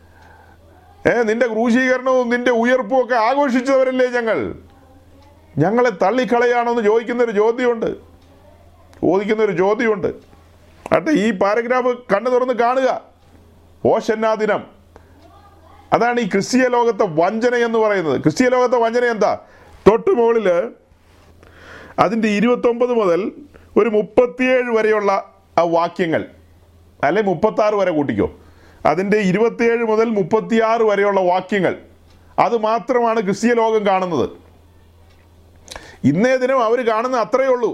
[1.08, 4.56] ഏ നിന്റെ ക്രൂശീകരണവും നിന്റെ ഉയർപ്പും ഒക്കെ ആഘോഷിച്ചവരല്ലേ ഞങ്ങൾ?
[5.58, 7.86] ഞങ്ങളെ തള്ളിക്കളയാണോ എന്ന് ചോദിക്കുന്നൊരു ചോദ്യമുണ്ട്.
[9.02, 10.08] ചോദിക്കുന്നൊരു ചോദ്യമുണ്ട്.
[10.92, 13.02] അട്ടെ ഈ പാരഗ്രാഫ് കണ്ണു തുറന്ന് കാണുക.
[13.86, 14.64] ഓശന്നാ ദിനം.
[15.94, 18.22] അതാണ് ഈ ക്രിസ്തീയ ലോകത്തെ വഞ്ചന എന്ന് പറയുന്നത്.
[18.22, 19.40] ക്രിസ്തീയ ലോകത്തെ വഞ്ചന എന്താ?
[19.88, 20.70] തൊട്ടുമുകളിൽ
[22.00, 23.32] അതിന്റെ ഇരുപത്തൊമ്പത് മുതൽ
[23.78, 26.26] ഒരു മുപ്പത്തിയേഴ് വരെയുള്ള ആ വാക്യങ്ങൾ.
[27.04, 28.32] അല്ലെ മുപ്പത്താറ് വരെ കൂട്ടിക്കോ.
[28.86, 31.78] അതിന്റെ ഇരുപത്തിയേഴ് മുതൽ മുപ്പത്തിയാറ് വരെയുള്ള വാക്യങ്ങൾ.
[32.40, 34.30] അത് മാത്രമാണ് ക്രിസ്തീയ ലോകം കാണുന്നത്.
[36.04, 37.72] ഇന്നേ ദിനം അവർ കാണുന്ന അത്രയേ ഉള്ളൂ.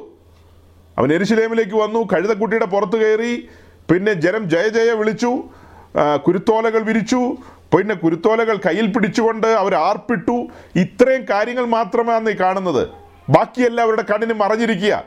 [0.97, 3.49] അവൻ എരിശിലേമിലേക്ക് വന്നു കഴുതക്കുട്ടിയുടെ പുറത്ത് കയറി
[3.91, 5.43] പിന്നെ ജനം ജയ ജയ വിളിച്ചു
[6.27, 7.37] കുരുത്തോലകൾ വിരിച്ചു
[7.73, 10.47] പിന്നെ കുരുത്തോലകൾ കയ്യിൽ പിടിച്ചുകൊണ്ട് അവർ ആർപ്പിട്ടു.
[10.75, 12.89] ഇത്രയും കാര്യങ്ങൾ മാത്രമാണ് നീ കാണുന്നത്.
[13.29, 15.03] ബാക്കിയെല്ലാം അവരുടെ കണ്ണിന് മറഞ്ഞിരിക്കുക.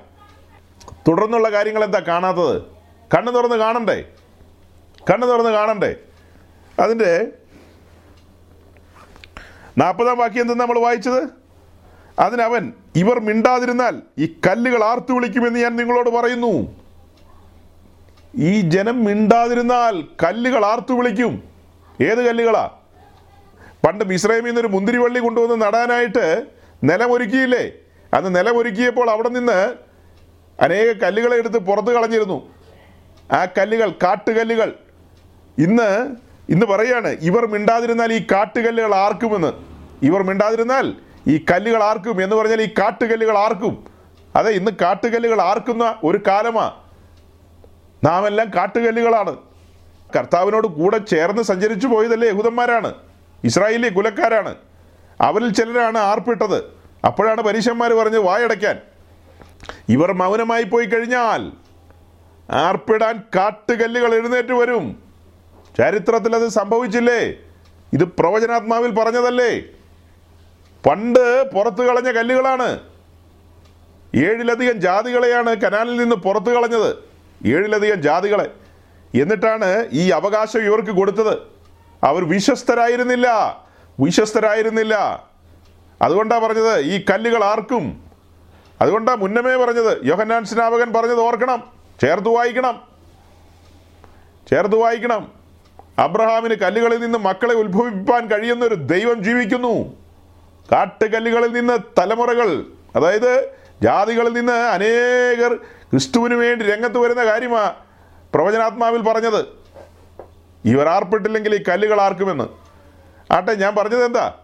[1.09, 2.63] തുടർന്നുള്ള കാര്യങ്ങൾ എന്താ കാണാത്തത്?
[3.15, 4.05] കണ്ണു തുറന്ന് കാണണ്ടേ?
[5.11, 5.97] കണ്ണ് തുറന്ന് കാണണ്ടേ?
[6.81, 7.29] അതിന്റെ
[9.79, 11.29] നാൽപ്പതാം വാക്യം എന്തെന്ന് നമ്മൾ വായിച്ചത്?
[12.19, 16.77] അതിനവൻ ഇവർ മിണ്ടാതിരുന്നാൽ ഈ കല്ലുകൾ ആർത്തു വിളിക്കുമെന്ന് ഞാൻ നിങ്ങളോട് പറയുന്നു.
[18.37, 21.43] ഈ ജനം മിണ്ടാതിരുന്നാൽ കല്ലുകൾ ആർത്തു വിളിക്കും.
[22.01, 22.71] ഏത് കല്ലുകളാ?
[23.87, 26.47] പണ്ട് മിശ്രൈമിൽ നിന്നൊരു മുന്തിരിവള്ളി കൊണ്ടുവന്ന് നടാനായിട്ട്
[26.85, 27.73] നിലമൊരുക്കിയില്ലേ?
[28.15, 29.75] അന്ന് നിലമൊരുക്കിയപ്പോൾ അവിടെ നിന്ന്
[30.63, 32.51] അനേക കല്ലുകളെ എടുത്ത് പുറത്ത് കളഞ്ഞിരുന്നു.
[33.33, 34.77] ആ കല്ലുകൾ കാട്ടുകല്ലുകൾ
[35.59, 36.17] ഇന്ന്
[36.49, 39.53] ഇന്ന് പറയാണ് ഇവർ മിണ്ടാതിരുന്നാൽ ഈ കാട്ടുകല്ലുകൾ ആർക്കുമെന്ന്.
[40.03, 40.95] ഇവർ മിണ്ടാതിരുന്നാൽ
[41.27, 43.87] ഈ കല്ലുകൾ ആർക്കും എന്ന് പറഞ്ഞാൽ ഈ കാട്ടുകല്ലുകൾ ആർക്കും.
[44.37, 46.73] അതെ ഇന്ന് കാട്ടുകല്ലുകൾ ആർക്കുന്ന ഒരു കാലമാ.
[48.05, 49.37] നാം എല്ലാം കാട്ടുകല്ലുകളാണ്.
[50.17, 52.95] കർത്താവിനോട് കൂടെ ചേർന്ന് സഞ്ചരിച്ചു പോയതല്ലേ യഹൂദന്മാരാണ്.
[53.45, 54.55] ഇസ്രായേലി കുലക്കാരാണ്.
[55.21, 56.65] അവരിൽ ചിലരാണ് ആർപ്പിട്ടത്.
[57.07, 58.79] അപ്പോഴാണ് പരീശന്മാർ പറഞ്ഞ് വായടയ്ക്കാൻ.
[59.89, 61.53] ഇവർ മൗനമായി പോയി കഴിഞ്ഞാൽ
[62.51, 65.12] ആർപ്പിടാൻ കാട്ടുകല്ലുകൾ എഴുന്നേറ്റ് വരും.
[65.79, 67.35] ചരിത്രത്തിൽ അത് സംഭവിച്ചില്ലേ?
[67.93, 69.63] ഇത് പ്രവചനാത്മാവിൽ പറഞ്ഞതല്ലേ?
[70.89, 72.81] പണ്ട് പുറത്തു കളഞ്ഞ കല്ലുകളാണ്.
[74.15, 76.97] ഏഴിലധികം ജാതികളെയാണ് കനാലിൽ നിന്ന് പുറത്തു കളഞ്ഞത്.
[77.47, 78.51] ഏഴിലധികം ജാതികളെ.
[79.15, 81.39] എന്നിട്ടാണ് ഈ അവകാശം ഇവർക്ക് കൊടുത്തത്.
[82.05, 83.59] അവർ വിശ്വസ്തരായിരുന്നില്ല.
[84.01, 85.27] വിശ്വസ്തരായിരുന്നില്ല.
[86.03, 88.11] അതുകൊണ്ടാണ് പറഞ്ഞത് ഈ കല്ലുകൾ ആർക്കും?
[88.81, 91.73] അതുകൊണ്ടാണ് മുന്നമേ പറഞ്ഞത് യോഹന്നാൻ സ്നാപകൻ പറഞ്ഞത് ഓർക്കണം.
[92.01, 92.83] ചേർത്ത് വായിക്കണം.
[94.51, 95.42] ചേർത്ത് വായിക്കണം.
[95.99, 99.97] അബ്രഹാമിന് കല്ലുകളിൽ നിന്ന് മക്കളെ ഉത്ഭവിപ്പാൻ കഴിയുന്ന ഒരു ദൈവം ജീവിക്കുന്നു.
[100.73, 102.67] കാട്ടുകല്ലുകളിൽ നിന്ന് തലമുറകൾ
[102.97, 103.51] അതായത്
[103.83, 107.75] ജാതികളിൽ നിന്ന് അനേകർ ക്രിസ്തുവിന് വേണ്ടി രംഗത്ത് വരുന്ന കാര്യമാ
[108.35, 109.45] പ്രവചനാത്മാവിൽ പറഞ്ഞത്.
[110.65, 112.49] ഇവർ ആർപ്പെട്ടില്ലെങ്കിൽ ഈ കല്ലുകൾ ആർക്കുമെന്ന്.
[113.33, 114.35] ആട്ടെ ഞാൻ പറഞ്ഞത് എന്താ?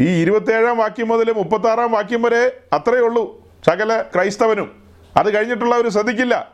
[0.00, 4.82] ഈ ഇരുപത്തേഴാം വാക്യം മുതൽ മുപ്പത്താറാം വാക്യം വരെ അത്രയേ ഉള്ളൂ സകല ക്രൈസ്തവനും.
[5.16, 6.52] അത് കഴിഞ്ഞിട്ടുള്ളവർ ശ്രദ്ധിക്കില്ല.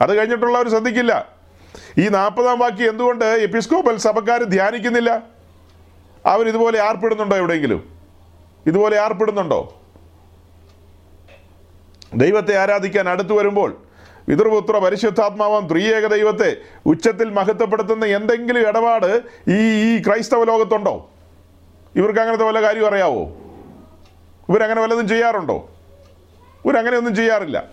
[0.00, 1.35] അത് കഴിഞ്ഞിട്ടുള്ളവർ ശ്രദ്ധിക്കില്ല.
[1.98, 5.22] ഈ നാൽപ്പതാം വാക്യം എന്തുകൊണ്ട് എപ്പിസ്കോപ്പൽ സഭക്കാർ ധ്യാനിക്കുന്നില്ല?
[6.26, 7.94] അവർ ഇതുപോലെ ആർപ്പെടുന്നുണ്ടോ എവിടെയെങ്കിലും?
[8.66, 9.74] ഇതുപോലെ ആർപ്പെടുന്നുണ്ടോ?
[12.14, 13.76] ദൈവത്തെ ആരാധിക്കാൻ അടുത്തു വരുമ്പോൾ
[14.28, 16.56] പിതൃപുത്ര പരിശുദ്ധാത്മാവാം ത്രിയേക ദൈവത്തെ
[16.86, 21.10] ഉച്ചത്തിൽ മഹത്വപ്പെടുത്തുന്ന എന്തെങ്കിലും ഇടപാട് ഈ ഈ ക്രൈസ്തവ ലോകത്തുണ്ടോ?
[21.96, 23.22] ഇവർക്ക് അങ്ങനത്തെ വല്ല കാര്യം അറിയാവോ?
[24.48, 25.68] ഇവരങ്ങനെ വല്ലതും ചെയ്യാറുണ്ടോ?
[26.64, 27.64] ഇവരങ്ങനെ ഒന്നും ചെയ്യാറില്ല.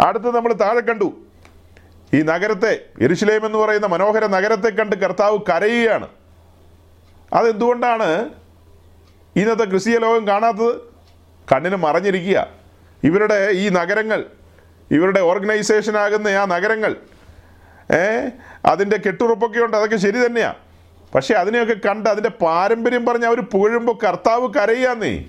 [0.00, 1.12] അടുത്ത് നമ്മൾ താഴെ കണ്ടു.
[2.14, 6.08] ഈ നഗരത്തെ എരുശലേം എന്ന് പറയുന്ന മനോഹര നഗരത്തെ കണ്ട് കർത്താവ് കരയുകയാണ്.
[7.32, 8.28] അതെന്തുകൊണ്ടാണ്
[9.36, 10.76] ഇന്നത്തെ ക്രിസ്തീയ ലോകം കാണാത്തത്?
[11.52, 12.46] കണ്ണിന് മറഞ്ഞിരിക്കുക.
[13.04, 14.26] ഇവരുടെ ഈ നഗരങ്ങൾ
[14.90, 16.96] ഇവരുടെ ഓർഗനൈസേഷൻ ആകുന്ന ആ നഗരങ്ങൾ
[17.94, 18.28] ഏ
[18.66, 20.54] അതിന്റെ കെട്ടുറപ്പൊക്കെ ഉണ്ട് അതൊക്കെ ശരി തന്നെയാണ്
[21.14, 25.24] പക്ഷെ അതിനെയൊക്കെ കണ്ട് അതിന്റെ പാരമ്പര്യം പറഞ്ഞ് അവർ പുകഴുമ്പോൾ കർത്താവ് കരയാന്നേ.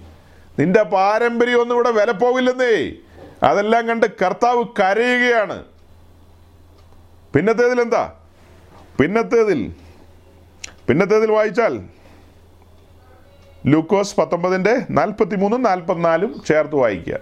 [0.59, 2.91] നിന്റെ പാരമ്പര്യം ഒന്നും ഇവിടെ വില പോകില്ലെന്നേ.
[3.43, 5.63] അതെല്ലാം കണ്ട് കർത്താവ് കരയുകയാണ്.
[7.34, 8.03] പിന്നത്തേതിൽ എന്താ
[8.99, 9.59] പിന്നത്തേതിൽ
[10.88, 11.73] പിന്നത്തേതിൽ വായിച്ചാൽ
[13.65, 17.17] ലൂക്കോസ് പത്തൊമ്പതിന്റെ നാൽപ്പത്തി മൂന്നും നാൽപ്പത്തിനാലും ചേർത്ത് വായിക്കുക.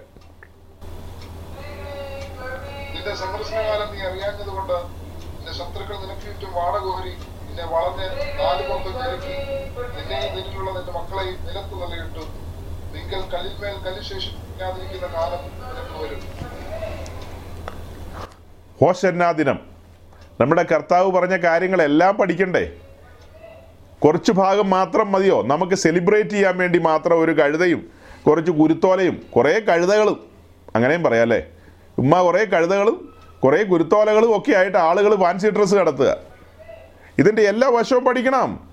[18.72, 19.58] നിന്റെ
[20.40, 22.72] നമ്മുടെ കർത്താവ് പറഞ്ഞ കാര്യങ്ങളെല്ലാം പഠിക്കണ്ടേ?
[24.04, 25.42] കുറച്ച് ഭാഗം മാത്രം മതിയോ?
[25.42, 27.88] നമുക്ക് സെലിബ്രേറ്റ് ചെയ്യാൻ വേണ്ടി മാത്രം ഒരു കഴുതയും
[28.26, 30.20] കുറച്ച് കുരുത്തോലയും കുറേ കഴുതകളും
[30.74, 31.46] അങ്ങനെയും പറയാം അല്ലേ?
[31.98, 33.14] ഉമ്മ കുറേ കഴുതകളും
[33.44, 36.16] കുറേ കുരുത്തോലകളും ഒക്കെ ആയിട്ട് ആളുകൾ ഫാൻസി ഡ്രസ്സ് കടത്തുക.
[37.18, 38.68] ഇതിന്റെ എല്ലാ വശവും പഠിക്കണം.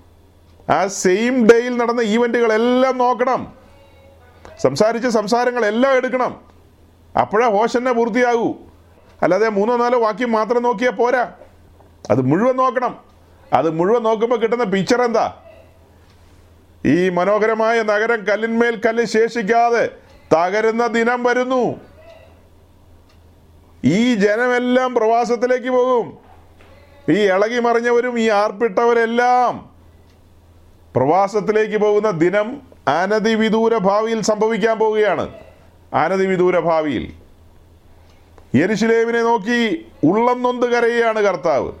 [0.70, 3.52] ആ സെയിം ഡേയിൽ നടന്ന ഈവന്റുകളെല്ലാം നോക്കണം.
[4.62, 6.40] സംസാരിച്ച സംസാരങ്ങളെല്ലാം എടുക്കണം.
[7.20, 8.54] അപ്പോഴേ ഹോഷന്നെ പൂർത്തിയാകൂ.
[9.22, 11.32] അല്ലാതെ മൂന്നോ നാലോ വാക്യം മാത്രം നോക്കിയാൽ പോരാ.
[12.10, 12.98] അത് മുഴുവൻ നോക്കണം.
[13.52, 15.34] അത് മുഴുവൻ നോക്കുമ്പോൾ കിട്ടുന്ന പിക്ചർ എന്താ?
[16.86, 19.90] ഈ മനോഹരമായ നഗരം കല്ലിന്മേൽ കല്ല് ശേഷിക്കാതെ
[20.36, 21.80] തകരുന്ന ദിനം വരുന്നു.
[23.84, 26.18] ഈ ജനമെല്ലാം പ്രവാസത്തിലേക്ക് പോകും.
[27.10, 29.70] ഈ ഇളകി മറിഞ്ഞവരും ഈ ആർപ്പിട്ടവരെല്ലാം
[30.96, 35.34] പ്രവാസത്തിലേക്ക് പോകുന്ന ദിനം അനതിവിദൂര ഭാവിയിൽ സംഭവിക്കാൻ പോവുകയാണ്.
[35.94, 37.12] അനതിവിദൂര ഭാവിയിൽ.
[38.54, 41.72] യരിശിലേവിനെ നോക്കി ഉള്ളം നൊന്ത് കരയുകയാണ് കർത്താവ്.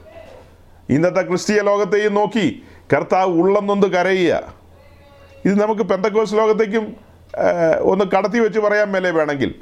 [0.88, 2.62] ഇന്നത്തെ ക്രിസ്തീയ ലോകത്തെയും നോക്കി
[2.92, 4.54] കർത്താവ് ഉള്ളെന്നൊന്ന് കരയുക.
[5.44, 6.96] ഇത് നമുക്ക് പെന്തക്കോസ് ലോകത്തേക്കും
[7.80, 9.54] ഒന്ന് കടത്തി വെച്ച് പറയാൻ മേലെ വേണമെങ്കിൽ.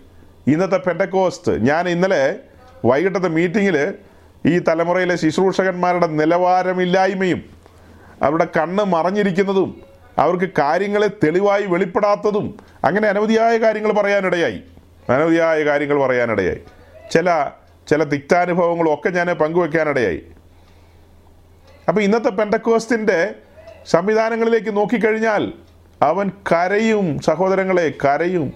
[0.46, 2.36] ഇന്നത്തെ പെൻഡക്കോസ്റ്റ് ഞാൻ ഇന്നലെ
[2.84, 3.94] വൈകിട്ടത്തെ മീറ്റിങ്ങിൽ
[4.46, 7.44] ഈ തലമുറയിലെ ശുശ്രൂഷകന്മാരുടെ നിലവാരമില്ലായ്മയും
[8.22, 9.82] അവരുടെ കണ്ണ് മറഞ്ഞിരിക്കുന്നതും
[10.18, 14.60] അവർക്ക് കാര്യങ്ങളെ തെളിവായി വെളിപ്പെടാത്തതും അങ്ങനെ അനവധിയായ കാര്യങ്ങൾ പറയാനിടയായി.
[15.10, 16.60] അനവധിയായ കാര്യങ്ങൾ പറയാനിടയായി.
[17.12, 17.50] ചില
[17.88, 20.22] ചില തിക്താനുഭവങ്ങളും ഒക്കെ ഞാൻ പങ്കുവെക്കാനിടയായി.
[21.88, 23.34] അപ്പോൾ ഇന്നത്തെ പെൻഡക്കോസ്റ്റിന്റെ
[23.86, 25.52] സംവിധാനങ്ങളിലേക്ക് നോക്കിക്കഴിഞ്ഞാൽ
[26.02, 28.52] അവൻ കരയും സഹോദരങ്ങളെ കരയും.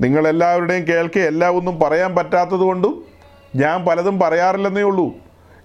[0.00, 2.94] നിങ്ങളെല്ലാവരുടെയും കേൾക്കെ എല്ലാം ഒന്നും പറയാൻ പറ്റാത്തത് കൊണ്ടും
[3.56, 5.06] ഞാൻ പലതും പറയാറില്ലെന്നേ ഉള്ളൂ.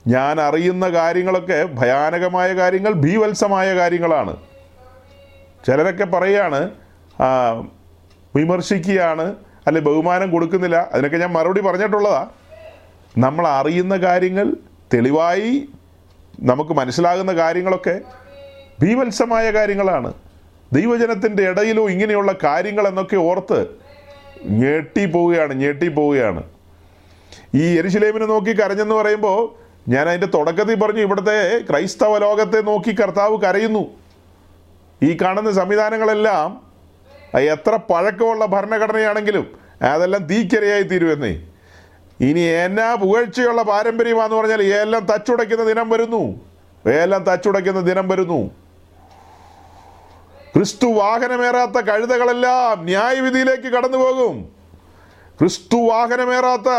[0.08, 4.34] ഞാൻ അറിയുന്ന കാര്യങ്ങളൊക്കെ ഭയാനകമായ കാര്യങ്ങൾ ഭീവത്സമായ കാര്യങ്ങളാണ്.
[5.66, 6.60] ചിലരൊക്കെ പറയുകയാണ്
[8.36, 9.36] വിമർശിക്കുകയാണ്
[9.68, 10.90] അല്ലെ ബഹുമാനം കൊടുക്കുന്നില്ല.
[10.94, 12.30] അതിനൊക്കെ ഞാൻ മറുപടി പറഞ്ഞിട്ടുള്ളതാണ്
[13.18, 14.56] നമ്മൾ അറിയുന്ന കാര്യങ്ങൾ
[14.94, 15.70] തെളിവായി
[16.40, 18.02] നമുക്ക് മനസ്സിലാകുന്ന കാര്യങ്ങളൊക്കെ
[18.82, 20.14] ഭീവത്സമായ കാര്യങ്ങളാണ്.
[20.74, 23.66] ദൈവജനത്തിന്റെ ഇടയിലോ ഇങ്ങനെയുള്ള കാര്യങ്ങൾ എന്നൊക്കെ ഓർത്ത്
[24.46, 26.44] ഞെട്ടിപ്പോവുകയാണ് ഞെട്ടിപ്പോവുകയാണ്.
[27.56, 33.86] ഈ എരിശിലേമിനെ നോക്കി കരഞ്ഞെന്ന് പറയുമ്പോൾ ഞാൻ അതിന്റെ തുടക്കത്തിൽ പറഞ്ഞു ഇവിടുത്തെ ക്രൈസ്തവ ലോകത്തെ നോക്കി കർത്താവ് കരയുന്നു.
[35.04, 36.62] ഈ കാണുന്ന സംവിധാനങ്ങളെല്ലാം
[37.40, 39.48] എത്ര പഴക്കമുള്ള ഭരണഘടനയാണെങ്കിലും
[39.82, 41.42] അതെല്ലാം തീക്കരയായി തീരുമെന്നേ.
[42.22, 46.42] ഇനി എന്നാ പുകഴ്ചയുള്ള പാരമ്പര്യമാന്ന് പറഞ്ഞാൽ എല്ലാം തച്ചുടയ്ക്കുന്ന ദിനം വരുന്നു.
[46.86, 48.52] എല്ലാം തച്ചുടയ്ക്കുന്ന ദിനം വരുന്നു.
[50.56, 54.50] ക്രിസ്തു വാഹനമേറാത്ത കഴുതകളെല്ലാം ന്യായവിധിയിലേക്ക് കടന്നു പോകും.
[55.40, 56.70] ക്രിസ്തു വാഹനമേറാത്ത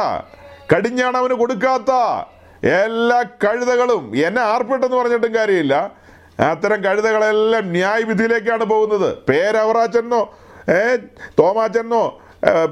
[0.74, 1.90] കടിഞ്ഞാണ് അവന് കൊടുക്കാത്ത
[2.66, 5.92] എല്ലാ കഴുതകളും എന്നെ ആർപ്പിട്ടെന്ന് പറഞ്ഞിട്ടും കാര്യമില്ല.
[6.50, 9.18] അത്തരം കഴുതകളെല്ലാം ന്യായവിധിയിലേക്കാണ് പോകുന്നത്.
[9.18, 10.38] പേരവറാച്ചെന്നോ
[10.70, 10.96] ഏ
[11.38, 12.18] തോമാച്ചെന്നോ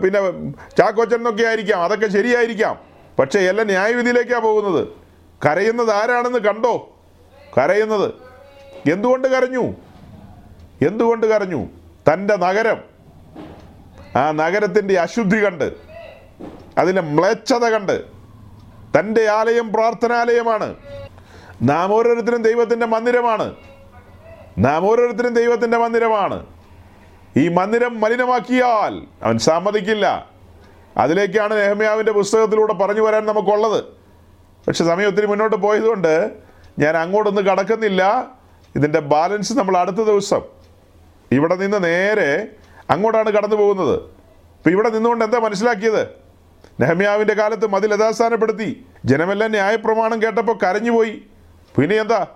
[0.02, 2.78] പിന്നെ ചാക്കോച്ചെന്നൊക്കെ ആയിരിക്കാം അതൊക്കെ ശരിയായിരിക്കാം.
[3.18, 4.88] പക്ഷേ എല്ലാം ന്യായവിധിയിലേക്കാണ് പോകുന്നത്.
[5.46, 6.98] കരയുന്നത് ആരാണെന്ന് കണ്ടോ?
[7.58, 8.14] കരയുന്നത്.
[8.90, 9.74] എന്തുകൊണ്ട് കരഞ്ഞു?
[10.86, 11.66] എന്തുകൊണ്ട് കരഞ്ഞു?
[12.12, 12.76] തന്റെ നഗരം.
[14.16, 15.72] ആ നഗരത്തിന്റെ അശുദ്ധി കണ്ട്
[16.78, 18.04] അതിലെ മ്ലേച്ഛത കണ്ട്
[18.98, 20.74] തന്റെ ആലയം പ്രാർത്ഥനാലയമാണ്.
[21.62, 23.54] നാം ഓരോരുത്തരും ദൈവത്തിന്റെ മന്ദിരമാണ്.
[24.58, 26.46] നാം ഓരോരുത്തരും ദൈവത്തിന്റെ മന്ദിരമാണ്.
[27.36, 30.30] ഈ മന്ദിരം മലിനമാക്കിയാൽ അവൻ സമ്മതിക്കില്ല.
[30.96, 33.84] അതിലേക്കാണ് നെഹമ്യാവിന്റെ പുസ്തകത്തിലൂടെ പറഞ്ഞു വരാൻ നമുക്കുള്ളത്.
[34.66, 36.30] പക്ഷെ സമയം ഒത്തിരി മുന്നോട്ട് പോയതുകൊണ്ട്
[36.78, 38.32] ഞാൻ അങ്ങോട്ടൊന്നും കടക്കുന്നില്ല.
[38.76, 40.42] ഇതിന്റെ ബാലൻസ് നമ്മൾ അടുത്ത ദിവസം
[41.32, 42.48] ഇവിടെ നിന്ന് നേരെ
[42.90, 44.00] അങ്ങോട്ടാണ് കടന്നു പോകുന്നത്.
[44.56, 46.08] ഇപ്പം ഇവിടെ നിന്നുകൊണ്ട് എന്താ മനസ്സിലാക്കിയത്?
[46.80, 48.86] നെഹമ്യാവിന്റെ കാലത്ത് മതിൽ യഥാസ്ഥാനപ്പെടുത്തി.
[49.04, 51.22] ജനമെല്ലാം ന്യായപ്രമാണം കേട്ടപ്പോൾ കരഞ്ഞുപോയി.
[51.78, 52.26] പിന്നെ എന്താ?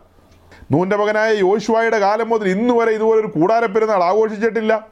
[0.70, 4.86] നൂന്റെ മകനായ യോശുവായുടെ കാലം മുതൽ ഇന്ന് വരെ ഇതുപോലെ ഒരു കൂടാര പെരുന്നാൾ ആഘോഷിച്ചിട്ടില്ല.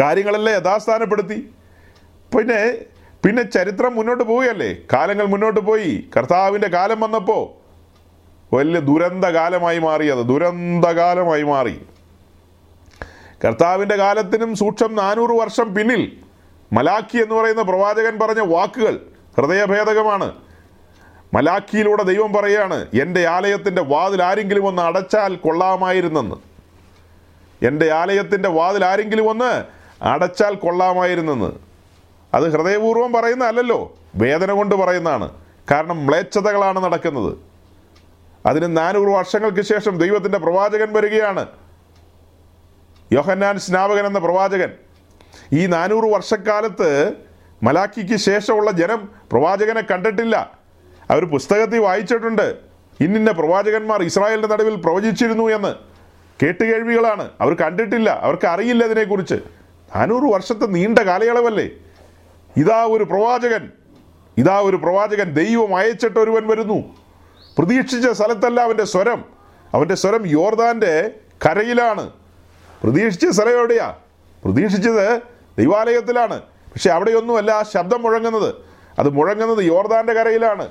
[0.00, 1.50] കാര്യങ്ങളെല്ലാം യഥാസ്ഥാനപ്പെടുത്തി.
[2.36, 2.76] പിന്നെ
[3.24, 4.76] പിന്നെ ചരിത്രം മുന്നോട്ട് പോവുകയല്ലേ?
[4.92, 6.08] കാലങ്ങൾ മുന്നോട്ട് പോയി.
[6.16, 7.66] കർത്താവിന്റെ കാലം വന്നപ്പോൾ
[8.56, 10.06] വലിയ ദുരന്തകാലമായി മാറി.
[10.06, 11.80] അത് ദുരന്തകാലമായി മാറി.
[13.44, 16.12] കർത്താവിന്റെ കാലത്തിനും സൂക്ഷം നാനൂറ് വർഷം പിന്നിൽ.
[16.72, 19.00] മലാക്കി എന്ന് പറയുന്ന പ്രവാചകൻ പറഞ്ഞ വാക്കുകൾ
[19.36, 20.32] ഹൃദയഭേദകമാണ്.
[21.36, 26.36] മലാക്കിയിലൂടെ ദൈവം പറയാണ് എന്റെ ആലയത്തിന്റെ വാതിൽ ആരെങ്കിലും ഒന്ന് അടച്ചാൽ കൊള്ളാമായിരുന്നെന്ന്.
[27.66, 29.64] എന്റെ ആലയത്തിന്റെ വാതിൽ ആരെങ്കിലും ഒന്ന്
[30.04, 31.52] അടച്ചാൽ കൊള്ളാമായിരുന്നെന്ന്.
[32.34, 35.30] അത് ഹൃദയപൂർവം പറയുന്ന അല്ലല്ലോ വേദന കൊണ്ട് പറയുന്നതാണ്.
[35.70, 37.36] കാരണം മ്ലേച്ഛതകളാണ് നടക്കുന്നത്.
[38.46, 41.46] അതിന് നാനൂറ് വർഷങ്ങൾക്ക് ശേഷം ദൈവത്തിന്റെ പ്രവാചകൻ വരികയാണ്.
[43.12, 44.70] യോഹന്നാൻ സ്നാപകൻ എന്ന പ്രവാചകൻ.
[45.52, 47.12] ഈ നാനൂറ് വർഷക്കാലത്ത്
[47.62, 50.65] മലാക്കിക്ക് ശേഷമുള്ള ജനം പ്രവാചകനെ കണ്ടിട്ടില്ല.
[51.10, 52.56] അവർ പുസ്തകത്തിൽ വായിച്ചിട്ടുണ്ട്.
[53.00, 55.74] ഇന്നിന്ന പ്രവാചകന്മാർ ഇസ്രായേലിന്റെ നടുവിൽ പ്രവചിച്ചിരുന്നു എന്ന്.
[56.42, 58.10] കേട്ടുകേൾവികളാണ് അവർ കണ്ടിട്ടില്ല.
[58.10, 59.34] അവർക്ക് അറിയില്ല ഇതിനെക്കുറിച്ച്.
[59.96, 61.68] നാനൂറ് വർഷത്തെ നീണ്ട കാലയളവല്ലേ?
[62.56, 63.70] ഇതാ ഒരു പ്രവാചകൻ.
[64.38, 66.96] ഇതാ ഒരു പ്രവാചകൻ ദൈവം അയച്ചിട്ട് ഒരുവൻ വരുന്നു.
[67.58, 69.24] പ്രതീക്ഷിച്ച സ്ഥലത്തല്ല അവന്റെ സ്വരം.
[69.74, 71.10] അവന്റെ സ്വരം യോർദാന്റെ
[71.46, 72.10] കരയിലാണ്.
[72.82, 73.94] പ്രതീക്ഷിച്ച സ്ഥലം എവിടെയാ?
[74.44, 75.20] പ്രതീക്ഷിച്ചത്
[75.58, 76.42] ദൈവാലയത്തിലാണ്.
[76.42, 78.54] പക്ഷെ അവിടെയൊന്നുമല്ല ശബ്ദം മുഴങ്ങുന്നത്.
[78.98, 80.68] അത് മുഴങ്ങുന്നത് യോർദാന്റെ കരയിലാണ്.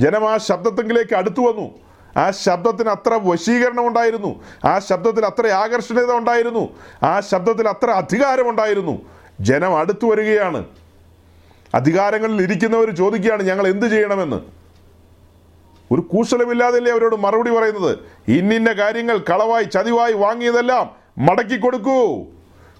[0.00, 1.86] ജനം ആ ശബ്ദത്തെങ്കിലേക്ക് അടുത്തു വന്നു.
[2.16, 6.68] ആ ശബ്ദത്തിന് അത്ര വശീകരണം ഉണ്ടായിരുന്നു ആ ശബ്ദത്തിൽ അത്ര ആകർഷണീയത ഉണ്ടായിരുന്നു.
[7.02, 9.02] ആ ശബ്ദത്തിൽ അത്ര അധികാരമുണ്ടായിരുന്നു.
[9.40, 10.64] ജനം അടുത്തു വരികയാണ്.
[11.74, 14.40] അധികാരങ്ങളിൽ ഇരിക്കുന്നവർ ചോദിക്കുകയാണ് ഞങ്ങൾ എന്ത് ചെയ്യണമെന്ന്?
[15.92, 17.98] ഒരു കൂശലമില്ലാതല്ലേ അവരോട് മറുപടി പറയുന്നത്?
[18.28, 22.24] ഇന്നിന്ന കാര്യങ്ങൾ കളവായി ചതിവായി വാങ്ങിയതെല്ലാം മടക്കി കൊടുക്കൂ.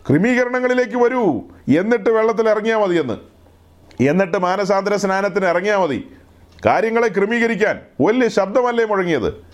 [0.09, 1.41] ക്രമീകരണങ്ങളിലേക്ക് വരൂ.
[1.79, 3.13] എന്നിട്ട് വെള്ളത്തിൽ ഇറങ്ങിയാൽ മതിയെന്ന്.
[3.13, 6.16] എന്ന് എന്നിട്ട് മാനസാന്തര സ്നാനത്തിന് ഇറങ്ങിയാൽ മതി.
[6.65, 9.45] കാര്യങ്ങളെ ക്രമീകരിക്കാൻ വലിയ ശബ്ദമല്ലേ മുഴങ്ങിയത്?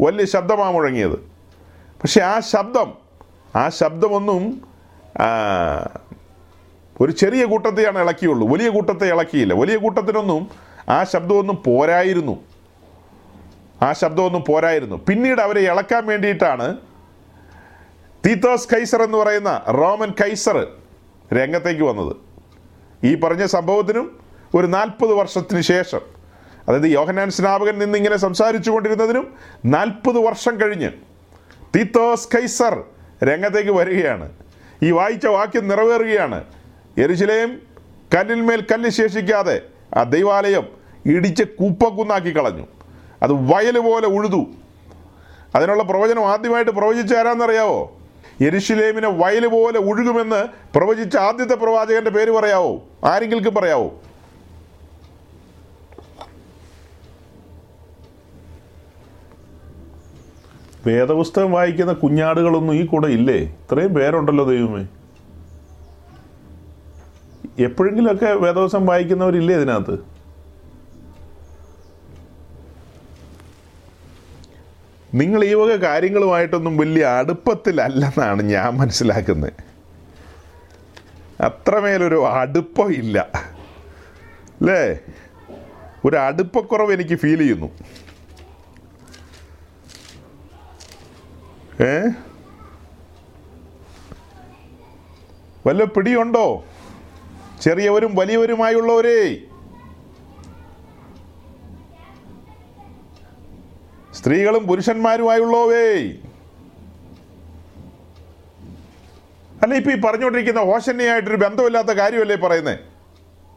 [0.00, 1.18] വലിയ ശബ്ദമാണ് മുഴങ്ങിയത്.
[2.00, 2.94] പക്ഷെ ആ ശബ്ദം
[3.56, 4.68] ആ ശബ്ദമൊന്നും
[7.00, 8.48] ഒരു ചെറിയ കൂട്ടത്തെയാണ് ഇളക്കിയുള്ളൂ.
[8.48, 9.54] വലിയ കൂട്ടത്തെ ഇളക്കിയില്ല.
[9.54, 10.50] വലിയ കൂട്ടത്തിനൊന്നും
[10.88, 12.44] ആ ശബ്ദമൊന്നും പോരായിരുന്നു.
[13.82, 14.96] ആ ശബ്ദമൊന്നും പോരായിരുന്നു.
[14.96, 16.76] പിന്നീട് അവരെ ഇളക്കാൻ വേണ്ടിയിട്ടാണ്
[18.26, 20.66] തീത്തോസ് കൈസർ എന്ന് പറയുന്ന റോമൻ കൈസർ
[21.34, 22.16] രംഗത്തേക്ക് വന്നത്.
[23.04, 24.18] ഈ പറഞ്ഞ സംഭവത്തിനും
[24.54, 26.15] ഒരു നാൽപ്പത് വർഷത്തിന് ശേഷം
[26.68, 30.90] അതായത് യോഹനാൻ സ്നാപകൻ നിന്ന് ഇങ്ങനെ സംസാരിച്ചു കൊണ്ടിരുന്നതിനും നാൽപ്പത് വർഷം കഴിഞ്ഞ്
[31.76, 32.84] തീത്തോസ് കൈസർ
[33.24, 34.32] രംഗത്തേക്ക് വരികയാണ്.
[34.82, 36.44] ഈ വായിച്ച വാക്യം നിറവേറുകയാണ്.
[36.98, 37.62] എരുശിലേം
[38.14, 39.60] കല്ലിന്മേൽ കല്ല് ശേഷിക്കാതെ
[39.94, 40.68] ആ ദൈവാലയം
[41.06, 42.66] ഇടിച്ച് കുപ്പക്കുന്നാക്കി കളഞ്ഞു.
[43.22, 44.46] അത് വയൽ പോലെ ഉഴുതു.
[45.54, 47.98] അതിനുള്ള പ്രവചനം ആദ്യമായിട്ട് പ്രവചിച്ച ആരാന്നറിയാവോ?
[48.40, 50.46] എരിശിലേമിനെ വയൽ പോലെ ഒഴുകുമെന്ന്
[50.78, 52.82] പ്രവചിച്ച ആദ്യത്തെ പ്രവാചകന്റെ പേര് പറയാവോ?
[53.04, 54.02] ആരെങ്കിലും പറയാവോ?
[60.86, 63.34] വേദപുസ്തകം വായിക്കുന്ന കുഞ്ഞാടുകളൊന്നും ഈ കൂടെ ഇല്ലേ?
[63.34, 64.86] ഇത്രയും പേരുണ്ടല്ലോ ദൈവമേ.
[67.58, 70.16] എപ്പോഴെങ്കിലുമൊക്കെ വേദപുസ്തകം വായിക്കുന്നവരില്ലേ ഇതിനകത്ത്?
[75.14, 79.52] നിങ്ങൾ ഈ വക കാര്യങ്ങളുമായിട്ടൊന്നും വലിയ അടുപ്പത്തിലല്ലെന്നാണ് ഞാൻ മനസ്സിലാക്കുന്നത്.
[81.42, 83.28] അത്രമേലൊരു അടുപ്പം ഇല്ല.
[84.60, 84.98] അല്ലേ?
[86.04, 87.70] ഒരു അടുപ്പക്കുറവ് എനിക്ക് ഫീൽ ചെയ്യുന്നു.
[91.80, 92.08] ഏ?
[95.66, 96.64] വല്ല പിടിയുണ്ടോ?
[97.62, 99.38] ചെറിയവരും വലിയവരുമായുള്ളവരേ?
[104.14, 106.12] സ്ത്രീകളും പുരുഷന്മാരുമായുള്ളവേ
[109.62, 112.78] അല്ല ഇപ്പൊ ഈ പറഞ്ഞുകൊണ്ടിരിക്കുന്ന ഹോഷന്യായിട്ടൊരു ബന്ധമില്ലാത്ത കാര്യമല്ലേ പറയുന്നത്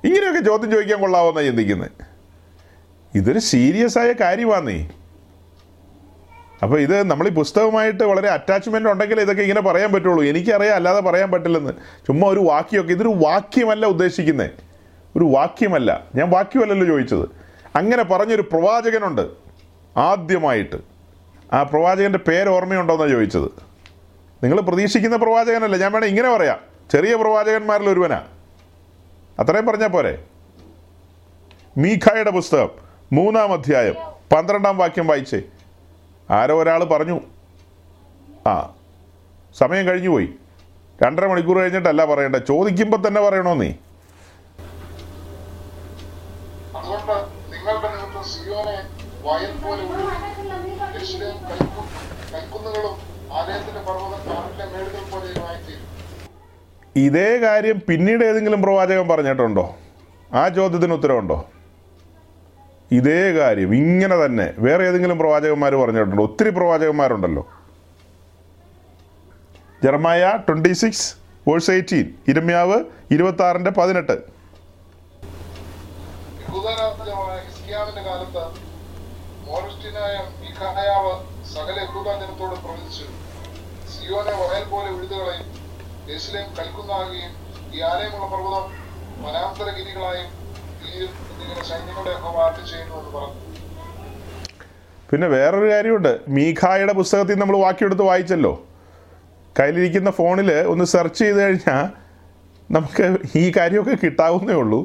[0.06, 1.92] ഇങ്ങനെയൊക്കെ ചോദ്യം ചോദിക്കാൻ കൊള്ളാവുന്ന ചിന്തിക്കുന്നത്
[3.16, 4.90] ഇതൊരു സീരിയസ് ആയ കാര്യമാന്നേ.
[6.64, 10.24] അപ്പോൾ ഇത് നമ്മൾ ഈ പുസ്തകമായിട്ട് വളരെ അറ്റാച്ച്മെന്റ് ഉണ്ടെങ്കിൽ ഇതൊക്കെ ഇങ്ങനെ പറയാൻ പറ്റുള്ളൂ.
[10.24, 11.72] എനിക്കറിയാം അല്ലാതെ പറയാൻ പറ്റില്ലെന്ന്.
[12.08, 14.52] ചുമ്മാ ഒരു വാക്യമൊക്കെ ഇതൊരു വാക്യമല്ല ഉദ്ദേശിക്കുന്നത്
[15.16, 16.04] ഒരു വാക്യമല്ല.
[16.16, 17.30] ഞാൻ വാക്യമല്ലല്ലോ ചോദിച്ചത്.
[17.76, 19.30] അങ്ങനെ പറഞ്ഞൊരു പ്രവാചകനുണ്ട്
[19.98, 20.76] ആദ്യമായിട്ട്.
[21.54, 23.50] ആ പ്രവാചകന്റെ പേര് ഓർമ്മയുണ്ടോയെന്നാണ് ചോദിച്ചത്.
[24.44, 25.78] നിങ്ങൾ പ്രതീക്ഷിക്കുന്ന പ്രവാചകനല്ല.
[25.78, 26.60] ഞാൻ വേണേൽ ഇങ്ങനെ പറയാം.
[26.92, 28.22] ചെറിയ പ്രവാചകന്മാരിൽ ഒരുവനാ.
[29.40, 30.24] അത്രയും പറഞ്ഞാൽ പോരെ.
[31.78, 32.70] മീഖായുടെ പുസ്തകം
[33.14, 33.94] മൂന്നാം അധ്യായം
[34.36, 35.42] പന്ത്രണ്ടാം വാക്യം വായിച്ചേ.
[36.32, 37.22] ആരോ ഒരാൾ പറഞ്ഞു.
[38.48, 38.74] ആ
[39.60, 40.28] സമയം കഴിഞ്ഞു പോയി.
[41.04, 43.70] രണ്ടര മണിക്കൂർ കഴിഞ്ഞിട്ടല്ല പറയണ്ട ചോദിക്കുമ്പോൾ തന്നെ പറയണോ നീ?
[56.96, 59.76] ഇതേ കാര്യം പിന്നീട് ഏതെങ്കിലും പ്രവാചകൻ പറഞ്ഞിട്ടുണ്ടോ?
[60.34, 61.38] ആ ചോദ്യത്തിന് ഉത്തരവുണ്ടോ?
[62.92, 64.54] ഇതേ കാര്യം ഇങ്ങനെ തന്നെ.
[64.58, 66.24] വേറെ ഏതെങ്കിലും പ്രവാചകന്മാർ പറഞ്ഞിട്ടുണ്ടോ?
[66.24, 67.48] ഒത്തിരി പ്രവാചകന്മാരുണ്ടല്ലോ.
[69.84, 71.16] Jeremiah twenty six
[71.48, 74.40] verse eighteen ഇരമ്യാവ് ഇരുപത്തി ആറിന്റെ പതിനെട്ട്
[81.54, 81.84] സകല
[84.72, 84.92] പോലെ
[87.74, 88.66] ഈ ആലയമുള്ള പർവതം
[95.12, 96.20] പിന്നെ വേറൊരു കാര്യമുണ്ട്.
[96.28, 98.68] മീഖായുടെ പുസ്തകത്തിൽ നമ്മൾ വാക്കിയെടുത്ത് വായിച്ചല്ലോ.
[99.60, 101.86] കയ്യിലിരിക്കുന്ന ഫോണിൽ ഒന്ന് സെർച്ച് ചെയ്ത് കഴിഞ്ഞാൽ
[102.72, 104.82] നമുക്ക് ഈ കാര്യമൊക്കെ കിട്ടാവുന്നേ ഉള്ളൂ.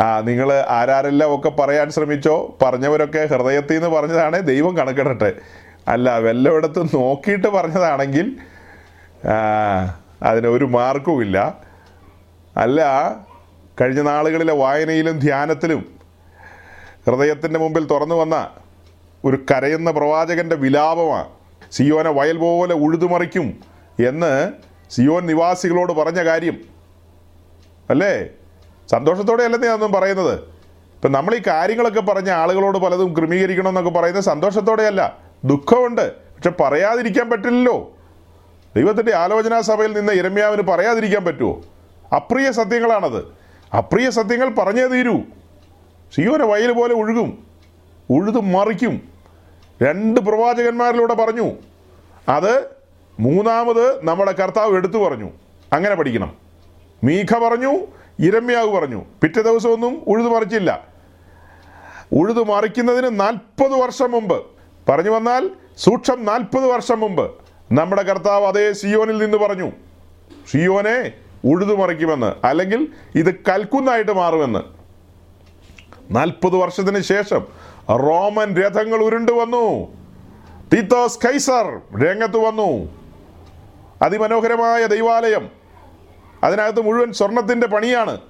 [0.00, 5.32] ആ നിങ്ങൾ ആരാരെല്ലാം ഒക്കെ പറയാൻ ശ്രമിച്ചോ പറഞ്ഞവരൊക്കെ ഹൃദയത്തിൽ നിന്ന് പറഞ്ഞതാണ് ദൈവം കണക്കിടട്ടെ.
[5.88, 8.36] അല്ല വല്ലയിടത്ത് നോക്കിയിട്ട് പറഞ്ഞതാണെങ്കിൽ
[9.24, 9.88] അതിനൊരു
[10.22, 11.18] അതിന് ഒരു മാർക്കും
[12.56, 12.80] അല്ല
[13.80, 15.98] കഴിഞ്ഞ നാളുകളിലെ വായനയിലും ധ്യാനത്തിലും
[17.06, 18.50] ഹൃദയത്തിന്റെ മുമ്പിൽ തുറന്നു വന്ന
[19.24, 21.28] ഒരു കരയുന്ന പ്രവാചകന്റെ വിലാപമാണ്.
[21.72, 23.60] സിയോനെ വയൽ പോലെ ഉഴുതുമറിക്കും
[24.06, 24.52] എന്ന്
[24.90, 26.60] സിയോൻ നിവാസികളോട് പറഞ്ഞ കാര്യം.
[27.90, 28.26] അല്ലേ?
[28.90, 30.34] സന്തോഷത്തോടെ അല്ലെന്നേ അതൊന്നും പറയുന്നത്?
[30.94, 35.18] ഇപ്പം നമ്മൾ ഈ കാര്യങ്ങളൊക്കെ പറഞ്ഞ ആളുകളോട് പലതും ക്രമീകരിക്കണം എന്നൊക്കെ പറയുന്നത് സന്തോഷത്തോടെയല്ല.
[35.44, 36.12] ദുഃഖമുണ്ട്.
[36.12, 37.96] പക്ഷെ പറയാതിരിക്കാൻ പറ്റില്ലല്ലോ.
[38.76, 41.60] ദൈവത്തിന്റെ ആലോചനാ സഭയിൽ നിന്ന് ഇരമ്യാവിന് പറയാതിരിക്കാൻ പറ്റുമോ
[42.16, 43.39] അപ്രിയ സത്യങ്ങളാണത്.
[43.76, 45.20] അപ്രിയ സത്യങ്ങൾ പറഞ്ഞേ തീരൂ.
[46.14, 47.46] സിയോനെ വയൽ പോലെ ഒഴുകും
[48.10, 49.08] ഉഴുതു മറിക്കും.
[49.82, 51.50] രണ്ട് പ്രവാചകന്മാരിലൂടെ പറഞ്ഞു.
[52.28, 52.68] അത്
[53.20, 55.30] മൂന്നാമത് നമ്മുടെ കർത്താവ് എടുത്തു പറഞ്ഞു.
[55.72, 56.36] അങ്ങനെ പഠിക്കണം.
[57.04, 57.86] മീഖ പറഞ്ഞു
[58.18, 59.04] ഇരമ്യാവ് പറഞ്ഞു.
[59.22, 60.86] പിറ്റേ ദിവസമൊന്നും ഉഴുതു മറിച്ചില്ല.
[62.12, 64.46] ഉഴുതു മറിക്കുന്നതിന് നാൽപ്പത് വർഷം മുമ്പ്.
[64.88, 67.30] പറഞ്ഞു വന്നാൽ സൂക്ഷം നാൽപ്പത് വർഷം മുമ്പ്.
[67.72, 69.72] നമ്മുടെ കർത്താവ് അതേ സിയോനിൽ നിന്ന് പറഞ്ഞു.
[70.50, 71.12] സിയോനെ
[71.44, 74.58] ഉഴുതു മറിക്കുമെന്ന് അല്ലെങ്കിൽ ഇത് കൽക്കുന്നായിട്ട് മാറുമെന്ന്.
[76.10, 77.46] നാൽപ്പത് വർഷത്തിന് ശേഷം
[77.90, 79.88] റോമൻ രഥങ്ങൾ ഉരുണ്ടു വന്നു.
[80.72, 83.00] തീത്തോസ് കൈസർ രംഗത്ത് വന്നു.
[84.02, 85.50] അതിമനോഹരമായ ദൈവാലയം.
[86.44, 88.20] അതിനകത്ത് മുഴുവൻ സ്വർണത്തിന്റെ പണിയാണ്.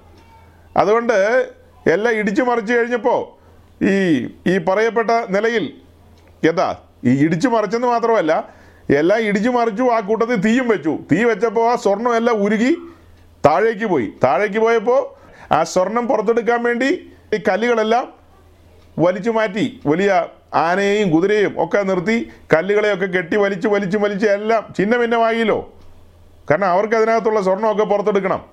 [0.77, 1.49] അതുകൊണ്ട്
[1.91, 3.41] എല്ലാം ഇടിച്ചു മറിച്ചു കഴിഞ്ഞപ്പോൾ
[3.85, 5.73] ഈ ഈ പറയപ്പെട്ട നിലയിൽ
[6.49, 8.49] എന്താ ഈ ഇടിച്ചു മറിച്ചെന്ന് മാത്രമല്ല
[8.89, 10.99] എല്ലാം ഇടിച്ചു മറിച്ചു ആ കൂട്ടത്തിൽ തീയും വെച്ചു.
[11.11, 12.77] തീ വെച്ചപ്പോൾ ആ സ്വർണമെല്ലാം ഉരുകി
[13.45, 14.13] താഴേക്ക് പോയി.
[14.23, 15.21] താഴേക്ക് പോയപ്പോൾ
[15.53, 18.13] ആ സ്വർണം പുറത്തെടുക്കാൻ വേണ്ടി ഈ കല്ലുകളെല്ലാം
[18.99, 25.73] വലിച്ചു മാറ്റി വലിയ ആനയെയും കുതിരയെയും ഒക്കെ നിർത്തി കല്ലുകളെയൊക്കെ കെട്ടി വലിച്ചു വലിച്ചു വലിച്ച് എല്ലാം ചിഹ്ന ഭിന്നമായില്ലോ
[26.51, 28.45] കാരണം അവർക്ക് അതിനകത്തുള്ള സ്വർണമൊക്കെ പുറത്തെടുക്കണം.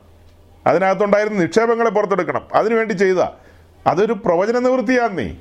[0.66, 2.48] അതിനകത്തുണ്ടായിരുന്ന നിക്ഷേപങ്ങളെ പുറത്തെടുക്കണം.
[2.54, 3.16] അതിനുവേണ്ടി ചെയ്ത.
[3.86, 5.36] അതൊരു പ്രവചന നിവൃത്തിയാന്നേ.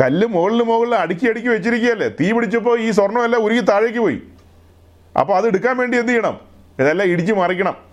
[0.00, 2.08] കല്ല് മുകളിൽ മുകളിൽ അടുക്കി അടുക്കി വെച്ചിരിക്കുകയല്ലേ.
[2.08, 4.22] തീ പിടിച്ചപ്പോൾ ഈ സ്വർണമെല്ലാം ഉരുകി താഴേക്ക് പോയി.
[5.20, 6.40] അപ്പോൾ അത് എടുക്കാൻ വേണ്ടി എന്ത് ചെയ്യണം?
[6.78, 7.87] ഇതെല്ലാം ഇടിച്ചു മറിക്കണം.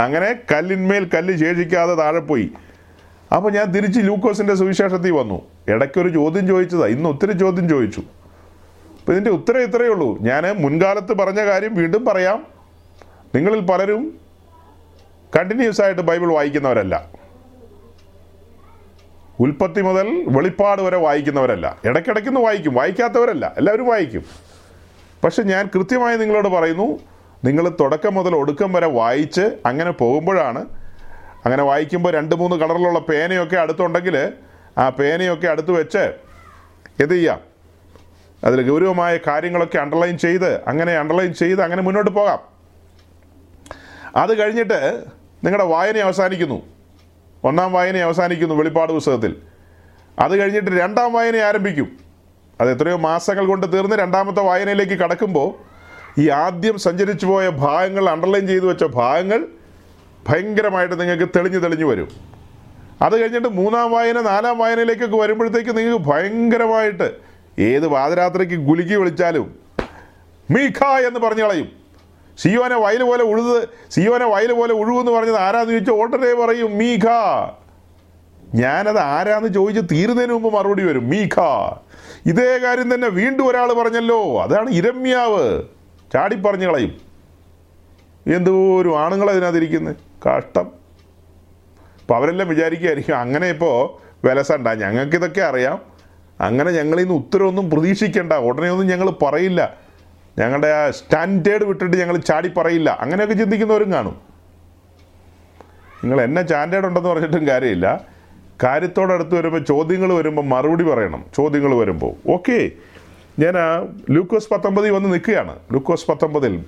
[0.00, 2.50] അങ്ങനെ കല്ലിന്മേൽ കല്ല് ശേഷിക്കാതെ താഴെ പോയി.
[3.36, 5.42] അപ്പോൾ ഞാൻ തിരിച്ച് ലൂക്കോസിന്റെ സുവിശേഷത്തിൽ വന്നു.
[5.68, 6.86] ഇടയ്ക്കൊരു ചോദ്യം ചോദിച്ചതാ.
[6.86, 8.00] ഇന്ന് ഒത്തിരി ചോദ്യം ചോദിച്ചു.
[8.00, 10.18] അപ്പോൾ ഇതിന്റെ ഉത്തരം ഇത്രയേ ഉള്ളൂ.
[10.20, 12.46] ഞാൻ മുൻകാലത്ത് പറഞ്ഞ കാര്യം വീണ്ടും പറയാം.
[13.34, 14.20] നിങ്ങളിൽ പലരും
[15.36, 17.08] കണ്ടിന്യൂസ് ആയിട്ട് ബൈബിൾ വായിക്കുന്നവരല്ല.
[19.40, 21.76] ഉൽപ്പത്തി മുതൽ വെളിപ്പാട് വരെ വായിക്കുന്നവരല്ല.
[21.84, 22.74] ഇടയ്ക്കിടയ്ക്കൊന്ന് വായിക്കും.
[22.74, 23.54] വായിക്കാത്തവരല്ല.
[23.56, 24.24] എല്ലാവരും വായിക്കും.
[25.24, 26.98] പക്ഷെ ഞാൻ കൃത്യമായി നിങ്ങളോട് പറയുന്നു
[27.44, 30.64] നിങ്ങൾ തുടക്കം മുതൽ ഒടുക്കം വരെ വായിച്ച് അങ്ങനെ പോകുമ്പോഴാണ്
[31.44, 34.32] അങ്ങനെ വായിക്കുമ്പോൾ രണ്ട് മൂന്ന് കളറിലുള്ള പേനയൊക്കെ അടുത്തുണ്ടെങ്കിൽ
[34.78, 36.14] ആ പേനയൊക്കെ അടുത്ത് വെച്ച്
[37.00, 37.40] എന്ത് ചെയ്യാം?
[38.44, 42.38] അതിൽ ഗൗരവമായ കാര്യങ്ങളൊക്കെ അണ്ടർലൈൻ ചെയ്ത് അങ്ങനെ അണ്ടർലൈൻ ചെയ്ത് അങ്ങനെ മുന്നോട്ട് പോകാം.
[44.16, 45.04] അത് കഴിഞ്ഞിട്ട്
[45.44, 46.62] നിങ്ങളുടെ വായന അവസാനിക്കുന്നു.
[47.44, 49.36] ഒന്നാം വായന അവസാനിക്കുന്നു വെളിപ്പാട് പുസ്തകത്തിൽ.
[50.18, 51.96] അത് കഴിഞ്ഞിട്ട് രണ്ടാം വായന ആരംഭിക്കും.
[52.60, 55.77] അത് എത്രയോ മാസങ്ങൾ കൊണ്ട് തീർന്ന് രണ്ടാമത്തെ വായനയിലേക്ക് കടക്കുമ്പോൾ
[56.18, 59.46] ഈ ആദ്യം സഞ്ചരിച്ചു പോയ ഭാഗങ്ങൾ അണ്ടർലൈൻ ചെയ്തു വെച്ച ഭാഗങ്ങൾ
[60.28, 62.08] ഭയങ്കരമായിട്ട് നിങ്ങൾക്ക് തെളിഞ്ഞു തെളിഞ്ഞു വരും.
[63.02, 67.08] അത് കഴിഞ്ഞിട്ട് മൂന്നാം വായന നാലാം വായനയിലേക്കൊക്കെ വരുമ്പോഴത്തേക്ക് നിങ്ങൾക്ക് ഭയങ്കരമായിട്ട്
[67.58, 69.58] ഏത് പാതിരാത്രിക്ക് ഗുലുക്കി വിളിച്ചാലും
[70.50, 71.68] മീഖ എന്ന് പറഞ്ഞു കളയും.
[72.38, 77.06] സിയോനെ വയൽ പോലെ ഉഴുത് സിയോനെ വയൽ പോലെ ഉഴുവെന്ന് പറഞ്ഞത് ആരാന്ന് ചോദിച്ചാൽ ഓട്ടനെ പറയും മീഖ.
[78.54, 81.40] ഞാനത് ആരാന്ന് ചോദിച്ച് തീരുന്നതിന് മുമ്പ് മറുപടി വരും മീഖ.
[82.26, 85.62] ഇതേ കാര്യം തന്നെ വീണ്ടും ഒരാൾ പറഞ്ഞല്ലോ അതാണ് ഇരമ്യാവ്.
[86.12, 86.94] ചാടി പറഞ്ഞു കളയും
[88.26, 89.96] എന്തോരും ആണുങ്ങൾ അതിനകത്തിരിക്കുന്നത്
[90.28, 90.66] കഷ്ടം.
[92.00, 94.68] അപ്പോൾ അവരെല്ലാം വിചാരിക്കുകയായിരിക്കും അങ്ങനെ ഇപ്പോൾ വിലസണ്ട.
[94.68, 95.78] ഞങ്ങൾക്കിതൊക്കെ അറിയാം.
[96.40, 98.32] അങ്ങനെ ഞങ്ങളിൽ നിന്ന് ഉത്തരവൊന്നും പ്രതീക്ഷിക്കേണ്ട.
[98.32, 99.76] ഉടനെ ഒന്നും ഞങ്ങൾ പറയില്ല.
[100.38, 104.20] ഞങ്ങളുടെ ആ സ്റ്റാൻഡേർഡ് വിട്ടിട്ട് ഞങ്ങൾ ചാടി പറയില്ല അങ്ങനെയൊക്കെ ചിന്തിക്കുന്നവരും കാണും.
[106.04, 108.00] നിങ്ങൾ എന്നെ സ്റ്റാൻഡേർഡ് ഉണ്ടെന്ന് പറഞ്ഞിട്ടും കാര്യമില്ല.
[108.62, 111.24] കാര്യത്തോടടുത്ത് വരുമ്പോൾ ചോദ്യങ്ങൾ വരുമ്പോൾ മറുപടി പറയണം.
[111.36, 112.70] ചോദ്യങ്ങൾ വരുമ്പോൾ ഓക്കെ.
[113.38, 113.54] ഞാൻ
[114.10, 115.58] ലൂക്കോസ് പത്തൊമ്പതിൽ വന്ന് നിൽക്കുകയാണ്.
[115.72, 116.64] ലൂക്കോസ് പത്തൊമ്പതിൽ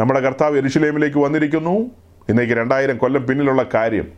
[0.00, 1.70] നമ്മുടെ കർത്താവ് എരിശിലേമിലേക്ക് വന്നിരിക്കുന്നു.
[2.28, 4.08] ഇന്നേക്ക് രണ്ടായിരം കൊല്ലം പിന്നിലുള്ള കാര്യം.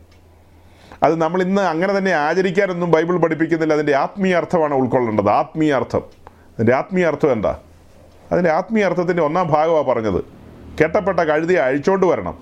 [1.03, 3.73] അത് നമ്മൾ ഇന്ന് അങ്ങനെ തന്നെ ആചരിക്കാനൊന്നും ബൈബിൾ പഠിപ്പിക്കുന്നില്ല.
[3.73, 5.29] അതിന്റെ ആത്മീയ അർത്ഥമാണ് ഉൾക്കൊള്ളേണ്ടത്.
[5.29, 6.01] ആത്മീയ അർത്ഥം.
[6.27, 7.59] അതിന്റെ ആത്മീയ അർത്ഥം എന്താ?
[8.31, 10.23] അതിന്റെ ആത്മീയ അർത്ഥത്തിന്റെ ഒന്നാം ഭാഗമാണ് പറഞ്ഞത്.
[10.83, 12.37] കെട്ടപ്പെട്ട കഴുതിയെ അഴിച്ചോണ്ട് വരണം.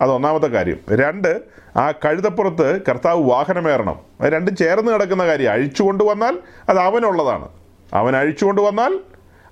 [0.00, 0.76] അത് ഒന്നാമത്തെ കാര്യം.
[0.92, 1.40] രണ്ട്
[1.76, 3.96] ആ കഴുതപ്പുറത്ത് കർത്താവ് വാഹനമേറണം.
[4.20, 5.52] അത് രണ്ടും ചേർന്ന് കിടക്കുന്ന കാര്യം.
[5.52, 6.38] അഴിച്ചു കൊണ്ടുവന്നാൽ
[6.68, 7.48] അത് അവനുള്ളതാണ്.
[7.94, 8.98] അവൻ അഴിച്ചുകൊണ്ട് വന്നാൽ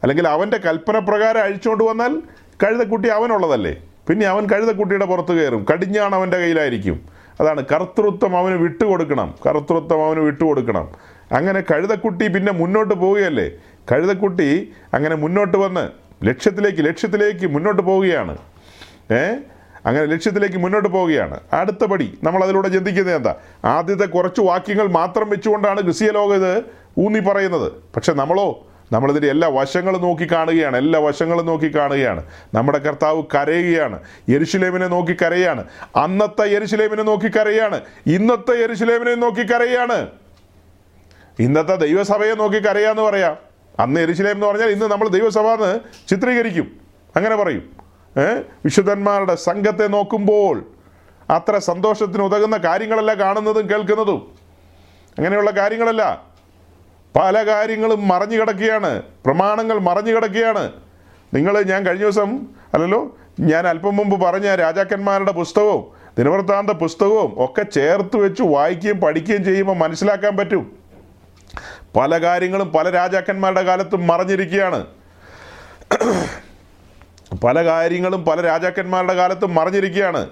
[0.03, 2.23] അല്ലെങ്കിൽ അവന്റെ കൽപ്പന പ്രകാരം അഴിച്ചുകൊണ്ട് വന്നാൽ
[2.63, 3.83] കഴുതക്കുട്ടി അവനുള്ളതല്ലേ?
[4.09, 5.67] പിന്നെ അവൻ കഴുതക്കുട്ടിയുടെ പുറത്ത് കയറും.
[5.73, 7.07] കടിഞ്ഞാണ് അവന്റെ കയ്യിലായിരിക്കും.
[7.41, 9.35] അതാണ് കർത്തൃത്വം അവന് വിട്ടുകൊടുക്കണം.
[9.47, 10.89] കർത്തൃത്വം അവന് വിട്ടുകൊടുക്കണം.
[11.33, 13.51] അങ്ങനെ കഴുതക്കുട്ടി പിന്നെ മുന്നോട്ട് പോവുകയല്ലേ?
[13.93, 15.89] കഴുതക്കുട്ടി അങ്ങനെ മുന്നോട്ട് വന്ന്
[16.25, 18.39] ലക്ഷ്യത്തിലേക്ക് ലക്ഷ്യത്തിലേക്ക് മുന്നോട്ട് പോവുകയാണ്.
[19.13, 19.37] ഏ?
[19.87, 21.41] അങ്ങനെ ലക്ഷ്യത്തിലേക്ക് മുന്നോട്ട് പോവുകയാണ്.
[21.53, 23.35] അടുത്ത പടി നമ്മൾ അതിലൂടെ ചിന്തിക്കുന്നത് എന്താ?
[23.65, 26.65] ആദ്യത്തെ കുറച്ച് വാക്യങ്ങൾ മാത്രം വെച്ചുകൊണ്ടാണ് ക്രിസ്തീയ ലോകം ഇത്
[26.99, 27.73] ഊന്നി പറയുന്നത്.
[27.97, 32.23] പക്ഷെ നമ്മളോ നമ്മളിതിന്റെ എല്ലാ വശങ്ങളും നോക്കി കാണുകയാണ് എല്ലാ വശങ്ങളും നോക്കി കാണുകയാണ്.
[32.55, 34.01] നമ്മുടെ കർത്താവ് കരയുകയാണ്.
[34.29, 35.65] എരിശിലേമിനെ നോക്കി കരയാണ്.
[35.97, 37.81] അന്നത്തെ എരിശിലേമിനെ നോക്കി കരയാണ്.
[38.07, 40.07] ഇന്നത്തെ എരിശിലേമിനെ നോക്കി കരയാണ്.
[41.39, 43.37] ഇന്നത്തെ ദൈവസഭയെ നോക്കി കരയാന്ന് പറയാം.
[43.81, 46.77] അന്ന് എരിശിലേം എന്ന് പറഞ്ഞാൽ ഇന്ന് നമ്മൾ ദൈവസഭ എന്ന് ചിത്രീകരിക്കും.
[47.17, 47.86] അങ്ങനെ പറയും.
[48.65, 50.65] വിശുദ്ധന്മാരുടെ സംഘത്തെ നോക്കുമ്പോൾ
[51.31, 54.35] അത്ര സന്തോഷത്തിന് ഉതകുന്ന കാര്യങ്ങളല്ല കാണുന്നതും കേൾക്കുന്നതും.
[55.19, 56.25] അങ്ങനെയുള്ള കാര്യങ്ങളല്ല.
[57.17, 59.03] പല കാര്യങ്ങളും മറഞ്ഞു കിടക്കുകയാണ്.
[59.03, 60.73] പ്രമാണങ്ങൾ മറഞ്ഞു കിടക്കുകയാണ്.
[61.35, 65.85] നിങ്ങൾ ഞാൻ കഴിഞ്ഞ ദിവസം അല്ലല്ലോ ഞാൻ അല്പം മുമ്പ് പറഞ്ഞ രാജാക്കന്മാരുടെ പുസ്തകവും
[66.19, 70.77] ദിനവൃത്താന്ത പുസ്തകവും ഒക്കെ ചേർത്ത് വെച്ച് വായിക്കുകയും പഠിക്കുകയും ചെയ്യുമ്പോൾ മനസ്സിലാക്കാൻ പറ്റും.
[71.97, 74.87] പല കാര്യങ്ങളും പല രാജാക്കന്മാരുടെ കാലത്തും മറഞ്ഞിരിക്കുകയാണ്.
[77.45, 80.31] പല കാര്യങ്ങളും പല രാജാക്കന്മാരുടെ കാലത്തും മറിഞ്ഞിരിക്കുകയാണ്.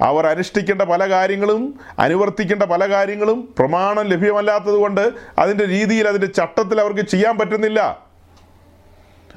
[0.00, 7.00] അവർ അനുഷ്ഠിക്കേണ്ട പല കാര്യങ്ങളും അനുവർത്തിക്കേണ്ട പല കാര്യങ്ങളും പ്രമാണം ലഭ്യമല്ലാത്തത് കൊണ്ട് അതിന്റെ രീതിയിൽ അതിന്റെ ചട്ടത്തിൽ അവർക്ക്
[7.00, 8.06] ചെയ്യാൻ പറ്റുന്നില്ല.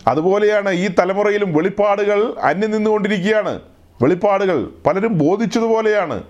[0.07, 3.59] അതുപോലെയാണ് ഈ തലമുറയിലും വെളിപ്പാടുകൾ അന്യം നിന്നുകൊണ്ടിരിക്കുകയാണ്.
[4.01, 6.23] വെളിപ്പാടുകൾ പലരും ബോധിച്ചതുപോലെയാണ്.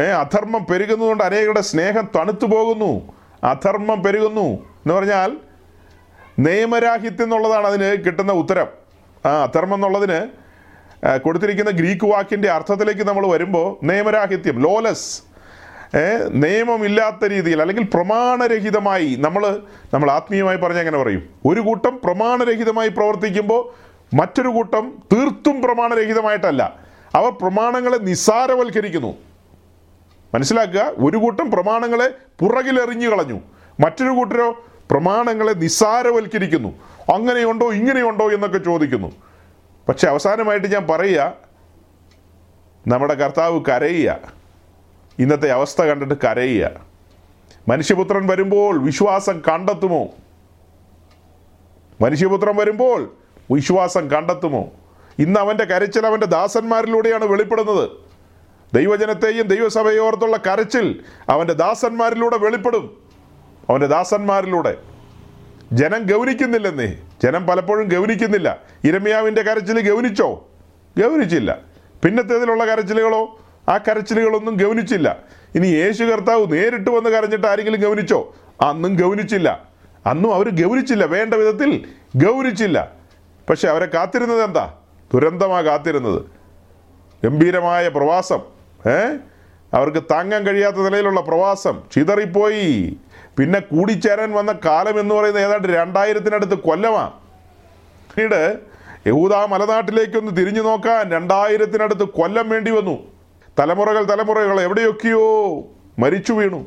[0.00, 3.12] ഏ അധർമ്മം പെരുകുന്നതുകൊണ്ട് അനേകരുടെ സ്നേഹം തണുത്തു പോകുന്നു.
[3.44, 5.36] അധർമ്മം പെരുകുന്നു എന്ന് പറഞ്ഞാൽ
[6.38, 8.79] നിയമരാഹിത്യം എന്നുള്ളതാണ് അതിന് കിട്ടുന്ന ഉത്തരം.
[9.26, 10.20] ആ അധർമ്മം എന്നുള്ളതിന്
[11.18, 15.22] കൊടുത്തിരിക്കുന്ന ഗ്രീക്ക് വാക്കിന്റെ അർത്ഥത്തിലേക്ക് നമ്മൾ വരുമ്പോൾ നിയമരാഹിത്യം ലോലസ്
[16.32, 19.60] നിയമമില്ലാത്ത രീതിയിൽ അല്ലെങ്കിൽ പ്രമാണരഹിതമായി നമ്മൾ
[19.94, 21.28] നമ്മൾ ആത്മീയമായി പറഞ്ഞാൽ എങ്ങനെ പറയും?
[21.46, 23.62] ഒരു കൂട്ടം പ്രമാണരഹിതമായി പ്രവർത്തിക്കുമ്പോൾ
[24.16, 26.76] മറ്റൊരു കൂട്ടം തീർത്തും പ്രമാണരഹിതമായിട്ടല്ല.
[27.14, 29.14] അവർ പ്രമാണങ്ങളെ നിസ്സാരവൽക്കരിക്കുന്നു.
[30.34, 30.92] മനസ്സിലാക്കുക?
[30.98, 32.10] ഒരു കൂട്ടം പ്രമാണങ്ങളെ
[32.40, 33.40] പുറകിലെറിഞ്ഞു കളഞ്ഞു
[33.80, 36.72] മറ്റൊരു കൂട്ടരോ പ്രമാണങ്ങളെ നിസ്സാരവൽക്കരിക്കുന്നു.
[37.14, 39.12] അങ്ങനെയുണ്ടോ ഇങ്ങനെയുണ്ടോ എന്നൊക്കെ ചോദിക്കുന്നു.
[39.88, 41.34] പക്ഷെ അവസാനമായിട്ട് ഞാൻ പറയുക
[42.88, 44.18] നമ്മുടെ കർത്താവ് കരയുക.
[45.18, 46.70] ഇന്നത്തെ അവസ്ഥ കണ്ടിട്ട് കരയുക.
[47.68, 50.08] മനുഷ്യപുത്രൻ വരുമ്പോൾ വിശ്വാസം കണ്ടെത്തുമോ?
[52.00, 53.14] മനുഷ്യപുത്രൻ വരുമ്പോൾ
[53.50, 54.68] വിശ്വാസം കണ്ടെത്തുമോ?
[55.18, 57.90] ഇന്ന് അവന്റെ കരച്ചിൽ അവന്റെ ദാസന്മാരിലൂടെയാണ് വെളിപ്പെടുന്നത്.
[58.74, 63.02] ദൈവജനത്തെയും ദൈവസഭയോർത്തുള്ള കരച്ചിൽ അവന്റെ ദാസന്മാരിലൂടെ വെളിപ്പെടും.
[63.70, 64.89] അവന്റെ ദാസന്മാരിലൂടെ.
[65.72, 70.48] ജനം ഗൗനിക്കുന്നില്ലെന്നേ ജനം പലപ്പോഴും ഗൗനിക്കുന്നില്ല ഇരമ്യാവിന്റെ കരച്ചിൽ ഗൗനിച്ചോ
[70.98, 71.58] ഗൗനിച്ചില്ല
[72.04, 73.38] പിന്നത്തേതിലുള്ള കരച്ചിലുകളോ?
[73.68, 75.18] ആ കരച്ചിലുകളൊന്നും ഗൗനിച്ചില്ല
[75.54, 79.68] ഇനി യേശു കർത്താവ് നേരിട്ട് വന്ന് കരഞ്ഞിട്ട് ആരെങ്കിലും ഗൗനിച്ചോ അന്നും ഗൗനിച്ചില്ല
[80.06, 82.92] അന്നും അവർ ഗൗനിച്ചില്ല വേണ്ട വിധത്തിൽ ഗൗനിച്ചില്ല
[83.50, 84.74] പക്ഷെ അവരെ കാത്തിരുന്നത് എന്താ?
[85.14, 86.22] ദുരന്തമാണ് കാത്തിരുന്നത്.
[87.24, 88.40] ഗംഭീരമായ പ്രവാസം.
[88.90, 89.16] ഏ?
[89.74, 91.82] അവർക്ക് താങ്ങാൻ കഴിയാത്ത നിലയിലുള്ള പ്രവാസം.
[91.92, 92.96] ചിതറിപ്പോയി.
[93.38, 97.12] പിന്നെ കൂടിച്ചേരാൻ വന്ന കാലം എന്ന് പറയുന്നത് ഏതാണ്ട് രണ്ടായിരത്തിനടുത്ത് കൊല്ലമാണ്
[98.14, 98.60] പിന്നീട്
[99.06, 102.96] യഹൂദ മലനാട്ടിലേക്കൊന്ന് തിരിഞ്ഞു നോക്കാൻ രണ്ടായിരത്തിനടുത്ത് കൊല്ലം വേണ്ടി വന്നു.
[103.58, 105.24] തലമുറകൾ തലമുറകൾ എവിടെയൊക്കെയോ
[105.98, 106.60] മരിച്ചു വീണു.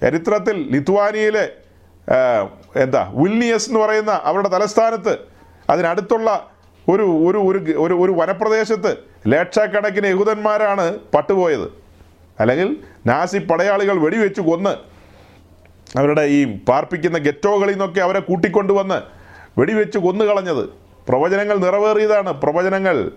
[0.00, 1.44] ചരിത്രത്തിൽ ലിത്വാനിയയിലെ
[2.76, 5.14] എന്താ വിൽനിയസ് എന്ന് പറയുന്ന അവരുടെ തലസ്ഥാനത്ത്
[5.70, 6.48] അതിനടുത്തുള്ള
[6.88, 7.38] ഒരു ഒരു
[7.84, 8.96] ഒരു ഒരു വനപ്രദേശത്ത്
[9.26, 11.68] ലക്ഷക്കണക്കിന് യഹൂദന്മാരാണ് പട്ടുപോയത്.
[12.40, 14.93] അല്ലെങ്കിൽ നാസി പടയാളികൾ വെടിവെച്ച് കൊന്ന്
[15.96, 19.02] അവരുടെ ഈ പാർപ്പിക്കുന്ന ഗെറ്റോകളിൽ നിന്നൊക്കെ അവരെ കൂട്ടിക്കൊണ്ടുവന്ന്
[19.60, 20.64] വെടിവെച്ച് കൊന്നുകളഞ്ഞത്.
[21.08, 22.32] പ്രവചനങ്ങൾ നിറവേറിയതാണ്.
[22.32, 23.12] പ്രവചനങ്ങൾ.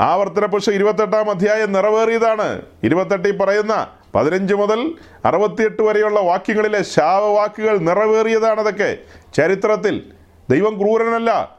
[0.00, 2.62] ആവർത്തന പുരുഷ ഇരുപത്തെട്ടാം അധ്യായം നിറവേറിയതാണ്.
[2.82, 4.94] ഇരുപത്തെട്ടിൽ പറയുന്ന പതിനഞ്ച് മുതൽ
[5.24, 8.98] അറുപത്തിയെട്ട് വരെയുള്ള വാക്യങ്ങളിലെ ശാപവാക്കുകൾ നിറവേറിയതാണതൊക്കെ
[9.36, 10.12] ചരിത്രത്തിൽ
[10.50, 11.56] ദൈവം ക്രൂരനല്ല.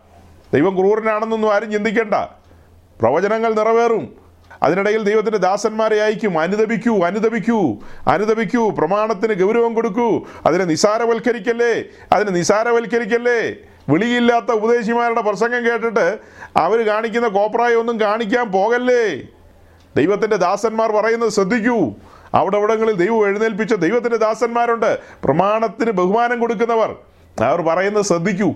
[0.53, 2.13] ദൈവം ക്രൂരനാണെന്നൊന്നും ആരും ചിന്തിക്കേണ്ട.
[3.01, 4.28] പ്രവചനങ്ങൾ നിറവേറും.
[4.63, 7.77] അതിനിടയിൽ ദൈവത്തിന്റെ ദാസന്മാരെ അയക്കും അനുദപിക്കൂ അനുദപിക്കൂ
[8.07, 10.25] അനുദപിക്കൂ പ്രമാണത്തിന് ഗൗരവം കൊടുക്കൂ.
[10.45, 11.83] അതിനെ നിസാരവൽക്കരിക്കല്ലേ?
[12.11, 13.55] അതിനെ നിസാരവൽക്കരിക്കല്ലേ?
[13.89, 16.19] വിളിയില്ലാത്ത ഉപദേശിമാരുടെ പ്രസംഗം കേട്ടിട്ട്
[16.57, 19.21] അവർ കാണിക്കുന്ന കോപ്രായം ഒന്നും കാണിക്കാൻ പോകല്ലേ?
[19.95, 21.93] ദൈവത്തിന്റെ ദാസന്മാർ പറയുന്നത് ശ്രദ്ധിക്കൂ.
[22.33, 24.99] അവിടെ ദൈവം എഴുന്നേൽപ്പിച്ച ദൈവത്തിന്റെ ദാസന്മാരുണ്ട്.
[25.23, 26.95] പ്രമാണത്തിന് ബഹുമാനം കൊടുക്കുന്നവർ.
[27.43, 28.53] അവർ പറയുന്നത് ശ്രദ്ധിക്കൂ.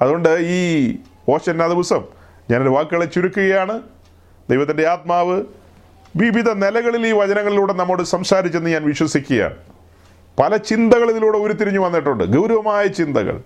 [0.00, 0.96] അതുകൊണ്ട് ഈ
[1.28, 2.04] ഓശന്ന ദിവസം
[2.50, 3.80] ഞാനൊരു വാക്കുകളെ ചുരുക്കുകയാണ്.
[4.50, 5.42] ദൈവത്തിന്റെ ആത്മാവ്
[6.16, 9.54] വിവിധ നിലകളിൽ ഈ വചനങ്ങളിലൂടെ നമ്മോട് സംസാരിച്ചെന്ന് ഞാൻ വിശ്വസിക്കുകയാണ്.
[10.38, 12.24] പല ചിന്തകൾ ഇതിലൂടെ ഉരുത്തിരിഞ്ഞു വന്നിട്ടുണ്ട്.
[12.24, 13.42] ഗൗരവമായ ചിന്തകൾ.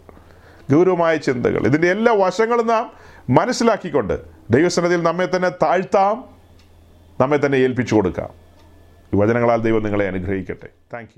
[0.72, 1.66] ഗൗരവമായ ചിന്തകൾ.
[1.66, 2.92] ഇതിന്റെ എല്ലാ വശങ്ങളും നാം
[3.30, 4.20] മനസ്സിലാക്കിക്കൊണ്ട്
[4.50, 6.24] ദൈവസനത്തിൽ നമ്മെ തന്നെ താഴ്ത്താം
[7.20, 8.30] നമ്മെ തന്നെ ഏൽപ്പിച്ചു കൊടുക്കാം.
[9.14, 10.68] ഈ വചനങ്ങളാൽ ദൈവം നിങ്ങളെ അനുഗ്രഹിക്കട്ടെ.
[10.94, 11.10] താങ്ക്